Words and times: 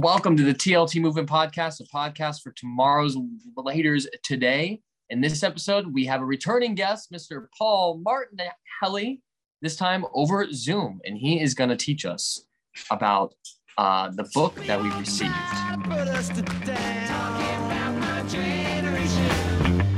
Welcome 0.00 0.36
to 0.36 0.44
the 0.44 0.54
TLT 0.54 1.00
Movement 1.00 1.28
Podcast, 1.28 1.80
a 1.80 1.84
podcast 1.92 2.42
for 2.42 2.52
tomorrow's 2.52 3.16
leaders 3.56 4.06
today. 4.22 4.80
In 5.10 5.20
this 5.20 5.42
episode, 5.42 5.92
we 5.92 6.04
have 6.04 6.20
a 6.20 6.24
returning 6.24 6.76
guest, 6.76 7.10
Mr. 7.10 7.48
Paul 7.58 7.98
Martin 7.98 8.38
Martinelli, 8.80 9.20
this 9.60 9.74
time 9.74 10.04
over 10.14 10.46
Zoom, 10.52 11.00
and 11.04 11.18
he 11.18 11.40
is 11.40 11.52
going 11.52 11.70
to 11.70 11.76
teach 11.76 12.04
us 12.04 12.44
about 12.92 13.34
uh, 13.76 14.08
the 14.12 14.22
book 14.34 14.54
that 14.66 14.80
we 14.80 14.88
received. 14.90 15.34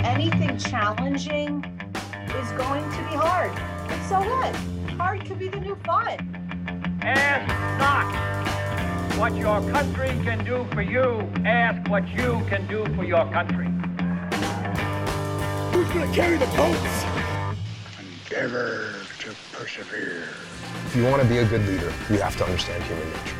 Anything 0.02 0.56
challenging 0.56 1.62
is 2.38 2.52
going 2.52 2.84
to 2.90 2.98
be 3.10 3.16
hard. 3.16 3.52
But 3.86 4.02
so 4.08 4.18
what? 4.18 4.56
Hard 4.96 5.26
could 5.26 5.38
be 5.38 5.48
the 5.48 5.60
new 5.60 5.76
fun. 5.84 6.98
Ask 7.02 7.78
not 7.78 8.49
what 9.20 9.36
your 9.36 9.60
country 9.70 10.08
can 10.24 10.42
do 10.46 10.66
for 10.72 10.80
you. 10.80 11.30
Ask 11.44 11.90
what 11.90 12.08
you 12.08 12.42
can 12.48 12.66
do 12.68 12.86
for 12.96 13.04
your 13.04 13.30
country. 13.30 13.66
Who's 15.72 15.88
gonna 15.90 16.10
carry 16.14 16.38
the 16.38 16.46
boats? 16.56 17.04
Endeavor 18.00 18.94
to 19.18 19.34
persevere. 19.52 20.24
If 20.86 20.96
you 20.96 21.04
want 21.04 21.20
to 21.20 21.28
be 21.28 21.36
a 21.36 21.44
good 21.44 21.66
leader, 21.66 21.92
you 22.08 22.18
have 22.18 22.34
to 22.38 22.44
understand 22.46 22.82
human 22.84 23.06
nature. 23.10 23.36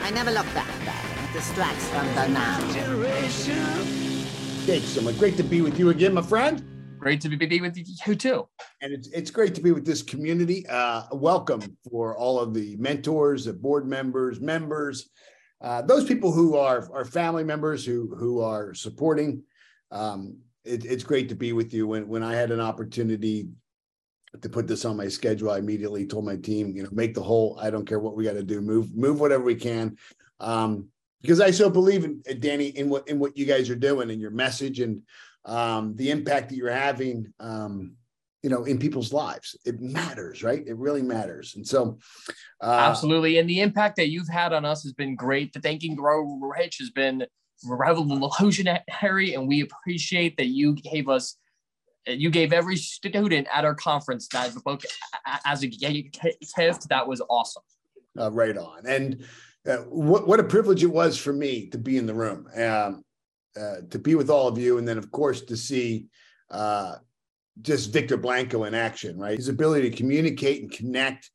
I 0.00 0.10
never 0.10 0.30
look 0.30 0.46
back, 0.54 0.72
back. 0.86 1.04
It 1.28 1.34
distracts 1.34 1.86
from 1.90 2.06
the 2.14 2.28
now. 2.28 2.72
Generation. 2.72 3.84
Thanks 4.64 4.86
so 4.86 5.02
much. 5.02 5.18
Great 5.18 5.36
to 5.36 5.42
be 5.42 5.60
with 5.60 5.78
you 5.78 5.90
again, 5.90 6.14
my 6.14 6.22
friend. 6.22 6.64
Great 7.04 7.20
to 7.20 7.28
be 7.28 7.60
with 7.60 7.76
you 7.76 8.14
too. 8.14 8.48
And 8.80 8.94
it's 8.94 9.08
it's 9.08 9.30
great 9.30 9.54
to 9.56 9.60
be 9.60 9.72
with 9.72 9.84
this 9.84 10.00
community. 10.00 10.66
Uh, 10.66 11.02
welcome 11.12 11.76
for 11.90 12.16
all 12.16 12.40
of 12.40 12.54
the 12.54 12.76
mentors, 12.76 13.44
the 13.44 13.52
board 13.52 13.86
members, 13.86 14.40
members, 14.40 15.10
uh, 15.60 15.82
those 15.82 16.06
people 16.06 16.32
who 16.32 16.56
are 16.56 16.90
are 16.94 17.04
family 17.04 17.44
members 17.44 17.84
who 17.84 18.16
who 18.16 18.40
are 18.40 18.72
supporting. 18.72 19.42
Um, 19.90 20.38
it, 20.64 20.86
it's 20.86 21.04
great 21.04 21.28
to 21.28 21.34
be 21.34 21.52
with 21.52 21.74
you. 21.74 21.86
When 21.86 22.08
when 22.08 22.22
I 22.22 22.36
had 22.36 22.50
an 22.50 22.60
opportunity 22.60 23.50
to 24.40 24.48
put 24.48 24.66
this 24.66 24.86
on 24.86 24.96
my 24.96 25.08
schedule, 25.08 25.50
I 25.50 25.58
immediately 25.58 26.06
told 26.06 26.24
my 26.24 26.36
team, 26.36 26.74
you 26.74 26.84
know, 26.84 26.88
make 26.90 27.12
the 27.12 27.22
whole. 27.22 27.58
I 27.60 27.68
don't 27.68 27.86
care 27.86 28.00
what 28.00 28.16
we 28.16 28.24
got 28.24 28.32
to 28.32 28.42
do. 28.42 28.62
Move 28.62 28.96
move 28.96 29.20
whatever 29.20 29.44
we 29.44 29.56
can. 29.56 29.98
Um, 30.40 30.88
because 31.20 31.42
I 31.42 31.50
so 31.50 31.68
believe 31.68 32.04
in 32.04 32.22
Danny 32.40 32.68
in 32.68 32.88
what 32.88 33.06
in 33.08 33.18
what 33.18 33.36
you 33.36 33.44
guys 33.44 33.68
are 33.68 33.74
doing 33.74 34.10
and 34.10 34.22
your 34.22 34.30
message 34.30 34.80
and 34.80 35.02
um, 35.44 35.94
the 35.96 36.10
impact 36.10 36.50
that 36.50 36.56
you're 36.56 36.70
having, 36.70 37.32
um, 37.40 37.96
you 38.42 38.50
know, 38.50 38.64
in 38.64 38.78
people's 38.78 39.12
lives. 39.12 39.56
It 39.64 39.80
matters, 39.80 40.42
right? 40.42 40.62
It 40.66 40.76
really 40.76 41.02
matters. 41.02 41.54
And 41.56 41.66
so, 41.66 41.98
uh, 42.62 42.66
absolutely. 42.66 43.38
And 43.38 43.48
the 43.48 43.60
impact 43.60 43.96
that 43.96 44.10
you've 44.10 44.28
had 44.28 44.52
on 44.52 44.64
us 44.64 44.82
has 44.82 44.92
been 44.92 45.16
great. 45.16 45.52
The 45.52 45.60
Think 45.60 45.82
and 45.84 45.96
Grow 45.96 46.22
Rich 46.40 46.76
has 46.80 46.90
been 46.90 47.26
revolutionary, 47.66 49.34
and 49.34 49.48
we 49.48 49.62
appreciate 49.62 50.36
that 50.36 50.48
you 50.48 50.74
gave 50.74 51.08
us. 51.08 51.36
You 52.06 52.28
gave 52.28 52.52
every 52.52 52.76
student 52.76 53.48
at 53.50 53.64
our 53.64 53.74
conference 53.74 54.28
that 54.28 54.52
book 54.62 54.82
as 55.46 55.62
a 55.62 55.68
gift. 55.68 56.18
That 56.90 57.08
was 57.08 57.22
awesome. 57.30 57.62
Uh, 58.18 58.30
right 58.30 58.58
on. 58.58 58.86
And 58.86 59.24
uh, 59.66 59.78
what, 59.88 60.28
what 60.28 60.38
a 60.38 60.44
privilege 60.44 60.84
it 60.84 60.92
was 60.92 61.16
for 61.16 61.32
me 61.32 61.68
to 61.68 61.78
be 61.78 61.96
in 61.96 62.04
the 62.04 62.12
room. 62.12 62.46
Um, 62.54 63.04
uh, 63.58 63.76
to 63.90 63.98
be 63.98 64.14
with 64.14 64.30
all 64.30 64.48
of 64.48 64.58
you, 64.58 64.78
and 64.78 64.86
then 64.86 64.98
of 64.98 65.10
course 65.10 65.42
to 65.42 65.56
see 65.56 66.06
uh, 66.50 66.96
just 67.62 67.92
Victor 67.92 68.16
Blanco 68.16 68.64
in 68.64 68.74
action, 68.74 69.18
right? 69.18 69.36
His 69.36 69.48
ability 69.48 69.90
to 69.90 69.96
communicate 69.96 70.62
and 70.62 70.70
connect 70.70 71.30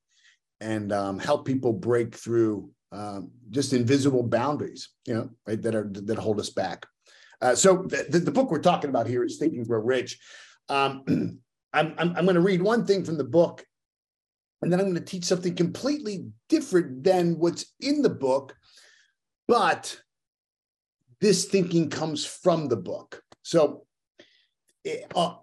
and 0.60 0.92
um, 0.92 1.20
help 1.20 1.46
people 1.46 1.74
break 1.74 2.16
through 2.16 2.70
um, 2.92 3.32
just 3.52 3.74
invisible 3.74 4.24
boundaries, 4.24 4.90
you 5.06 5.14
know, 5.14 5.30
right, 5.48 5.62
that 5.62 5.76
are 5.76 5.90
that 5.94 6.18
hold 6.18 6.40
us 6.40 6.50
back. 6.50 6.86
Uh, 7.42 7.56
so 7.56 7.84
the, 7.84 8.20
the, 8.20 8.32
book 8.32 8.52
we're 8.52 8.60
talking 8.60 8.90
about 8.90 9.08
here 9.08 9.24
is 9.24 9.38
Think 9.38 9.54
and 9.54 9.66
Grow 9.66 9.80
Rich. 9.80 10.20
Um, 10.68 11.04
I'm, 11.74 11.94
I'm, 11.98 12.16
I'm 12.18 12.26
going 12.26 12.36
to 12.36 12.42
read 12.42 12.62
one 12.62 12.86
thing 12.86 13.06
from 13.06 13.18
the 13.18 13.24
book, 13.24 13.64
and 14.62 14.72
then 14.72 14.80
I'm 14.80 14.88
going 14.88 14.96
to 14.96 15.02
teach 15.02 15.24
something 15.24 15.56
completely 15.56 16.26
different 16.50 17.04
than 17.04 17.38
what's 17.38 17.74
in 17.80 18.02
the 18.02 18.10
book, 18.10 18.56
but 19.48 20.02
this 21.22 21.46
thinking 21.46 21.90
comes 21.90 22.26
from 22.26 22.68
the 22.68 22.78
book. 22.78 23.22
So, 23.44 23.86
eh, 24.86 25.02
uh, 25.16 25.36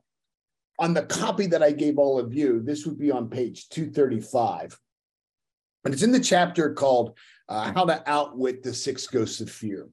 on 0.78 0.94
the 0.94 1.03
copy 1.03 1.47
that 1.47 1.62
I 1.62 1.72
gave 1.72 1.98
all 1.98 2.19
of 2.19 2.34
you, 2.34 2.60
this 2.62 2.87
would 2.87 2.98
be 2.98 3.10
on 3.10 3.31
page 3.31 3.69
235. 3.70 4.78
And 5.84 5.94
it's 5.94 6.03
in 6.03 6.12
the 6.12 6.20
chapter 6.20 6.75
called 6.75 7.16
uh, 7.48 7.72
How 7.72 7.84
to 7.84 8.03
Outwit 8.06 8.62
the 8.62 8.75
Six 8.75 9.06
Ghosts 9.06 9.41
of 9.41 9.50
Fear. 9.50 9.88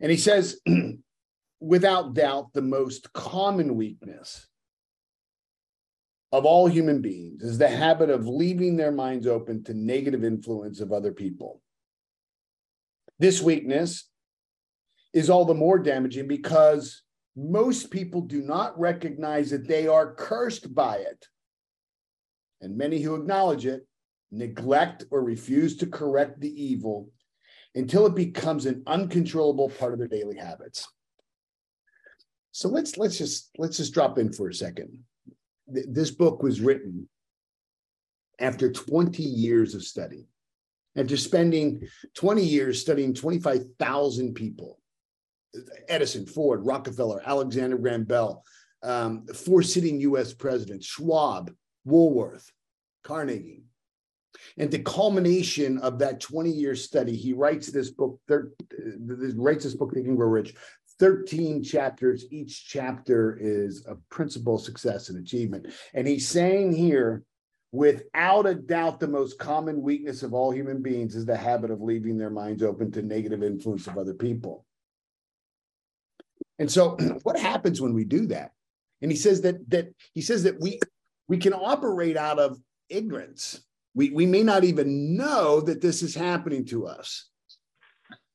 And 0.00 0.10
he 0.10 0.16
says, 0.16 0.60
without 1.60 2.14
doubt, 2.14 2.52
the 2.54 2.62
most 2.62 3.12
common 3.12 3.76
weakness 3.76 4.46
of 6.32 6.46
all 6.46 6.66
human 6.66 7.02
beings 7.02 7.42
is 7.42 7.58
the 7.58 7.68
habit 7.68 8.08
of 8.08 8.26
leaving 8.26 8.76
their 8.76 8.90
minds 8.90 9.26
open 9.26 9.62
to 9.64 9.74
negative 9.74 10.24
influence 10.24 10.80
of 10.80 10.90
other 10.90 11.12
people. 11.12 11.60
This 13.18 13.42
weakness 13.42 14.08
is 15.12 15.30
all 15.30 15.44
the 15.44 15.54
more 15.54 15.78
damaging 15.78 16.26
because 16.26 17.02
most 17.36 17.90
people 17.90 18.20
do 18.20 18.42
not 18.42 18.78
recognize 18.78 19.50
that 19.50 19.66
they 19.66 19.86
are 19.86 20.14
cursed 20.14 20.74
by 20.74 20.96
it. 20.96 21.26
And 22.60 22.76
many 22.76 23.00
who 23.00 23.14
acknowledge 23.14 23.66
it 23.66 23.86
neglect 24.30 25.04
or 25.10 25.22
refuse 25.22 25.76
to 25.78 25.86
correct 25.86 26.40
the 26.40 26.62
evil 26.62 27.10
until 27.74 28.06
it 28.06 28.14
becomes 28.14 28.66
an 28.66 28.82
uncontrollable 28.86 29.70
part 29.70 29.92
of 29.92 29.98
their 29.98 30.08
daily 30.08 30.36
habits. 30.36 30.88
So 32.52 32.68
let's 32.68 32.98
let's 32.98 33.16
just 33.16 33.50
let's 33.56 33.78
just 33.78 33.94
drop 33.94 34.18
in 34.18 34.32
for 34.32 34.48
a 34.48 34.54
second. 34.54 34.98
This 35.66 36.10
book 36.10 36.42
was 36.42 36.60
written 36.60 37.08
after 38.38 38.70
20 38.70 39.22
years 39.22 39.74
of 39.74 39.82
study. 39.82 40.26
After 40.94 41.16
spending 41.16 41.88
20 42.14 42.42
years 42.44 42.78
studying 42.78 43.14
25,000 43.14 44.34
people 44.34 44.81
Edison, 45.88 46.26
Ford, 46.26 46.64
Rockefeller, 46.64 47.22
Alexander 47.24 47.76
Graham 47.78 48.04
Bell, 48.04 48.44
um, 48.82 49.26
four 49.26 49.62
sitting 49.62 50.00
US 50.00 50.32
presidents, 50.32 50.86
Schwab, 50.86 51.52
Woolworth, 51.84 52.50
Carnegie. 53.04 53.64
And 54.56 54.70
the 54.70 54.78
culmination 54.78 55.78
of 55.78 55.98
that 55.98 56.20
20 56.20 56.50
year 56.50 56.74
study, 56.74 57.14
he 57.14 57.32
writes 57.32 57.70
this 57.70 57.90
book, 57.90 58.18
thir- 58.26 58.52
writes 59.34 59.64
this 59.64 59.74
book, 59.74 59.92
Think 59.92 60.06
Grow 60.16 60.28
Rich, 60.28 60.54
13 60.98 61.62
chapters. 61.62 62.24
Each 62.30 62.66
chapter 62.66 63.36
is 63.40 63.84
a 63.86 63.96
principle, 64.10 64.58
success, 64.58 65.08
and 65.08 65.18
achievement. 65.18 65.66
And 65.94 66.06
he's 66.06 66.28
saying 66.28 66.72
here, 66.72 67.24
without 67.72 68.46
a 68.46 68.54
doubt, 68.54 69.00
the 69.00 69.08
most 69.08 69.38
common 69.38 69.82
weakness 69.82 70.22
of 70.22 70.34
all 70.34 70.50
human 70.50 70.82
beings 70.82 71.14
is 71.14 71.26
the 71.26 71.36
habit 71.36 71.70
of 71.70 71.80
leaving 71.80 72.18
their 72.18 72.30
minds 72.30 72.62
open 72.62 72.90
to 72.92 73.02
negative 73.02 73.42
influence 73.42 73.86
of 73.86 73.98
other 73.98 74.14
people. 74.14 74.64
And 76.58 76.70
so 76.70 76.96
what 77.22 77.38
happens 77.38 77.80
when 77.80 77.94
we 77.94 78.04
do 78.04 78.26
that? 78.26 78.52
And 79.00 79.10
he 79.10 79.16
says 79.16 79.40
that 79.42 79.68
that 79.70 79.92
he 80.14 80.20
says 80.20 80.44
that 80.44 80.60
we 80.60 80.80
we 81.28 81.38
can 81.38 81.52
operate 81.52 82.16
out 82.16 82.38
of 82.38 82.58
ignorance. 82.88 83.62
We 83.94 84.10
we 84.10 84.26
may 84.26 84.42
not 84.42 84.64
even 84.64 85.16
know 85.16 85.60
that 85.60 85.80
this 85.80 86.02
is 86.02 86.14
happening 86.14 86.64
to 86.66 86.86
us. 86.86 87.28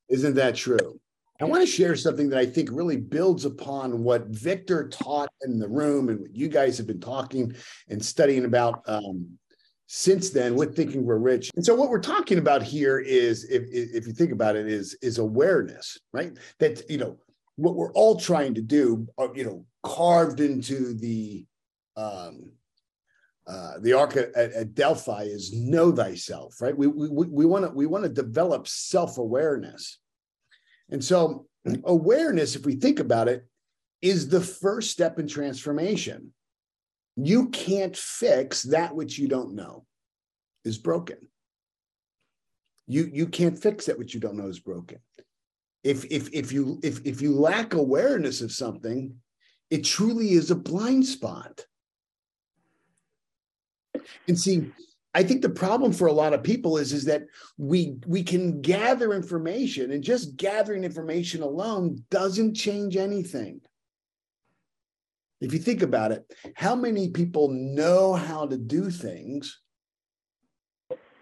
Isn't 0.10 0.36
that 0.36 0.56
true? 0.56 1.00
I 1.40 1.46
want 1.46 1.62
to 1.62 1.72
share 1.72 1.96
something 1.96 2.30
that 2.30 2.40
I 2.40 2.48
think 2.48 2.70
really 2.72 2.98
builds 2.98 3.46
upon 3.46 4.04
what 4.04 4.28
Victor 4.28 4.90
taught 4.90 5.30
in 5.44 5.60
the 5.60 5.68
room 5.68 6.10
and 6.10 6.22
what 6.22 6.36
you 6.36 6.48
guys 6.48 6.78
have 6.78 6.88
been 6.88 7.00
talking 7.00 7.56
and 7.90 8.04
studying 8.04 8.46
about 8.46 8.82
um, 8.88 9.38
since 9.86 10.32
then 10.32 10.56
with 10.56 10.76
Think 10.76 10.96
and 10.96 11.06
Grow 11.06 11.18
Rich. 11.18 11.52
And 11.56 11.64
so 11.64 11.76
what 11.76 11.90
we're 11.90 12.00
talking 12.00 12.40
about 12.40 12.64
here 12.64 12.98
is, 13.00 13.46
if, 13.46 13.64
if 13.72 14.08
you 14.08 14.14
think 14.14 14.32
about 14.32 14.56
it, 14.56 14.68
is, 14.68 14.98
is 15.02 15.20
awareness, 15.20 16.00
right? 16.12 16.36
That, 16.60 16.90
you 16.90 16.98
know, 16.98 17.18
what 17.58 17.76
we're 17.76 17.92
all 17.94 18.16
trying 18.16 18.54
to 18.54 18.62
do, 18.62 19.08
are, 19.18 19.30
uh, 19.30 19.34
you 19.34 19.44
know, 19.44 19.66
carved 19.84 20.40
into 20.40 20.94
the 20.94 21.46
um, 21.98 22.52
uh, 23.48 23.80
the 23.80 23.94
arc 23.94 24.16
at, 24.16 24.36
at, 24.36 24.76
Delphi 24.76 25.24
is 25.24 25.54
know 25.54 25.92
thyself, 25.92 26.62
right? 26.62 26.78
We 26.78 26.88
we 26.88 27.08
we 27.10 27.46
want 27.46 27.66
to 27.66 27.72
we 27.72 27.86
want 27.86 28.04
to 28.04 28.10
develop 28.10 28.68
self 28.68 29.18
awareness, 29.18 30.00
and 30.90 31.04
so 31.04 31.48
awareness, 31.86 32.56
if 32.56 32.66
we 32.66 32.76
think 32.76 33.00
about 33.00 33.28
it, 33.28 33.48
is 34.02 34.30
the 34.30 34.42
first 34.42 34.92
step 34.92 35.18
in 35.20 35.28
transformation. 35.28 36.34
You 37.16 37.50
can't 37.50 37.98
fix 37.98 38.64
that 38.64 38.94
which 38.94 39.18
you 39.18 39.28
don't 39.28 39.56
know 39.56 39.86
is 40.64 40.78
broken. 40.78 41.18
You 42.86 43.10
you 43.12 43.28
can't 43.28 43.58
fix 43.58 43.88
that 43.88 43.98
which 43.98 44.14
you 44.14 44.20
don't 44.20 44.38
know 44.38 44.48
is 44.48 44.60
broken 44.60 45.00
if 45.84 46.06
if 46.06 46.30
if 46.34 46.52
you 46.52 46.80
if 46.84 47.06
if 47.06 47.22
you 47.22 47.34
lack 47.34 47.74
awareness 47.74 48.42
of 48.42 48.52
something 48.52 49.16
it 49.70 49.84
truly 49.84 50.32
is 50.32 50.52
a 50.52 50.56
blind 50.56 51.06
spot 51.06 51.66
and 54.28 54.40
see 54.40 54.72
I 55.18 55.24
think 55.24 55.42
the 55.42 55.50
problem 55.50 55.94
for 55.94 56.06
a 56.08 56.14
lot 56.14 56.34
of 56.34 56.44
people 56.44 56.78
is, 56.78 56.94
is 56.94 57.06
that 57.06 57.24
we 57.58 57.98
we 58.06 58.22
can 58.22 58.62
gather 58.62 59.14
information 59.14 59.90
and 59.90 60.04
just 60.04 60.38
gathering 60.38 60.84
information 60.84 61.42
alone 61.42 62.04
doesn't 62.12 62.54
change 62.54 62.96
anything. 62.98 63.62
If 65.42 65.54
you 65.54 65.60
think 65.60 65.82
about 65.82 66.12
it, 66.12 66.32
how 66.56 66.76
many 66.76 67.10
people 67.10 67.50
know 67.50 68.14
how 68.14 68.46
to 68.46 68.58
do 68.58 68.92
things, 68.92 69.60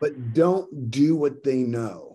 but 0.01 0.33
don't 0.33 0.91
do 0.91 1.15
what 1.15 1.45
they 1.45 1.59
know? 1.59 2.14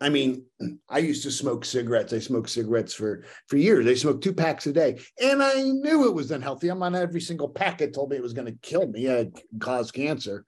I 0.00 0.10
mean, 0.10 0.44
I 0.90 0.98
used 0.98 1.22
to 1.22 1.30
smoke 1.30 1.64
cigarettes. 1.64 2.12
I 2.12 2.18
smoked 2.18 2.50
cigarettes 2.50 2.92
for 2.92 3.24
for 3.46 3.56
years. 3.56 3.86
I 3.86 3.94
smoked 3.94 4.22
two 4.22 4.34
packs 4.34 4.66
a 4.66 4.72
day, 4.72 4.98
and 5.22 5.42
I 5.42 5.62
knew 5.62 6.06
it 6.06 6.14
was 6.14 6.30
unhealthy. 6.30 6.68
I'm 6.68 6.82
on 6.82 6.94
every 6.94 7.20
single 7.20 7.48
pack. 7.48 7.80
It 7.80 7.94
told 7.94 8.10
me 8.10 8.16
it 8.16 8.22
was 8.22 8.34
going 8.34 8.46
to 8.46 8.58
kill 8.60 8.86
me, 8.86 9.06
it 9.06 9.40
cause 9.58 9.90
cancer, 9.90 10.44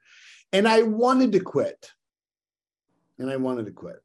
and 0.52 0.68
I 0.68 0.82
wanted 0.82 1.32
to 1.32 1.40
quit. 1.40 1.92
And 3.18 3.30
I 3.30 3.36
wanted 3.36 3.66
to 3.66 3.72
quit, 3.72 4.00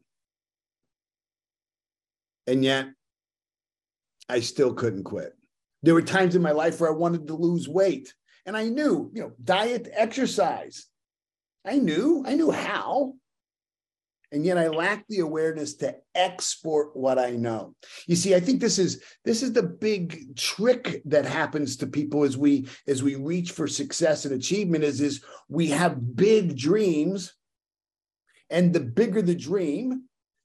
and 2.47 2.63
yet 2.63 2.87
I 4.27 4.39
still 4.39 4.73
couldn't 4.73 5.03
quit. 5.03 5.33
There 5.83 5.93
were 5.93 6.01
times 6.01 6.35
in 6.35 6.41
my 6.41 6.53
life 6.53 6.79
where 6.79 6.89
I 6.89 6.95
wanted 6.95 7.27
to 7.27 7.35
lose 7.35 7.67
weight, 7.67 8.13
and 8.45 8.57
I 8.57 8.69
knew, 8.69 9.11
you 9.13 9.21
know, 9.21 9.33
diet, 9.43 9.89
exercise. 9.91 10.87
I 11.65 11.77
knew, 11.77 12.23
I 12.25 12.33
knew 12.35 12.49
how 12.49 13.13
and 14.33 14.44
yet 14.44 14.57
i 14.57 14.68
lack 14.68 15.07
the 15.07 15.19
awareness 15.19 15.75
to 15.75 15.95
export 16.15 16.95
what 16.97 17.18
i 17.18 17.30
know. 17.30 17.75
You 18.07 18.15
see 18.15 18.35
i 18.35 18.39
think 18.39 18.59
this 18.59 18.80
is 18.80 19.01
this 19.24 19.44
is 19.44 19.53
the 19.53 19.63
big 19.63 20.35
trick 20.35 21.01
that 21.06 21.25
happens 21.25 21.77
to 21.77 21.88
people 21.88 22.24
as 22.24 22.35
we 22.35 22.68
as 22.88 23.01
we 23.01 23.15
reach 23.15 23.51
for 23.51 23.68
success 23.68 24.25
and 24.25 24.33
achievement 24.33 24.83
is 24.83 25.00
is 25.00 25.24
we 25.47 25.68
have 25.68 26.15
big 26.15 26.57
dreams 26.57 27.33
and 28.50 28.74
the 28.74 28.80
bigger 28.80 29.21
the 29.21 29.35
dream 29.35 30.03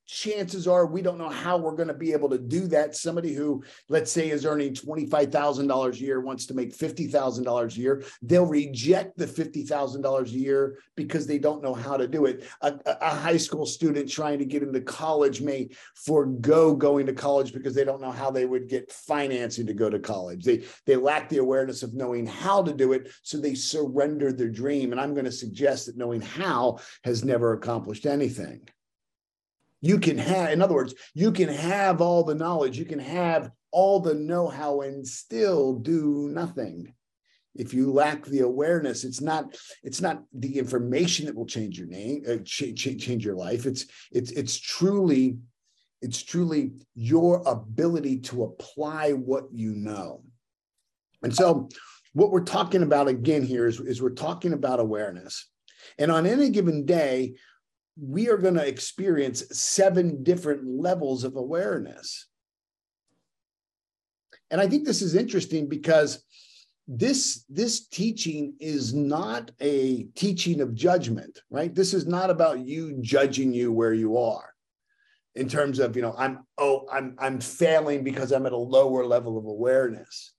chances 0.08 0.66
are 0.66 0.86
we 0.86 1.02
don't 1.02 1.18
know 1.18 1.28
how 1.28 1.58
we're 1.58 1.76
going 1.76 1.88
to 1.88 1.94
be 1.94 2.12
able 2.12 2.30
to 2.30 2.38
do 2.38 2.66
that. 2.66 2.96
Somebody 2.96 3.34
who, 3.34 3.62
let's 3.88 4.10
say, 4.10 4.30
is 4.30 4.46
earning 4.46 4.74
$25,000 4.74 5.92
a 5.92 5.98
year 5.98 6.20
wants 6.20 6.46
to 6.46 6.54
make 6.54 6.76
$50,000 6.76 7.76
a 7.76 7.80
year, 7.80 8.02
they'll 8.22 8.46
reject 8.46 9.18
the 9.18 9.26
$50,000 9.26 10.26
a 10.26 10.30
year 10.30 10.78
because 10.96 11.26
they 11.26 11.38
don't 11.38 11.62
know 11.62 11.74
how 11.74 11.96
to 11.96 12.08
do 12.08 12.24
it. 12.24 12.44
A, 12.62 12.74
a, 12.86 13.14
high 13.18 13.36
school 13.36 13.66
student 13.66 14.08
trying 14.08 14.38
to 14.38 14.44
get 14.44 14.62
into 14.62 14.80
college 14.80 15.42
may 15.42 15.68
forego 15.94 16.74
going 16.74 17.06
to 17.06 17.12
college 17.12 17.52
because 17.52 17.74
they 17.74 17.84
don't 17.84 18.00
know 18.00 18.10
how 18.10 18.30
they 18.30 18.46
would 18.46 18.68
get 18.68 18.90
financing 18.90 19.66
to 19.66 19.74
go 19.74 19.90
to 19.90 19.98
college. 19.98 20.44
They, 20.44 20.64
they 20.86 20.96
lack 20.96 21.28
the 21.28 21.38
awareness 21.38 21.82
of 21.82 21.94
knowing 21.94 22.26
how 22.26 22.62
to 22.62 22.72
do 22.72 22.92
it, 22.92 23.10
so 23.22 23.38
they 23.38 23.54
surrender 23.54 24.32
their 24.32 24.48
dream. 24.48 24.92
And 24.92 25.00
I'm 25.00 25.12
going 25.12 25.26
to 25.26 25.32
suggest 25.32 25.86
that 25.86 25.98
knowing 25.98 26.22
how 26.22 26.78
has 27.04 27.24
never 27.24 27.52
accomplished 27.52 28.06
anything 28.06 28.60
you 29.80 29.98
can 29.98 30.18
have 30.18 30.50
in 30.50 30.62
other 30.62 30.74
words 30.74 30.94
you 31.14 31.32
can 31.32 31.48
have 31.48 32.00
all 32.00 32.24
the 32.24 32.34
knowledge 32.34 32.78
you 32.78 32.84
can 32.84 32.98
have 32.98 33.50
all 33.70 34.00
the 34.00 34.14
know-how 34.14 34.80
and 34.80 35.06
still 35.06 35.74
do 35.74 36.30
nothing. 36.32 36.94
If 37.54 37.74
you 37.74 37.92
lack 37.92 38.24
the 38.24 38.40
awareness 38.40 39.04
it's 39.04 39.20
not 39.20 39.56
it's 39.82 40.00
not 40.00 40.22
the 40.32 40.58
information 40.58 41.26
that 41.26 41.34
will 41.34 41.46
change 41.46 41.78
your 41.78 41.88
name 41.88 42.22
uh, 42.28 42.38
ch- 42.44 42.74
ch- 42.74 42.98
change 42.98 43.24
your 43.24 43.36
life. 43.36 43.66
It's 43.66 43.86
it's 44.10 44.30
it's 44.32 44.58
truly 44.58 45.38
it's 46.00 46.22
truly 46.22 46.72
your 46.94 47.42
ability 47.46 48.20
to 48.20 48.44
apply 48.44 49.12
what 49.12 49.48
you 49.52 49.74
know. 49.74 50.22
And 51.22 51.34
so 51.34 51.68
what 52.12 52.30
we're 52.30 52.44
talking 52.44 52.82
about 52.82 53.08
again 53.08 53.42
here 53.42 53.66
is, 53.66 53.80
is 53.80 54.00
we're 54.00 54.10
talking 54.10 54.52
about 54.52 54.80
awareness. 54.80 55.48
And 55.98 56.10
on 56.10 56.26
any 56.26 56.50
given 56.50 56.86
day 56.86 57.34
we 58.00 58.28
are 58.28 58.36
going 58.36 58.54
to 58.54 58.66
experience 58.66 59.44
seven 59.50 60.22
different 60.22 60.64
levels 60.66 61.24
of 61.24 61.36
awareness. 61.36 62.26
And 64.50 64.60
I 64.60 64.68
think 64.68 64.84
this 64.84 65.02
is 65.02 65.14
interesting 65.14 65.68
because 65.68 66.24
this 66.86 67.44
this 67.50 67.86
teaching 67.86 68.54
is 68.60 68.94
not 68.94 69.50
a 69.60 70.04
teaching 70.14 70.62
of 70.62 70.74
judgment, 70.74 71.42
right? 71.50 71.74
This 71.74 71.92
is 71.92 72.06
not 72.06 72.30
about 72.30 72.60
you 72.60 72.96
judging 73.02 73.52
you 73.52 73.70
where 73.72 73.92
you 73.92 74.16
are 74.16 74.54
in 75.34 75.48
terms 75.48 75.80
of, 75.80 75.96
you 75.96 76.02
know, 76.02 76.14
I'm 76.16 76.46
oh, 76.56 76.86
I'm 76.90 77.14
I'm 77.18 77.40
failing 77.40 78.04
because 78.04 78.32
I'm 78.32 78.46
at 78.46 78.52
a 78.52 78.56
lower 78.56 79.04
level 79.04 79.36
of 79.36 79.44
awareness. 79.44 80.32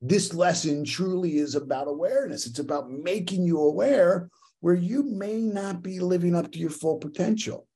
This 0.00 0.32
lesson 0.32 0.84
truly 0.84 1.38
is 1.38 1.56
about 1.56 1.88
awareness. 1.88 2.46
It's 2.46 2.58
about 2.60 2.90
making 2.90 3.44
you 3.44 3.58
aware 3.58 4.28
where 4.62 4.74
you 4.74 5.02
may 5.02 5.40
not 5.40 5.82
be 5.82 5.98
living 5.98 6.34
up 6.34 6.50
to 6.52 6.58
your 6.58 6.70
full 6.70 6.96
potential. 6.96 7.66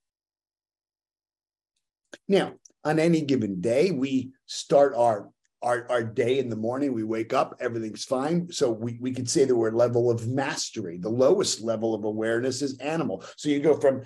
Now, 2.29 2.55
on 2.85 3.01
any 3.01 3.21
given 3.21 3.61
day, 3.61 3.91
we 3.91 4.31
start 4.47 4.95
our 4.97 5.29
our, 5.63 5.87
our 5.91 6.05
day 6.05 6.39
in 6.39 6.49
the 6.49 6.55
morning, 6.55 6.93
we 6.93 7.03
wake 7.03 7.33
up, 7.33 7.57
everything's 7.61 8.05
fine. 8.05 8.53
So 8.53 8.71
we, 8.71 8.99
we 9.01 9.11
could 9.11 9.29
say 9.29 9.47
that 9.47 9.57
we're 9.57 9.71
level 9.71 10.11
of 10.11 10.29
mastery. 10.29 10.99
The 10.99 11.09
lowest 11.09 11.61
level 11.63 11.95
of 11.95 12.05
awareness 12.05 12.63
is 12.63 12.79
animal. 12.79 13.25
So 13.37 13.49
you 13.49 13.59
go 13.59 13.75
from 13.75 14.03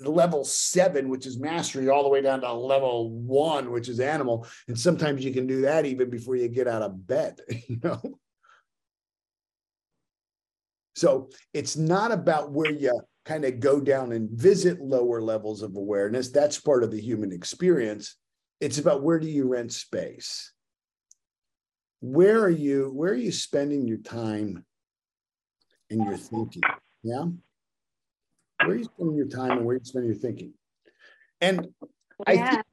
level 0.00 0.42
seven, 0.42 1.08
which 1.08 1.26
is 1.26 1.38
mastery, 1.38 1.90
all 1.90 2.02
the 2.02 2.08
way 2.08 2.22
down 2.22 2.40
to 2.40 2.52
level 2.52 3.10
one, 3.10 3.70
which 3.70 3.88
is 3.88 4.00
animal. 4.00 4.48
And 4.68 4.76
sometimes 4.76 5.22
you 5.22 5.32
can 5.32 5.46
do 5.46 5.60
that 5.60 5.86
even 5.86 6.10
before 6.10 6.34
you 6.34 6.48
get 6.48 6.66
out 6.66 6.82
of 6.82 7.06
bed, 7.06 7.38
you 7.68 7.78
know? 7.84 8.00
So 10.96 11.28
it's 11.52 11.76
not 11.76 12.10
about 12.10 12.52
where 12.52 12.72
you 12.72 12.98
kind 13.26 13.44
of 13.44 13.60
go 13.60 13.80
down 13.80 14.12
and 14.12 14.30
visit 14.30 14.80
lower 14.80 15.20
levels 15.20 15.62
of 15.62 15.76
awareness. 15.76 16.30
That's 16.30 16.58
part 16.58 16.82
of 16.82 16.90
the 16.90 17.00
human 17.00 17.32
experience. 17.32 18.16
It's 18.60 18.78
about 18.78 19.02
where 19.02 19.18
do 19.18 19.28
you 19.28 19.46
rent 19.46 19.72
space? 19.72 20.52
Where 22.00 22.42
are 22.42 22.50
you, 22.50 22.90
where 22.94 23.12
are 23.12 23.16
you 23.16 23.30
spending 23.30 23.86
your 23.86 23.98
time 23.98 24.64
and 25.90 26.02
your 26.02 26.16
thinking? 26.16 26.62
Yeah. 27.02 27.26
Where 28.64 28.70
are 28.70 28.76
you 28.76 28.84
spending 28.84 29.16
your 29.16 29.28
time 29.28 29.58
and 29.58 29.66
where 29.66 29.76
are 29.76 29.78
you 29.78 29.84
spending 29.84 30.10
your 30.10 30.20
thinking? 30.20 30.54
And 31.42 31.66
yeah. 31.82 31.86
I 32.26 32.36
think 32.36 32.64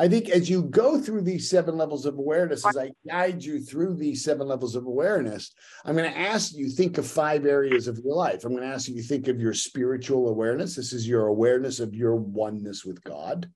I 0.00 0.06
think 0.06 0.28
as 0.28 0.48
you 0.48 0.62
go 0.62 1.00
through 1.00 1.22
these 1.22 1.50
seven 1.50 1.76
levels 1.76 2.06
of 2.06 2.16
awareness, 2.16 2.64
as 2.64 2.76
I 2.76 2.92
guide 3.08 3.42
you 3.42 3.60
through 3.60 3.96
these 3.96 4.22
seven 4.22 4.46
levels 4.46 4.76
of 4.76 4.86
awareness, 4.86 5.52
I'm 5.84 5.96
going 5.96 6.10
to 6.10 6.18
ask 6.18 6.54
you 6.54 6.68
think 6.68 6.98
of 6.98 7.06
five 7.06 7.44
areas 7.44 7.88
of 7.88 7.98
your 7.98 8.14
life. 8.14 8.44
I'm 8.44 8.52
going 8.52 8.62
to 8.62 8.72
ask 8.72 8.88
you 8.88 9.02
think 9.02 9.26
of 9.26 9.40
your 9.40 9.54
spiritual 9.54 10.28
awareness. 10.28 10.76
This 10.76 10.92
is 10.92 11.08
your 11.08 11.26
awareness 11.26 11.80
of 11.80 11.96
your 11.96 12.14
oneness 12.14 12.84
with 12.84 13.02
God. 13.02 13.50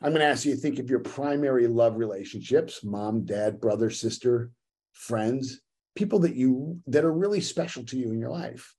I'm 0.00 0.12
going 0.12 0.20
to 0.20 0.26
ask 0.26 0.46
you 0.46 0.56
think 0.56 0.78
of 0.78 0.88
your 0.88 1.00
primary 1.00 1.66
love 1.66 1.98
relationships, 1.98 2.82
mom, 2.82 3.26
dad, 3.26 3.60
brother, 3.60 3.90
sister, 3.90 4.50
friends, 4.92 5.60
people 5.96 6.20
that 6.20 6.34
you 6.34 6.80
that 6.86 7.04
are 7.04 7.12
really 7.12 7.42
special 7.42 7.84
to 7.86 7.98
you 7.98 8.12
in 8.12 8.20
your 8.20 8.30
life. 8.30 8.74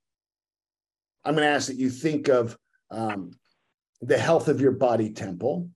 I'm 1.24 1.36
going 1.36 1.46
to 1.46 1.54
ask 1.54 1.68
that 1.68 1.78
you 1.78 1.92
think 1.92 2.30
of 2.30 2.58
um, 2.90 3.32
the 4.02 4.18
health 4.18 4.48
of 4.48 4.60
your 4.60 4.72
body 4.72 5.12
temple 5.12 5.70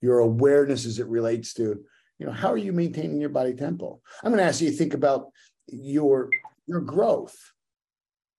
your 0.00 0.18
awareness 0.20 0.86
as 0.86 0.98
it 0.98 1.06
relates 1.06 1.54
to 1.54 1.84
you 2.18 2.26
know 2.26 2.32
how 2.32 2.52
are 2.52 2.56
you 2.56 2.72
maintaining 2.72 3.20
your 3.20 3.30
body 3.30 3.54
temple 3.54 4.02
i'm 4.22 4.30
going 4.30 4.38
to 4.38 4.48
ask 4.48 4.60
you 4.60 4.70
to 4.70 4.76
think 4.76 4.94
about 4.94 5.26
your 5.66 6.30
your 6.66 6.80
growth 6.80 7.36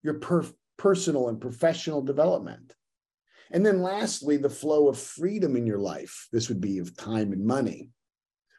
your 0.03 0.15
per- 0.15 0.45
personal 0.77 1.29
and 1.29 1.39
professional 1.39 2.01
development. 2.01 2.73
And 3.51 3.65
then 3.65 3.81
lastly 3.81 4.37
the 4.37 4.49
flow 4.49 4.87
of 4.87 4.97
freedom 4.97 5.55
in 5.55 5.67
your 5.67 5.77
life. 5.77 6.27
This 6.31 6.49
would 6.49 6.61
be 6.61 6.79
of 6.79 6.95
time 6.95 7.31
and 7.33 7.45
money. 7.45 7.89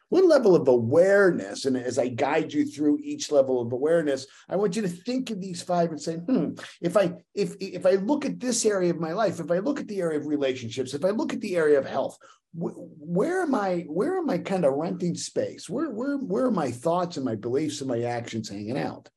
What 0.09 0.25
level 0.25 0.57
of 0.57 0.67
awareness 0.67 1.63
and 1.63 1.77
as 1.77 1.97
i 1.97 2.09
guide 2.09 2.51
you 2.51 2.65
through 2.65 2.99
each 3.01 3.31
level 3.31 3.61
of 3.61 3.71
awareness 3.71 4.27
i 4.49 4.57
want 4.57 4.75
you 4.75 4.81
to 4.81 4.89
think 4.89 5.29
of 5.29 5.39
these 5.39 5.61
five 5.61 5.89
and 5.89 6.01
say 6.01 6.15
hmm 6.15 6.49
if 6.81 6.97
i 6.97 7.13
if 7.33 7.55
if 7.61 7.85
i 7.85 7.91
look 7.91 8.25
at 8.25 8.37
this 8.37 8.65
area 8.65 8.89
of 8.89 8.99
my 8.99 9.13
life 9.13 9.39
if 9.39 9.49
i 9.49 9.59
look 9.59 9.79
at 9.79 9.87
the 9.87 10.01
area 10.01 10.19
of 10.19 10.27
relationships 10.27 10.93
if 10.93 11.05
i 11.05 11.11
look 11.11 11.31
at 11.31 11.39
the 11.39 11.55
area 11.55 11.79
of 11.79 11.85
health 11.85 12.17
where 12.53 13.41
am 13.41 13.55
I? 13.55 13.85
Where 13.87 14.17
am 14.17 14.29
I 14.29 14.37
kind 14.37 14.65
of 14.65 14.73
renting 14.73 15.15
space? 15.15 15.69
Where 15.69 15.89
where 15.89 16.17
where 16.17 16.45
are 16.45 16.51
my 16.51 16.71
thoughts 16.71 17.15
and 17.15 17.25
my 17.25 17.35
beliefs 17.35 17.81
and 17.81 17.89
my 17.89 18.03
actions 18.03 18.49
hanging 18.49 18.77
out? 18.77 19.09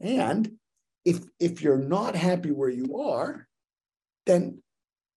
And 0.00 0.52
if 1.04 1.20
if 1.38 1.62
you're 1.62 1.78
not 1.78 2.16
happy 2.16 2.50
where 2.50 2.70
you 2.70 3.00
are, 3.00 3.46
then 4.26 4.62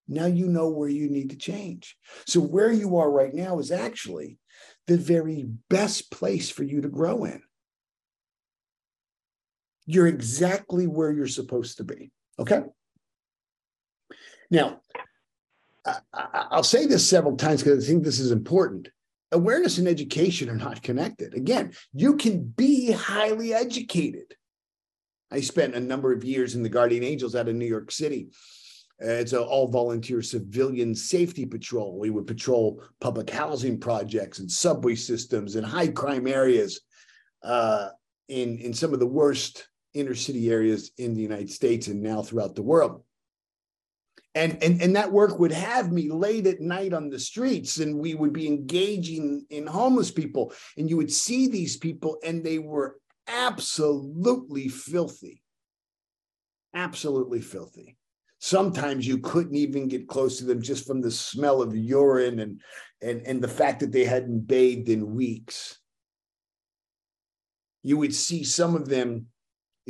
now 0.07 0.25
you 0.25 0.47
know 0.47 0.69
where 0.69 0.89
you 0.89 1.09
need 1.09 1.29
to 1.29 1.37
change. 1.37 1.95
So 2.25 2.41
where 2.41 2.71
you 2.71 2.97
are 2.97 3.09
right 3.09 3.33
now 3.33 3.59
is 3.59 3.71
actually 3.71 4.37
the 4.87 4.97
very 4.97 5.47
best 5.69 6.11
place 6.11 6.49
for 6.49 6.63
you 6.63 6.81
to 6.81 6.89
grow 6.89 7.23
in. 7.23 7.41
You're 9.85 10.07
exactly 10.07 10.85
where 10.85 11.11
you're 11.11 11.27
supposed 11.27 11.77
to 11.77 11.83
be. 11.85 12.11
Okay. 12.37 12.61
Now, 14.49 14.81
I'll 16.13 16.63
say 16.63 16.85
this 16.85 17.07
several 17.07 17.37
times 17.37 17.63
because 17.63 17.83
I 17.83 17.87
think 17.87 18.03
this 18.03 18.19
is 18.19 18.31
important. 18.31 18.89
Awareness 19.31 19.77
and 19.77 19.87
education 19.87 20.49
are 20.49 20.57
not 20.57 20.83
connected. 20.83 21.33
Again, 21.33 21.73
you 21.93 22.17
can 22.17 22.43
be 22.43 22.91
highly 22.91 23.53
educated 23.53 24.35
I 25.31 25.39
spent 25.39 25.75
a 25.75 25.79
number 25.79 26.11
of 26.11 26.23
years 26.23 26.55
in 26.55 26.63
the 26.63 26.69
Guardian 26.69 27.03
Angels 27.03 27.35
out 27.35 27.47
of 27.47 27.55
New 27.55 27.65
York 27.65 27.89
City. 27.89 28.27
Uh, 29.01 29.13
it's 29.13 29.33
an 29.33 29.39
all 29.39 29.67
volunteer 29.67 30.21
civilian 30.21 30.93
safety 30.93 31.45
patrol. 31.45 31.97
We 31.97 32.09
would 32.09 32.27
patrol 32.27 32.83
public 32.99 33.29
housing 33.29 33.79
projects 33.79 34.39
and 34.39 34.51
subway 34.51 34.95
systems 34.95 35.55
and 35.55 35.65
high 35.65 35.87
crime 35.87 36.27
areas 36.27 36.81
uh, 37.43 37.89
in, 38.27 38.59
in 38.59 38.73
some 38.73 38.93
of 38.93 38.99
the 38.99 39.07
worst 39.07 39.67
inner 39.93 40.13
city 40.13 40.51
areas 40.51 40.91
in 40.97 41.13
the 41.15 41.21
United 41.21 41.49
States 41.49 41.87
and 41.87 42.01
now 42.01 42.21
throughout 42.21 42.53
the 42.53 42.61
world. 42.61 43.03
And, 44.33 44.63
and, 44.63 44.81
and 44.81 44.95
that 44.95 45.11
work 45.11 45.39
would 45.39 45.51
have 45.51 45.91
me 45.91 46.09
late 46.09 46.47
at 46.47 46.61
night 46.61 46.93
on 46.93 47.09
the 47.09 47.19
streets, 47.19 47.79
and 47.79 47.99
we 47.99 48.15
would 48.15 48.31
be 48.31 48.47
engaging 48.47 49.45
in 49.49 49.67
homeless 49.67 50.09
people. 50.09 50.53
And 50.77 50.89
you 50.89 50.95
would 50.97 51.11
see 51.11 51.47
these 51.47 51.75
people, 51.75 52.17
and 52.23 52.43
they 52.43 52.57
were 52.57 52.97
absolutely 53.27 54.69
filthy. 54.69 55.41
Absolutely 56.73 57.41
filthy. 57.41 57.97
Sometimes 58.39 59.05
you 59.05 59.17
couldn't 59.17 59.55
even 59.55 59.89
get 59.89 60.07
close 60.07 60.37
to 60.37 60.45
them 60.45 60.61
just 60.61 60.87
from 60.87 61.01
the 61.01 61.11
smell 61.11 61.61
of 61.61 61.75
urine 61.75 62.39
and, 62.39 62.61
and, 63.01 63.21
and 63.27 63.41
the 63.41 63.49
fact 63.49 63.81
that 63.81 63.91
they 63.91 64.05
hadn't 64.05 64.47
bathed 64.47 64.87
in 64.87 65.13
weeks. 65.13 65.77
You 67.83 67.97
would 67.97 68.15
see 68.15 68.43
some 68.43 68.75
of 68.75 68.87
them 68.87 69.27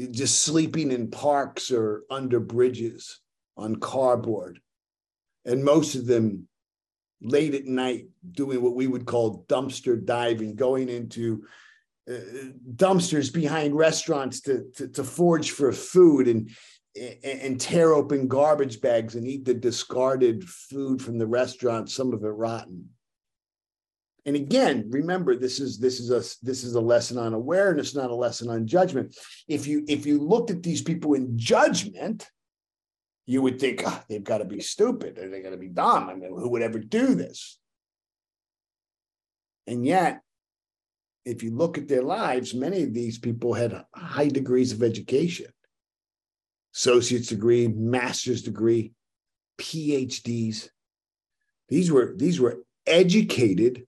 just 0.10 0.42
sleeping 0.42 0.92
in 0.92 1.12
parks 1.12 1.72
or 1.72 2.04
under 2.10 2.40
bridges 2.40 3.20
on 3.58 3.78
cardboard. 3.78 4.60
And 5.46 5.64
most 5.64 5.96
of 5.96 6.06
them 6.06 6.48
late 7.22 7.54
at 7.54 7.66
night 7.66 8.08
doing 8.32 8.62
what 8.62 8.76
we 8.76 8.88
would 8.88 9.06
call 9.06 9.46
dumpster 9.48 10.04
diving, 10.04 10.56
going 10.56 10.90
into 10.90 11.44
uh, 12.10 12.14
dumpsters 12.76 13.32
behind 13.32 13.76
restaurants 13.76 14.42
to, 14.42 14.66
to, 14.76 14.88
to, 14.88 15.04
forage 15.04 15.52
for 15.52 15.72
food 15.72 16.28
and, 16.28 16.50
and 17.24 17.62
tear 17.62 17.94
open 17.94 18.28
garbage 18.28 18.82
bags 18.82 19.16
and 19.16 19.28
eat 19.28 19.46
the 19.46 19.54
discarded 19.54 20.44
food 20.44 21.02
from 21.02 21.20
the 21.20 21.28
restaurant, 21.28 21.90
some 21.90 22.12
of 22.12 22.24
it 22.24 22.28
rotten. 22.28 22.90
And 24.26 24.36
again, 24.36 24.88
remember 24.90 25.36
this 25.36 25.60
is 25.60 25.80
this 25.80 26.00
is 26.00 26.12
a 26.12 26.22
this 26.46 26.64
is 26.64 26.76
a 26.76 26.82
lesson 26.82 27.18
on 27.18 27.34
awareness, 27.34 27.96
not 27.96 28.12
a 28.12 28.16
lesson 28.16 28.50
on 28.50 28.68
judgment. 28.68 29.16
If 29.48 29.66
you 29.66 29.84
if 29.88 30.06
you 30.06 30.20
looked 30.20 30.52
at 30.52 30.62
these 30.62 30.82
people 30.82 31.16
in 31.16 31.38
judgment, 31.38 32.30
you 33.32 33.42
would 33.42 33.62
think 33.62 33.82
oh, 33.86 34.04
they've 34.10 34.24
got 34.24 34.40
to 34.40 34.46
be 34.46 34.60
stupid 34.60 35.18
or 35.18 35.30
they're 35.30 35.42
going 35.42 35.54
to 35.54 35.58
be 35.58 35.70
dumb. 35.70 36.10
I 36.10 36.16
mean, 36.16 36.32
who 36.32 36.50
would 36.50 36.62
ever 36.62 36.80
do 36.80 37.16
this? 37.16 37.58
And 39.68 39.86
yet, 39.86 40.20
if 41.24 41.42
you 41.42 41.52
look 41.56 41.78
at 41.78 41.88
their 41.88 42.02
lives, 42.02 42.54
many 42.54 42.84
of 42.84 42.94
these 42.94 43.18
people 43.20 43.54
had 43.54 43.86
high 43.96 44.28
degrees 44.28 44.74
of 44.74 44.84
education 44.84 45.48
associate's 46.76 47.28
degree, 47.28 47.68
master's 47.68 48.42
degree, 48.42 48.94
PhDs. 49.60 50.70
These 51.70 51.92
were, 51.92 52.14
these 52.16 52.40
were 52.40 52.64
educated, 52.86 53.86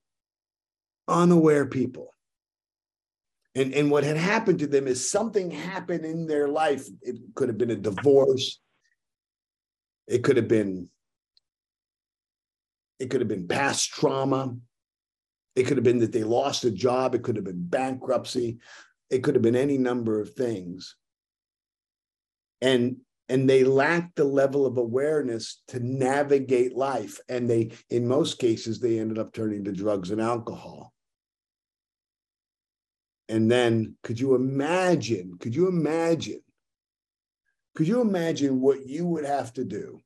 unaware 1.08 1.66
people. 1.66 2.14
And, 3.56 3.74
and 3.74 3.92
what 3.92 4.04
had 4.04 4.18
happened 4.18 4.60
to 4.60 4.68
them 4.68 4.88
is 4.88 5.10
something 5.10 5.52
happened 5.52 6.06
in 6.06 6.28
their 6.28 6.48
life. 6.48 6.86
It 7.02 7.18
could 7.36 7.50
have 7.50 7.58
been 7.58 7.72
a 7.72 7.76
divorce, 7.76 8.60
it 10.08 10.24
could 10.24 10.38
have 10.38 10.48
been 10.48 10.90
it 13.00 13.10
could 13.10 13.22
have 13.22 13.28
been 13.28 13.48
past 13.48 13.92
trauma. 13.92 14.56
It 15.56 15.64
could 15.64 15.78
have 15.78 15.84
been 15.84 16.00
that 16.00 16.12
they 16.12 16.24
lost 16.24 16.64
a 16.64 16.72
job. 16.72 17.16
It 17.16 17.24
could 17.24 17.36
have 17.36 17.46
been 17.46 17.66
bankruptcy. 17.66 18.60
It 19.10 19.24
could 19.24 19.36
have 19.36 19.42
been 19.42 19.56
any 19.56 19.78
number 19.78 20.22
of 20.22 20.34
things. 20.34 20.96
And 22.62 22.98
and 23.30 23.50
they 23.50 23.64
lacked 23.64 24.16
the 24.16 24.26
level 24.26 24.66
of 24.66 24.78
awareness 24.78 25.64
to 25.70 25.80
navigate 25.80 26.76
life. 26.76 27.20
And 27.30 27.50
they, 27.50 27.72
in 27.90 28.08
most 28.08 28.38
cases, 28.38 28.80
they 28.80 29.00
ended 29.00 29.18
up 29.18 29.34
turning 29.34 29.64
to 29.64 29.72
drugs 29.72 30.12
and 30.12 30.22
alcohol. 30.22 30.94
And 33.30 33.50
then 33.50 33.96
could 34.04 34.20
you 34.20 34.36
imagine? 34.36 35.38
Could 35.40 35.56
you 35.56 35.68
imagine 35.68 36.43
could 37.76 37.88
you 37.88 38.02
imagine 38.02 38.62
what 38.62 38.88
you 38.88 39.06
would 39.06 39.26
have 39.26 39.54
to 39.54 39.64
do 39.64 40.00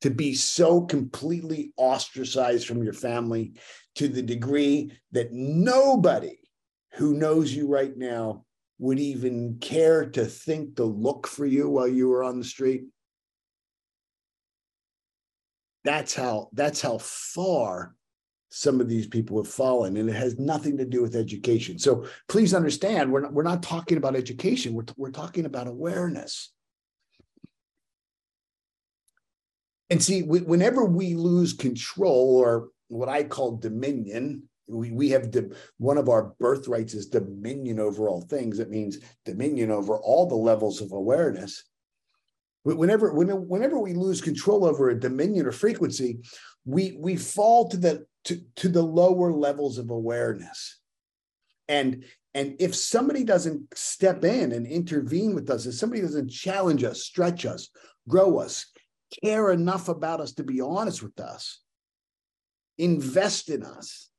to 0.00 0.10
be 0.10 0.34
so 0.34 0.80
completely 0.82 1.72
ostracized 1.76 2.66
from 2.66 2.82
your 2.82 2.92
family 2.92 3.54
to 3.96 4.08
the 4.08 4.22
degree 4.22 4.92
that 5.12 5.32
nobody 5.32 6.38
who 6.94 7.14
knows 7.14 7.52
you 7.52 7.66
right 7.66 7.96
now 7.96 8.44
would 8.78 8.98
even 8.98 9.58
care 9.60 10.08
to 10.08 10.24
think 10.24 10.76
to 10.76 10.84
look 10.84 11.26
for 11.26 11.46
you 11.46 11.68
while 11.68 11.88
you 11.88 12.08
were 12.08 12.22
on 12.22 12.38
the 12.38 12.44
street? 12.44 12.84
That's 15.84 16.14
how 16.14 16.48
that's 16.52 16.80
how 16.80 16.98
far 16.98 17.94
some 18.50 18.80
of 18.80 18.88
these 18.88 19.06
people 19.06 19.42
have 19.42 19.52
fallen 19.52 19.96
and 19.96 20.08
it 20.08 20.14
has 20.14 20.38
nothing 20.38 20.76
to 20.78 20.84
do 20.84 21.02
with 21.02 21.14
education. 21.14 21.78
So 21.78 22.06
please 22.28 22.54
understand 22.54 23.12
we're 23.12 23.20
not, 23.20 23.32
we're 23.32 23.42
not 23.42 23.62
talking 23.62 23.98
about 23.98 24.16
education 24.16 24.74
we're, 24.74 24.84
we're 24.96 25.10
talking 25.10 25.44
about 25.44 25.66
awareness. 25.66 26.52
And 29.90 30.02
see 30.02 30.22
whenever 30.22 30.84
we 30.84 31.14
lose 31.14 31.54
control 31.54 32.36
or 32.36 32.68
what 32.88 33.08
i 33.08 33.22
call 33.22 33.56
dominion 33.56 34.48
we, 34.68 34.90
we 34.90 35.08
have 35.10 35.34
one 35.78 35.98
of 35.98 36.08
our 36.08 36.34
birthrights 36.38 36.94
is 36.94 37.06
dominion 37.06 37.80
over 37.80 38.08
all 38.08 38.20
things. 38.22 38.58
It 38.58 38.70
means 38.70 38.98
dominion 39.24 39.70
over 39.70 39.96
all 39.96 40.26
the 40.26 40.34
levels 40.34 40.80
of 40.80 40.92
awareness. 40.92 41.64
Whenever 42.64 43.14
whenever 43.14 43.78
we 43.78 43.94
lose 43.94 44.20
control 44.20 44.66
over 44.66 44.90
a 44.90 45.00
dominion 45.00 45.46
or 45.46 45.52
frequency 45.52 46.18
we 46.66 46.98
we 47.00 47.16
fall 47.16 47.66
to 47.68 47.78
the 47.78 48.04
to, 48.28 48.38
to 48.56 48.68
the 48.68 48.82
lower 48.82 49.32
levels 49.32 49.78
of 49.78 49.88
awareness. 49.88 50.78
And 51.66 52.04
and 52.34 52.56
if 52.60 52.74
somebody 52.74 53.24
doesn't 53.24 53.66
step 53.76 54.22
in 54.22 54.52
and 54.52 54.66
intervene 54.66 55.34
with 55.34 55.48
us, 55.48 55.64
if 55.64 55.74
somebody 55.74 56.02
doesn't 56.02 56.28
challenge 56.28 56.84
us, 56.84 57.02
stretch 57.02 57.46
us, 57.46 57.70
grow 58.06 58.38
us, 58.38 58.66
care 59.24 59.50
enough 59.50 59.88
about 59.88 60.20
us 60.20 60.32
to 60.34 60.44
be 60.44 60.60
honest 60.60 61.02
with 61.02 61.18
us, 61.18 61.60
invest 62.76 63.48
in 63.48 63.64
us, 63.64 64.10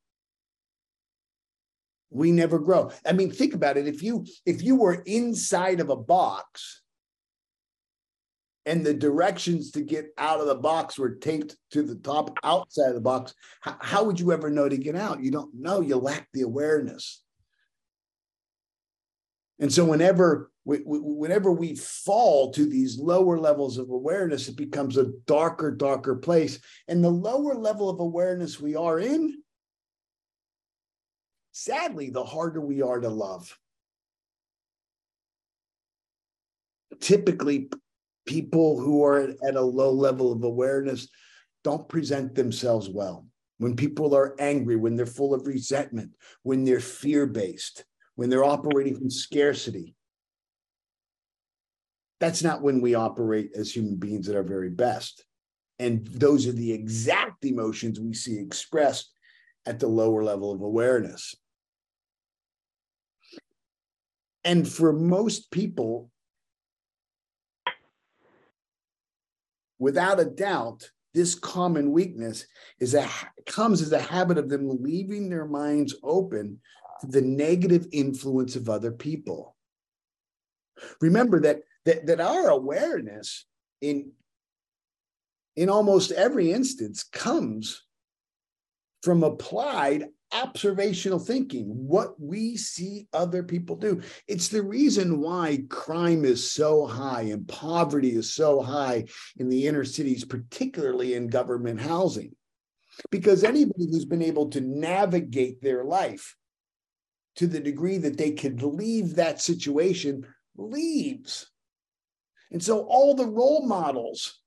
we 2.09 2.31
never 2.31 2.57
grow. 2.57 2.89
I 3.05 3.13
mean, 3.13 3.31
think 3.31 3.53
about 3.53 3.77
it. 3.77 3.87
If 3.87 4.01
you 4.01 4.25
if 4.43 4.63
you 4.63 4.75
were 4.75 5.03
inside 5.05 5.79
of 5.79 5.91
a 5.91 5.95
box 5.95 6.81
and 8.65 8.85
the 8.85 8.93
directions 8.93 9.71
to 9.71 9.81
get 9.81 10.07
out 10.17 10.39
of 10.39 10.47
the 10.47 10.55
box 10.55 10.97
were 10.97 11.15
taped 11.15 11.55
to 11.71 11.81
the 11.81 11.95
top 11.95 12.37
outside 12.43 12.89
of 12.89 12.95
the 12.95 13.01
box, 13.01 13.33
how, 13.61 13.77
how 13.79 14.03
would 14.03 14.19
you 14.19 14.31
ever 14.31 14.49
know 14.49 14.69
to 14.69 14.77
get 14.77 14.95
out? 14.95 15.23
You 15.23 15.31
don't 15.31 15.53
know. 15.55 15.81
You 15.81 15.95
lack 15.95 16.27
the 16.33 16.41
awareness. 16.41 17.23
And 19.59 19.71
so 19.71 19.85
whenever 19.85 20.51
whenever 20.65 21.51
we 21.51 21.75
fall 21.75 22.51
to 22.51 22.65
these 22.65 22.99
lower 22.99 23.39
levels 23.39 23.77
of 23.77 23.89
awareness, 23.89 24.47
it 24.47 24.55
becomes 24.55 24.97
a 24.97 25.11
darker, 25.25 25.71
darker 25.71 26.15
place. 26.15 26.59
And 26.87 27.03
the 27.03 27.09
lower 27.09 27.55
level 27.55 27.89
of 27.89 27.99
awareness 27.99 28.59
we 28.59 28.75
are 28.75 28.99
in, 28.99 29.41
sadly, 31.51 32.11
the 32.11 32.23
harder 32.23 32.61
we 32.61 32.81
are 32.81 32.99
to 32.99 33.09
love. 33.09 33.57
Typically, 36.99 37.69
people 38.29 38.79
who 38.79 39.03
are 39.03 39.33
at 39.43 39.55
a 39.55 39.61
low 39.61 39.91
level 39.91 40.31
of 40.31 40.43
awareness 40.43 41.07
don't 41.63 41.89
present 41.89 42.35
themselves 42.35 42.87
well. 42.87 43.25
When 43.57 43.75
people 43.75 44.15
are 44.15 44.35
angry, 44.39 44.75
when 44.75 44.95
they're 44.95 45.07
full 45.07 45.33
of 45.33 45.47
resentment, 45.47 46.11
when 46.43 46.63
they're 46.63 46.79
fear 46.79 47.25
based, 47.25 47.83
when 48.13 48.29
they're 48.29 48.45
operating 48.45 48.95
from 48.95 49.09
scarcity, 49.09 49.95
that's 52.19 52.43
not 52.43 52.61
when 52.61 52.81
we 52.81 52.93
operate 52.93 53.49
as 53.55 53.75
human 53.75 53.95
beings 53.95 54.29
at 54.29 54.35
our 54.35 54.43
very 54.43 54.69
best. 54.69 55.25
And 55.79 56.05
those 56.05 56.45
are 56.45 56.51
the 56.51 56.71
exact 56.71 57.43
emotions 57.45 57.99
we 57.99 58.13
see 58.13 58.37
expressed 58.37 59.11
at 59.65 59.79
the 59.79 59.87
lower 59.87 60.23
level 60.23 60.51
of 60.51 60.61
awareness. 60.61 61.33
And 64.43 64.67
for 64.67 64.93
most 64.93 65.49
people, 65.49 66.11
without 69.79 70.19
a 70.19 70.25
doubt, 70.25 70.89
this 71.13 71.33
common 71.33 71.91
weakness 71.91 72.45
is 72.79 72.93
a 72.93 73.09
comes 73.47 73.81
as 73.81 73.91
a 73.91 73.99
habit 73.99 74.37
of 74.37 74.49
them 74.49 74.69
leaving 74.81 75.29
their 75.29 75.45
minds 75.45 75.95
open 76.03 76.59
to 77.01 77.07
the 77.07 77.21
negative 77.21 77.87
influence 77.91 78.55
of 78.55 78.69
other 78.69 78.91
people. 78.91 79.55
Remember 81.01 81.39
that 81.41 81.61
that, 81.85 82.05
that 82.05 82.21
our 82.21 82.49
awareness 82.49 83.45
in 83.81 84.11
in 85.55 85.69
almost 85.69 86.11
every 86.11 86.51
instance 86.51 87.03
comes 87.03 87.83
from 89.01 89.23
applied 89.23 90.09
observational 90.31 91.19
thinking, 91.19 91.65
what 91.67 92.19
we 92.19 92.57
see 92.57 93.07
other 93.13 93.43
people 93.43 93.75
do. 93.75 94.01
It's 94.27 94.47
the 94.47 94.61
reason 94.61 95.21
why 95.21 95.63
crime 95.69 96.25
is 96.25 96.51
so 96.51 96.85
high 96.85 97.23
and 97.23 97.47
poverty 97.47 98.15
is 98.15 98.33
so 98.33 98.61
high 98.61 99.05
in 99.37 99.49
the 99.49 99.67
inner 99.67 99.85
cities, 99.85 100.25
particularly 100.25 101.13
in 101.15 101.27
government 101.27 101.81
housing. 101.81 102.35
Because 103.11 103.43
anybody 103.43 103.87
who's 103.89 104.05
been 104.05 104.21
able 104.21 104.49
to 104.49 104.61
navigate 104.61 105.61
their 105.61 105.83
life 105.85 106.35
to 107.37 107.47
the 107.47 107.59
degree 107.59 107.97
that 107.97 108.17
they 108.17 108.31
could 108.31 108.61
leave 108.61 109.15
that 109.15 109.41
situation 109.41 110.25
leaves. 110.57 111.49
And 112.51 112.61
so 112.61 112.81
all 112.81 113.15
the 113.15 113.27
role 113.27 113.65
models 113.65 114.39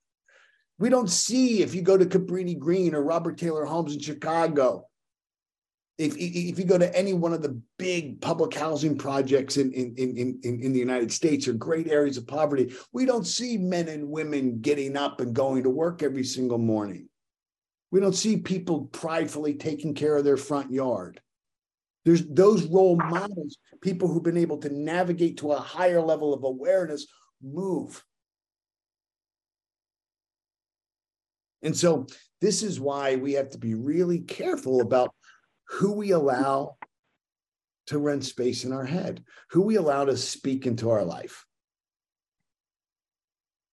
we 0.79 0.89
don't 0.89 1.09
see 1.09 1.61
if 1.61 1.75
you 1.75 1.81
go 1.81 1.97
to 1.97 2.05
Cabrini 2.05 2.57
Green 2.57 2.95
or 2.95 3.03
Robert 3.03 3.37
Taylor 3.37 3.65
Homes 3.65 3.93
in 3.93 4.01
Chicago. 4.01 4.87
If, 5.99 6.15
if 6.17 6.57
you 6.57 6.65
go 6.65 6.79
to 6.79 6.95
any 6.97 7.13
one 7.13 7.33
of 7.33 7.43
the 7.43 7.61
big 7.77 8.19
public 8.19 8.55
housing 8.55 8.97
projects 8.97 9.57
in, 9.57 9.71
in, 9.73 9.93
in, 9.95 10.39
in, 10.43 10.61
in 10.61 10.73
the 10.73 10.79
United 10.79 11.11
States 11.11 11.47
or 11.47 11.53
great 11.53 11.87
areas 11.87 12.17
of 12.17 12.25
poverty, 12.25 12.73
we 12.91 13.05
don't 13.05 13.27
see 13.27 13.57
men 13.57 13.87
and 13.87 14.09
women 14.09 14.59
getting 14.59 14.97
up 14.97 15.21
and 15.21 15.35
going 15.35 15.63
to 15.63 15.69
work 15.69 16.01
every 16.01 16.23
single 16.23 16.57
morning. 16.57 17.07
We 17.91 17.99
don't 17.99 18.15
see 18.15 18.37
people 18.37 18.85
pridefully 18.85 19.53
taking 19.53 19.93
care 19.93 20.17
of 20.17 20.23
their 20.23 20.37
front 20.37 20.71
yard. 20.71 21.21
There's 22.05 22.25
those 22.25 22.65
role 22.65 22.97
models, 22.97 23.57
people 23.81 24.07
who've 24.07 24.23
been 24.23 24.35
able 24.35 24.57
to 24.57 24.69
navigate 24.69 25.37
to 25.37 25.51
a 25.51 25.59
higher 25.59 26.01
level 26.01 26.33
of 26.33 26.43
awareness, 26.43 27.05
move. 27.41 28.03
And 31.61 31.77
so 31.77 32.07
this 32.41 32.63
is 32.63 32.79
why 32.79 33.15
we 33.15 33.33
have 33.33 33.51
to 33.51 33.57
be 33.57 33.73
really 33.75 34.19
careful 34.19 34.81
about 34.81 35.13
who 35.69 35.93
we 35.93 36.11
allow 36.11 36.77
to 37.87 37.99
rent 37.99 38.23
space 38.23 38.63
in 38.63 38.71
our 38.71 38.85
head, 38.85 39.23
who 39.51 39.61
we 39.61 39.75
allow 39.75 40.05
to 40.05 40.15
speak 40.15 40.65
into 40.65 40.89
our 40.89 41.03
life. 41.03 41.45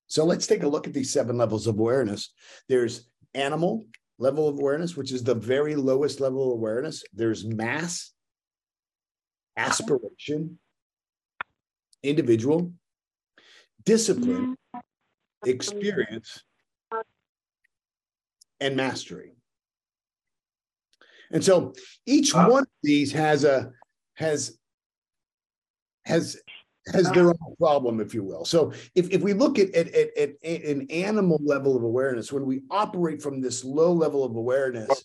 So 0.07 0.25
let's 0.25 0.47
take 0.47 0.65
a 0.65 0.69
look 0.69 0.89
at 0.89 0.93
these 0.93 1.13
seven 1.13 1.39
levels 1.39 1.67
of 1.67 1.79
awareness. 1.79 2.33
There's 2.69 3.09
animal 3.35 3.85
level 4.19 4.49
of 4.49 4.59
awareness, 4.59 4.97
which 4.97 5.13
is 5.13 5.23
the 5.23 5.35
very 5.35 5.77
lowest 5.77 6.21
level 6.21 6.53
of 6.53 6.59
awareness. 6.59 7.05
There's 7.13 7.45
mass, 7.45 8.13
aspiration, 9.57 10.59
individual, 12.03 12.73
discipline, 13.85 14.57
mm-hmm. 14.75 15.49
experience, 15.49 16.43
and 18.61 18.77
mastery. 18.77 19.33
And 21.31 21.45
so 21.45 21.75
each 22.07 22.35
one 22.35 22.63
of 22.63 22.69
these 22.83 23.13
has 23.13 23.45
a 23.45 23.71
has 24.15 24.59
has 26.05 26.37
has 26.93 27.11
their 27.13 27.29
own 27.29 27.57
problem, 27.59 28.01
if 28.01 28.15
you 28.15 28.25
will. 28.25 28.45
So 28.45 28.73
if, 28.95 29.11
if 29.11 29.21
we 29.21 29.33
look 29.33 29.59
at, 29.59 29.73
at, 29.75 29.95
at, 29.95 30.31
at 30.43 30.65
an 30.65 30.91
animal 30.91 31.39
level 31.43 31.77
of 31.77 31.83
awareness, 31.83 32.33
when 32.33 32.47
we 32.47 32.63
operate 32.71 33.23
from 33.23 33.41
this 33.41 33.65
low 33.65 33.93
level 33.93 34.25
of 34.25 34.35
awareness, 34.35 35.05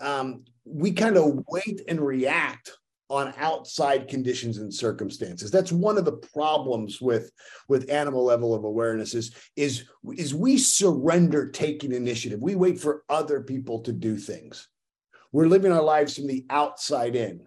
um, 0.00 0.44
we 0.64 0.92
kind 0.92 1.16
of 1.16 1.42
wait 1.48 1.80
and 1.88 2.00
react 2.00 2.70
on 3.10 3.34
outside 3.38 4.08
conditions 4.08 4.58
and 4.58 4.72
circumstances. 4.72 5.50
That's 5.50 5.72
one 5.72 5.98
of 5.98 6.04
the 6.04 6.20
problems 6.34 7.00
with 7.00 7.30
with 7.68 7.90
animal 7.90 8.24
level 8.24 8.54
of 8.54 8.64
awareness 8.64 9.14
is 9.14 9.34
is 9.56 9.84
is 10.16 10.34
we 10.34 10.58
surrender 10.58 11.50
taking 11.50 11.92
initiative. 11.92 12.40
We 12.40 12.54
wait 12.54 12.80
for 12.80 13.04
other 13.08 13.40
people 13.40 13.80
to 13.80 13.92
do 13.92 14.16
things 14.16 14.68
we're 15.34 15.48
living 15.48 15.72
our 15.72 15.82
lives 15.82 16.16
from 16.16 16.26
the 16.26 16.44
outside 16.48 17.16
in 17.16 17.40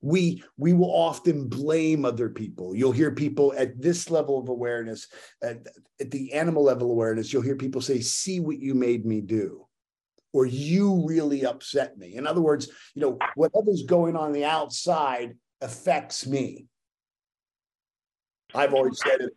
we 0.00 0.42
we 0.56 0.72
will 0.72 0.90
often 0.90 1.48
blame 1.48 2.04
other 2.04 2.28
people 2.28 2.74
you'll 2.74 2.92
hear 2.92 3.10
people 3.10 3.52
at 3.56 3.80
this 3.82 4.10
level 4.10 4.38
of 4.38 4.48
awareness 4.48 5.08
at, 5.42 5.66
at 6.00 6.10
the 6.10 6.32
animal 6.32 6.62
level 6.62 6.90
awareness 6.90 7.32
you'll 7.32 7.42
hear 7.42 7.56
people 7.56 7.80
say 7.80 8.00
see 8.00 8.38
what 8.38 8.60
you 8.60 8.74
made 8.74 9.04
me 9.04 9.20
do 9.20 9.66
or 10.32 10.46
you 10.46 11.04
really 11.06 11.44
upset 11.44 11.96
me. 11.96 12.14
In 12.16 12.26
other 12.26 12.40
words, 12.40 12.68
you 12.94 13.02
know, 13.02 13.18
whatever's 13.34 13.84
going 13.84 14.16
on, 14.16 14.24
on 14.24 14.32
the 14.32 14.44
outside 14.44 15.34
affects 15.60 16.26
me. 16.26 16.66
I've 18.54 18.74
always 18.74 19.00
said 19.04 19.20
it. 19.20 19.32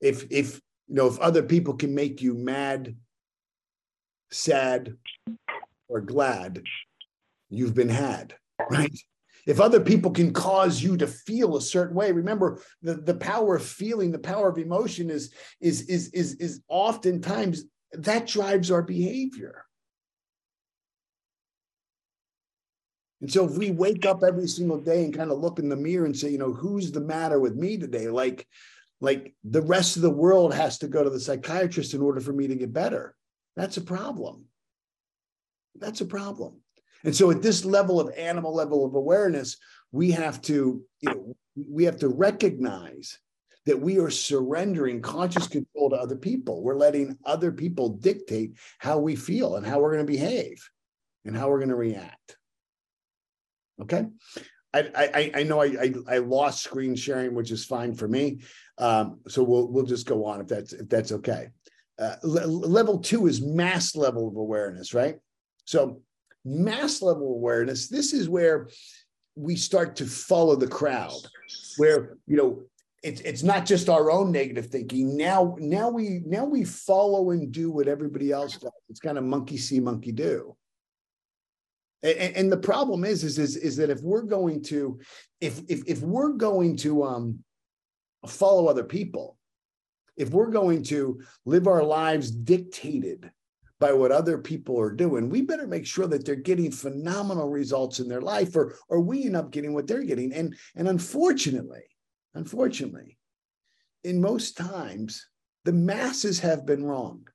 If 0.00 0.26
if 0.30 0.60
you 0.88 0.96
know 0.96 1.06
if 1.06 1.18
other 1.20 1.42
people 1.42 1.74
can 1.74 1.94
make 1.94 2.22
you 2.22 2.34
mad, 2.34 2.96
sad, 4.30 4.96
or 5.92 6.00
glad, 6.00 6.62
you've 7.50 7.74
been 7.74 7.88
had, 7.88 8.34
right? 8.70 8.98
If 9.46 9.60
other 9.60 9.80
people 9.80 10.10
can 10.12 10.32
cause 10.32 10.82
you 10.82 10.96
to 10.96 11.06
feel 11.06 11.56
a 11.56 11.60
certain 11.60 11.96
way, 11.96 12.12
remember 12.12 12.62
the, 12.80 12.94
the 12.94 13.14
power 13.14 13.56
of 13.56 13.64
feeling, 13.64 14.12
the 14.12 14.18
power 14.18 14.48
of 14.48 14.58
emotion 14.58 15.10
is 15.10 15.34
is 15.60 15.82
is 15.82 16.08
is 16.10 16.34
is 16.36 16.62
oftentimes 16.68 17.64
that 17.92 18.26
drives 18.26 18.70
our 18.70 18.82
behavior. 18.82 19.64
And 23.20 23.32
so 23.32 23.44
if 23.44 23.56
we 23.56 23.70
wake 23.70 24.06
up 24.06 24.22
every 24.24 24.48
single 24.48 24.78
day 24.78 25.04
and 25.04 25.14
kind 25.14 25.30
of 25.30 25.38
look 25.38 25.58
in 25.58 25.68
the 25.68 25.76
mirror 25.76 26.06
and 26.06 26.16
say, 26.16 26.30
you 26.30 26.38
know, 26.38 26.52
who's 26.52 26.90
the 26.90 27.00
matter 27.00 27.38
with 27.38 27.54
me 27.54 27.78
today? 27.78 28.08
Like, 28.08 28.48
like 29.00 29.34
the 29.44 29.62
rest 29.62 29.96
of 29.96 30.02
the 30.02 30.10
world 30.10 30.54
has 30.54 30.78
to 30.78 30.88
go 30.88 31.04
to 31.04 31.10
the 31.10 31.20
psychiatrist 31.20 31.94
in 31.94 32.00
order 32.00 32.20
for 32.20 32.32
me 32.32 32.48
to 32.48 32.56
get 32.56 32.72
better. 32.72 33.14
That's 33.54 33.76
a 33.76 33.82
problem. 33.82 34.46
That's 35.76 36.00
a 36.00 36.06
problem. 36.06 36.60
And 37.04 37.14
so 37.14 37.30
at 37.30 37.42
this 37.42 37.64
level 37.64 38.00
of 38.00 38.14
animal 38.16 38.54
level 38.54 38.84
of 38.84 38.94
awareness, 38.94 39.56
we 39.90 40.10
have 40.12 40.40
to, 40.42 40.82
you 41.00 41.08
know, 41.08 41.36
we 41.56 41.84
have 41.84 41.98
to 41.98 42.08
recognize 42.08 43.18
that 43.66 43.80
we 43.80 43.98
are 43.98 44.10
surrendering 44.10 45.00
conscious 45.00 45.46
control 45.46 45.90
to 45.90 45.96
other 45.96 46.16
people. 46.16 46.62
We're 46.62 46.76
letting 46.76 47.16
other 47.24 47.52
people 47.52 47.90
dictate 47.90 48.52
how 48.78 48.98
we 48.98 49.16
feel 49.16 49.56
and 49.56 49.66
how 49.66 49.80
we're 49.80 49.92
going 49.92 50.06
to 50.06 50.12
behave 50.12 50.68
and 51.24 51.36
how 51.36 51.48
we're 51.48 51.58
going 51.58 51.68
to 51.68 51.76
react. 51.76 52.36
Okay. 53.80 54.06
I, 54.74 54.90
I, 54.94 55.30
I 55.34 55.42
know 55.42 55.60
I, 55.60 55.66
I, 55.66 55.94
I 56.08 56.18
lost 56.18 56.64
screen 56.64 56.94
sharing, 56.96 57.34
which 57.34 57.50
is 57.50 57.64
fine 57.64 57.94
for 57.94 58.08
me. 58.08 58.40
Um, 58.78 59.20
so 59.28 59.42
we'll 59.42 59.68
we'll 59.70 59.84
just 59.84 60.06
go 60.06 60.24
on 60.24 60.40
if 60.40 60.48
that's 60.48 60.72
if 60.72 60.88
that's 60.88 61.12
okay. 61.12 61.48
Uh, 61.98 62.16
level 62.22 62.98
two 62.98 63.26
is 63.26 63.42
mass 63.42 63.94
level 63.94 64.26
of 64.28 64.36
awareness, 64.36 64.94
right? 64.94 65.18
So 65.64 66.02
mass 66.44 67.02
level 67.02 67.28
awareness. 67.34 67.88
This 67.88 68.12
is 68.12 68.28
where 68.28 68.68
we 69.34 69.56
start 69.56 69.96
to 69.96 70.06
follow 70.06 70.56
the 70.56 70.68
crowd, 70.68 71.20
where 71.76 72.16
you 72.26 72.36
know 72.36 72.62
it's 73.02 73.20
it's 73.22 73.42
not 73.42 73.66
just 73.66 73.88
our 73.88 74.10
own 74.10 74.32
negative 74.32 74.66
thinking. 74.66 75.16
Now 75.16 75.56
now 75.58 75.88
we 75.88 76.20
now 76.24 76.44
we 76.44 76.64
follow 76.64 77.30
and 77.30 77.52
do 77.52 77.70
what 77.70 77.88
everybody 77.88 78.30
else 78.30 78.56
does. 78.56 78.72
It's 78.88 79.00
kind 79.00 79.18
of 79.18 79.24
monkey 79.24 79.56
see, 79.56 79.80
monkey 79.80 80.12
do. 80.12 80.56
And, 82.02 82.36
and 82.36 82.52
the 82.52 82.56
problem 82.56 83.04
is, 83.04 83.22
is, 83.22 83.38
is, 83.38 83.56
is 83.56 83.76
that 83.76 83.88
if 83.90 84.02
we're 84.02 84.22
going 84.22 84.62
to, 84.64 84.98
if, 85.40 85.60
if, 85.68 85.84
if 85.86 86.00
we're 86.00 86.32
going 86.32 86.76
to 86.78 87.04
um, 87.04 87.38
follow 88.26 88.66
other 88.66 88.82
people, 88.82 89.36
if 90.16 90.30
we're 90.30 90.50
going 90.50 90.82
to 90.84 91.22
live 91.44 91.68
our 91.68 91.84
lives 91.84 92.30
dictated 92.30 93.30
by 93.82 93.92
what 93.92 94.12
other 94.12 94.38
people 94.38 94.78
are 94.78 94.92
doing, 94.92 95.28
we 95.28 95.42
better 95.42 95.66
make 95.66 95.84
sure 95.84 96.06
that 96.06 96.24
they're 96.24 96.36
getting 96.36 96.70
phenomenal 96.70 97.48
results 97.48 97.98
in 97.98 98.06
their 98.06 98.20
life, 98.20 98.54
or 98.54 98.76
or 98.88 99.00
we 99.00 99.24
end 99.24 99.34
up 99.34 99.50
getting 99.50 99.74
what 99.74 99.88
they're 99.88 100.04
getting. 100.04 100.32
And 100.32 100.56
and 100.76 100.86
unfortunately, 100.86 101.82
unfortunately, 102.32 103.18
in 104.04 104.20
most 104.20 104.56
times, 104.56 105.26
the 105.64 105.72
masses 105.72 106.38
have 106.38 106.64
been 106.64 106.84
wrong. 106.84 107.26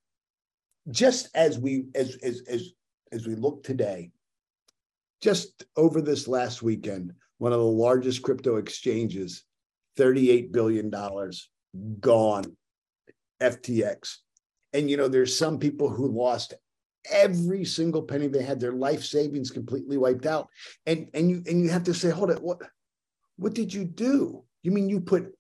Just 0.90 1.28
as 1.36 1.60
we 1.60 1.88
as 1.96 2.16
as 2.24 2.42
as 2.48 2.70
as 3.12 3.28
we 3.28 3.36
look 3.36 3.62
today, 3.62 4.12
just 5.22 5.66
over 5.76 6.02
this 6.02 6.30
last 6.30 6.64
weekend, 6.64 7.12
one 7.40 7.52
of 7.52 7.60
the 7.60 7.66
largest 7.66 8.22
crypto 8.22 8.56
exchanges, 8.56 9.44
$38 9.98 10.54
billion 10.54 10.90
gone, 12.00 12.56
FTX. 13.42 14.20
And, 14.78 14.92
you 14.92 14.96
know, 14.96 15.08
there's 15.08 15.36
some 15.36 15.58
people 15.58 15.90
who 15.90 16.08
lost 16.08 16.54
every 17.12 17.66
single 17.66 18.04
penny 18.04 18.28
they 18.28 18.44
had, 18.44 18.60
their 18.60 18.74
life 18.74 19.04
savings 19.04 19.50
completely 19.50 19.98
wiped 19.98 20.28
out. 20.28 20.50
And, 20.86 21.10
and, 21.16 21.32
you, 21.32 21.42
and 21.48 21.64
you 21.64 21.70
have 21.70 21.86
to 21.86 21.96
say, 21.96 22.12
hold 22.12 22.30
it, 22.30 22.44
what, 22.44 22.62
what 23.38 23.56
did 23.56 23.74
you 23.74 23.86
do? 23.86 24.44
You 24.62 24.70
mean 24.70 24.88
you 24.88 25.00
put 25.00 25.34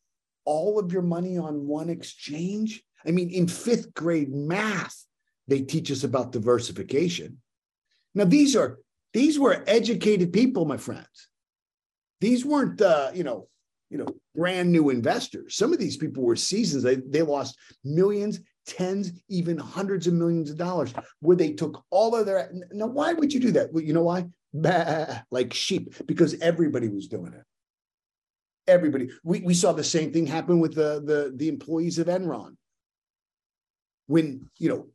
all 0.44 0.80
of 0.80 0.92
your 0.92 1.04
money 1.04 1.38
on 1.38 1.68
one 1.68 1.90
exchange? 1.90 2.82
I 3.06 3.12
mean, 3.12 3.30
in 3.30 3.48
fifth 3.48 3.94
grade 3.94 4.34
math, 4.34 5.06
they 5.48 5.62
teach 5.62 5.92
us 5.92 6.04
about 6.04 6.32
diversification. 6.32 7.38
Now, 8.16 8.26
these 8.26 8.56
are 8.56 8.80
these 9.14 9.38
were 9.38 9.64
educated 9.68 10.34
people, 10.34 10.66
my 10.66 10.78
friends. 10.78 11.28
These 12.22 12.44
weren't, 12.44 12.82
uh, 12.82 13.12
you 13.14 13.24
know, 13.24 13.48
you 13.90 14.00
know, 14.00 14.08
brand 14.36 14.72
new 14.72 14.90
investors. 14.90 15.56
Some 15.56 15.74
of 15.74 15.80
these 15.80 15.98
people 15.98 16.24
were 16.24 16.36
seasons. 16.36 16.84
They, 16.84 16.96
they 16.96 17.22
lost 17.22 17.56
millions, 17.84 18.40
tens, 18.68 19.12
even 19.30 19.58
hundreds 19.58 20.06
of 20.06 20.14
millions 20.14 20.52
of 20.52 20.58
dollars, 20.58 20.94
where 21.22 21.38
they 21.38 21.54
took 21.54 21.84
all 21.90 22.16
of 22.16 22.26
their. 22.26 22.52
Now, 22.72 22.88
why 22.88 23.14
would 23.14 23.34
you 23.34 23.40
do 23.40 23.52
that? 23.54 23.74
Well, 23.74 23.84
you 23.84 23.94
know 23.94 24.04
why? 24.04 24.28
Bah, 24.54 25.22
like 25.32 25.54
sheep, 25.54 25.96
because 26.06 26.40
everybody 26.42 26.90
was 26.90 27.08
doing 27.08 27.34
it. 27.34 27.44
Everybody. 28.68 29.10
We, 29.24 29.40
we 29.40 29.54
saw 29.54 29.72
the 29.72 29.84
same 29.84 30.12
thing 30.12 30.28
happen 30.28 30.60
with 30.60 30.76
the, 30.76 31.02
the, 31.04 31.34
the 31.36 31.48
employees 31.48 31.98
of 31.98 32.08
Enron. 32.08 32.56
When, 34.08 34.50
you 34.58 34.70
know, 34.70 34.88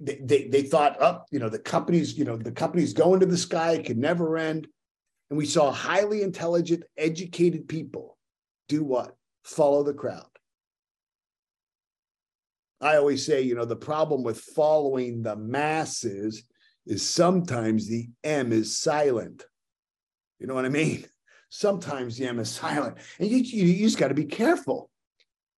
they, 0.00 0.20
they, 0.22 0.48
they 0.48 0.62
thought 0.62 1.00
up, 1.00 1.22
oh, 1.22 1.26
you 1.30 1.38
know, 1.38 1.48
the 1.48 1.58
companies, 1.58 2.16
you 2.16 2.24
know, 2.24 2.36
the 2.36 2.52
companies 2.52 2.92
going 2.92 3.20
to 3.20 3.26
the 3.26 3.36
sky, 3.36 3.72
it 3.72 3.86
could 3.86 3.98
never 3.98 4.36
end. 4.36 4.66
And 5.30 5.36
we 5.36 5.46
saw 5.46 5.72
highly 5.72 6.22
intelligent, 6.22 6.84
educated 6.96 7.68
people 7.68 8.16
do 8.68 8.84
what? 8.84 9.14
Follow 9.44 9.82
the 9.82 9.94
crowd. 9.94 10.26
I 12.80 12.96
always 12.96 13.24
say, 13.24 13.42
you 13.42 13.54
know, 13.54 13.64
the 13.64 13.76
problem 13.76 14.22
with 14.22 14.40
following 14.40 15.22
the 15.22 15.36
masses 15.36 16.44
is 16.86 17.08
sometimes 17.08 17.88
the 17.88 18.08
M 18.22 18.52
is 18.52 18.78
silent. 18.78 19.44
You 20.38 20.46
know 20.46 20.54
what 20.54 20.66
I 20.66 20.70
mean? 20.70 21.06
Sometimes 21.48 22.18
the 22.18 22.26
M 22.26 22.40
is 22.40 22.50
silent, 22.50 22.98
and 23.20 23.30
you, 23.30 23.38
you, 23.38 23.64
you 23.64 23.86
just 23.86 23.98
got 23.98 24.08
to 24.08 24.14
be 24.14 24.24
careful. 24.24 24.90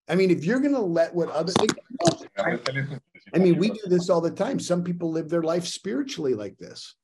I 0.07 0.15
mean, 0.15 0.31
if 0.31 0.45
you're 0.45 0.61
going 0.61 0.75
to 0.75 0.81
let 0.81 1.15
what 1.15 1.31
other, 1.31 1.53
I 3.35 3.39
mean, 3.39 3.59
we 3.59 3.71
do 3.71 3.81
this 3.87 4.11
all 4.11 4.21
the 4.21 4.31
time. 4.31 4.61
Some 4.61 4.85
people 4.85 5.11
live 5.11 5.29
their 5.29 5.43
life 5.43 5.67
spiritually 5.67 6.35
like 6.35 6.59
this. 6.59 6.95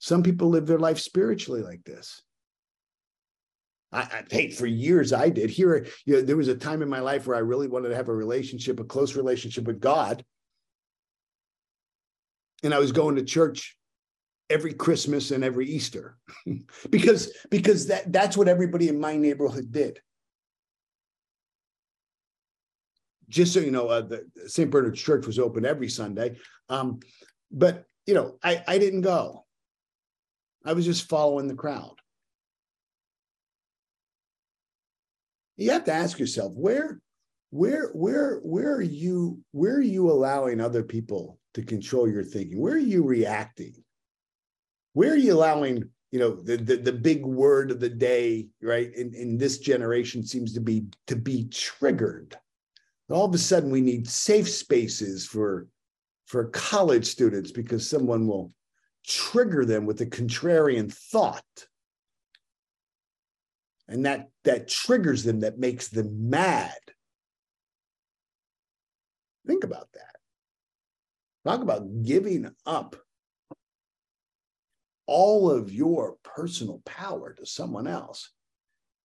Some 0.00 0.24
people 0.24 0.48
live 0.48 0.66
their 0.66 0.80
life 0.80 0.98
spiritually 0.98 1.62
like 1.62 1.84
this. 1.84 2.22
I, 3.92 4.00
I 4.00 4.24
hey, 4.30 4.50
for 4.50 4.66
years 4.66 5.12
I 5.12 5.28
did. 5.28 5.50
Here, 5.50 5.86
you 6.06 6.14
know, 6.14 6.22
there 6.22 6.36
was 6.36 6.48
a 6.48 6.54
time 6.54 6.82
in 6.82 6.88
my 6.88 7.00
life 7.00 7.26
where 7.26 7.36
I 7.36 7.40
really 7.40 7.68
wanted 7.68 7.90
to 7.90 7.96
have 7.96 8.08
a 8.08 8.14
relationship, 8.14 8.80
a 8.80 8.84
close 8.84 9.16
relationship 9.16 9.64
with 9.64 9.80
God. 9.80 10.24
And 12.62 12.72
I 12.72 12.78
was 12.78 12.92
going 12.92 13.16
to 13.16 13.24
church 13.24 13.76
every 14.48 14.72
Christmas 14.72 15.30
and 15.30 15.42
every 15.42 15.66
Easter 15.66 16.16
because 16.90 17.32
because 17.50 17.86
that 17.88 18.12
that's 18.12 18.36
what 18.36 18.48
everybody 18.48 18.88
in 18.88 19.00
my 19.00 19.16
neighborhood 19.16 19.72
did. 19.72 20.00
Just 23.28 23.54
so 23.54 23.60
you 23.60 23.70
know, 23.70 23.88
uh, 23.88 24.02
the 24.02 24.26
St. 24.46 24.70
Bernard's 24.70 25.00
Church 25.00 25.26
was 25.26 25.38
open 25.38 25.64
every 25.64 25.88
Sunday, 25.88 26.36
um, 26.68 27.00
but 27.50 27.86
you 28.06 28.14
know, 28.14 28.36
I 28.42 28.62
I 28.66 28.78
didn't 28.78 29.00
go. 29.02 29.46
I 30.64 30.74
was 30.74 30.84
just 30.84 31.08
following 31.08 31.48
the 31.48 31.54
crowd. 31.54 32.01
You 35.62 35.70
have 35.70 35.84
to 35.84 35.92
ask 35.92 36.18
yourself 36.18 36.52
where, 36.54 37.00
where, 37.50 37.88
where, 37.90 38.38
where 38.38 38.74
are 38.74 38.82
you, 38.82 39.40
where 39.52 39.76
are 39.76 39.80
you 39.80 40.10
allowing 40.10 40.60
other 40.60 40.82
people 40.82 41.38
to 41.54 41.62
control 41.62 42.08
your 42.08 42.24
thinking? 42.24 42.60
Where 42.60 42.74
are 42.74 42.78
you 42.78 43.04
reacting? 43.04 43.74
Where 44.94 45.12
are 45.12 45.16
you 45.16 45.34
allowing, 45.34 45.84
you 46.10 46.18
know, 46.18 46.34
the 46.34 46.56
the, 46.56 46.76
the 46.76 46.92
big 46.92 47.24
word 47.24 47.70
of 47.70 47.80
the 47.80 47.88
day, 47.88 48.48
right? 48.60 48.92
In, 48.94 49.14
in 49.14 49.38
this 49.38 49.58
generation 49.58 50.24
seems 50.24 50.52
to 50.54 50.60
be 50.60 50.86
to 51.06 51.16
be 51.16 51.48
triggered. 51.48 52.36
All 53.08 53.24
of 53.24 53.34
a 53.34 53.38
sudden, 53.38 53.70
we 53.70 53.80
need 53.80 54.08
safe 54.08 54.48
spaces 54.48 55.26
for 55.26 55.68
for 56.26 56.48
college 56.48 57.06
students 57.06 57.50
because 57.50 57.88
someone 57.88 58.26
will 58.26 58.52
trigger 59.06 59.64
them 59.64 59.86
with 59.86 60.00
a 60.00 60.06
contrarian 60.06 60.92
thought 60.92 61.66
and 63.92 64.06
that 64.06 64.30
that 64.44 64.68
triggers 64.68 65.22
them 65.22 65.40
that 65.40 65.58
makes 65.58 65.88
them 65.88 66.30
mad. 66.30 66.78
Think 69.46 69.64
about 69.64 69.88
that. 69.92 70.16
Talk 71.44 71.60
about 71.60 72.02
giving 72.02 72.50
up 72.64 72.96
all 75.06 75.50
of 75.50 75.72
your 75.72 76.16
personal 76.22 76.80
power 76.86 77.34
to 77.34 77.44
someone 77.44 77.86
else. 77.86 78.30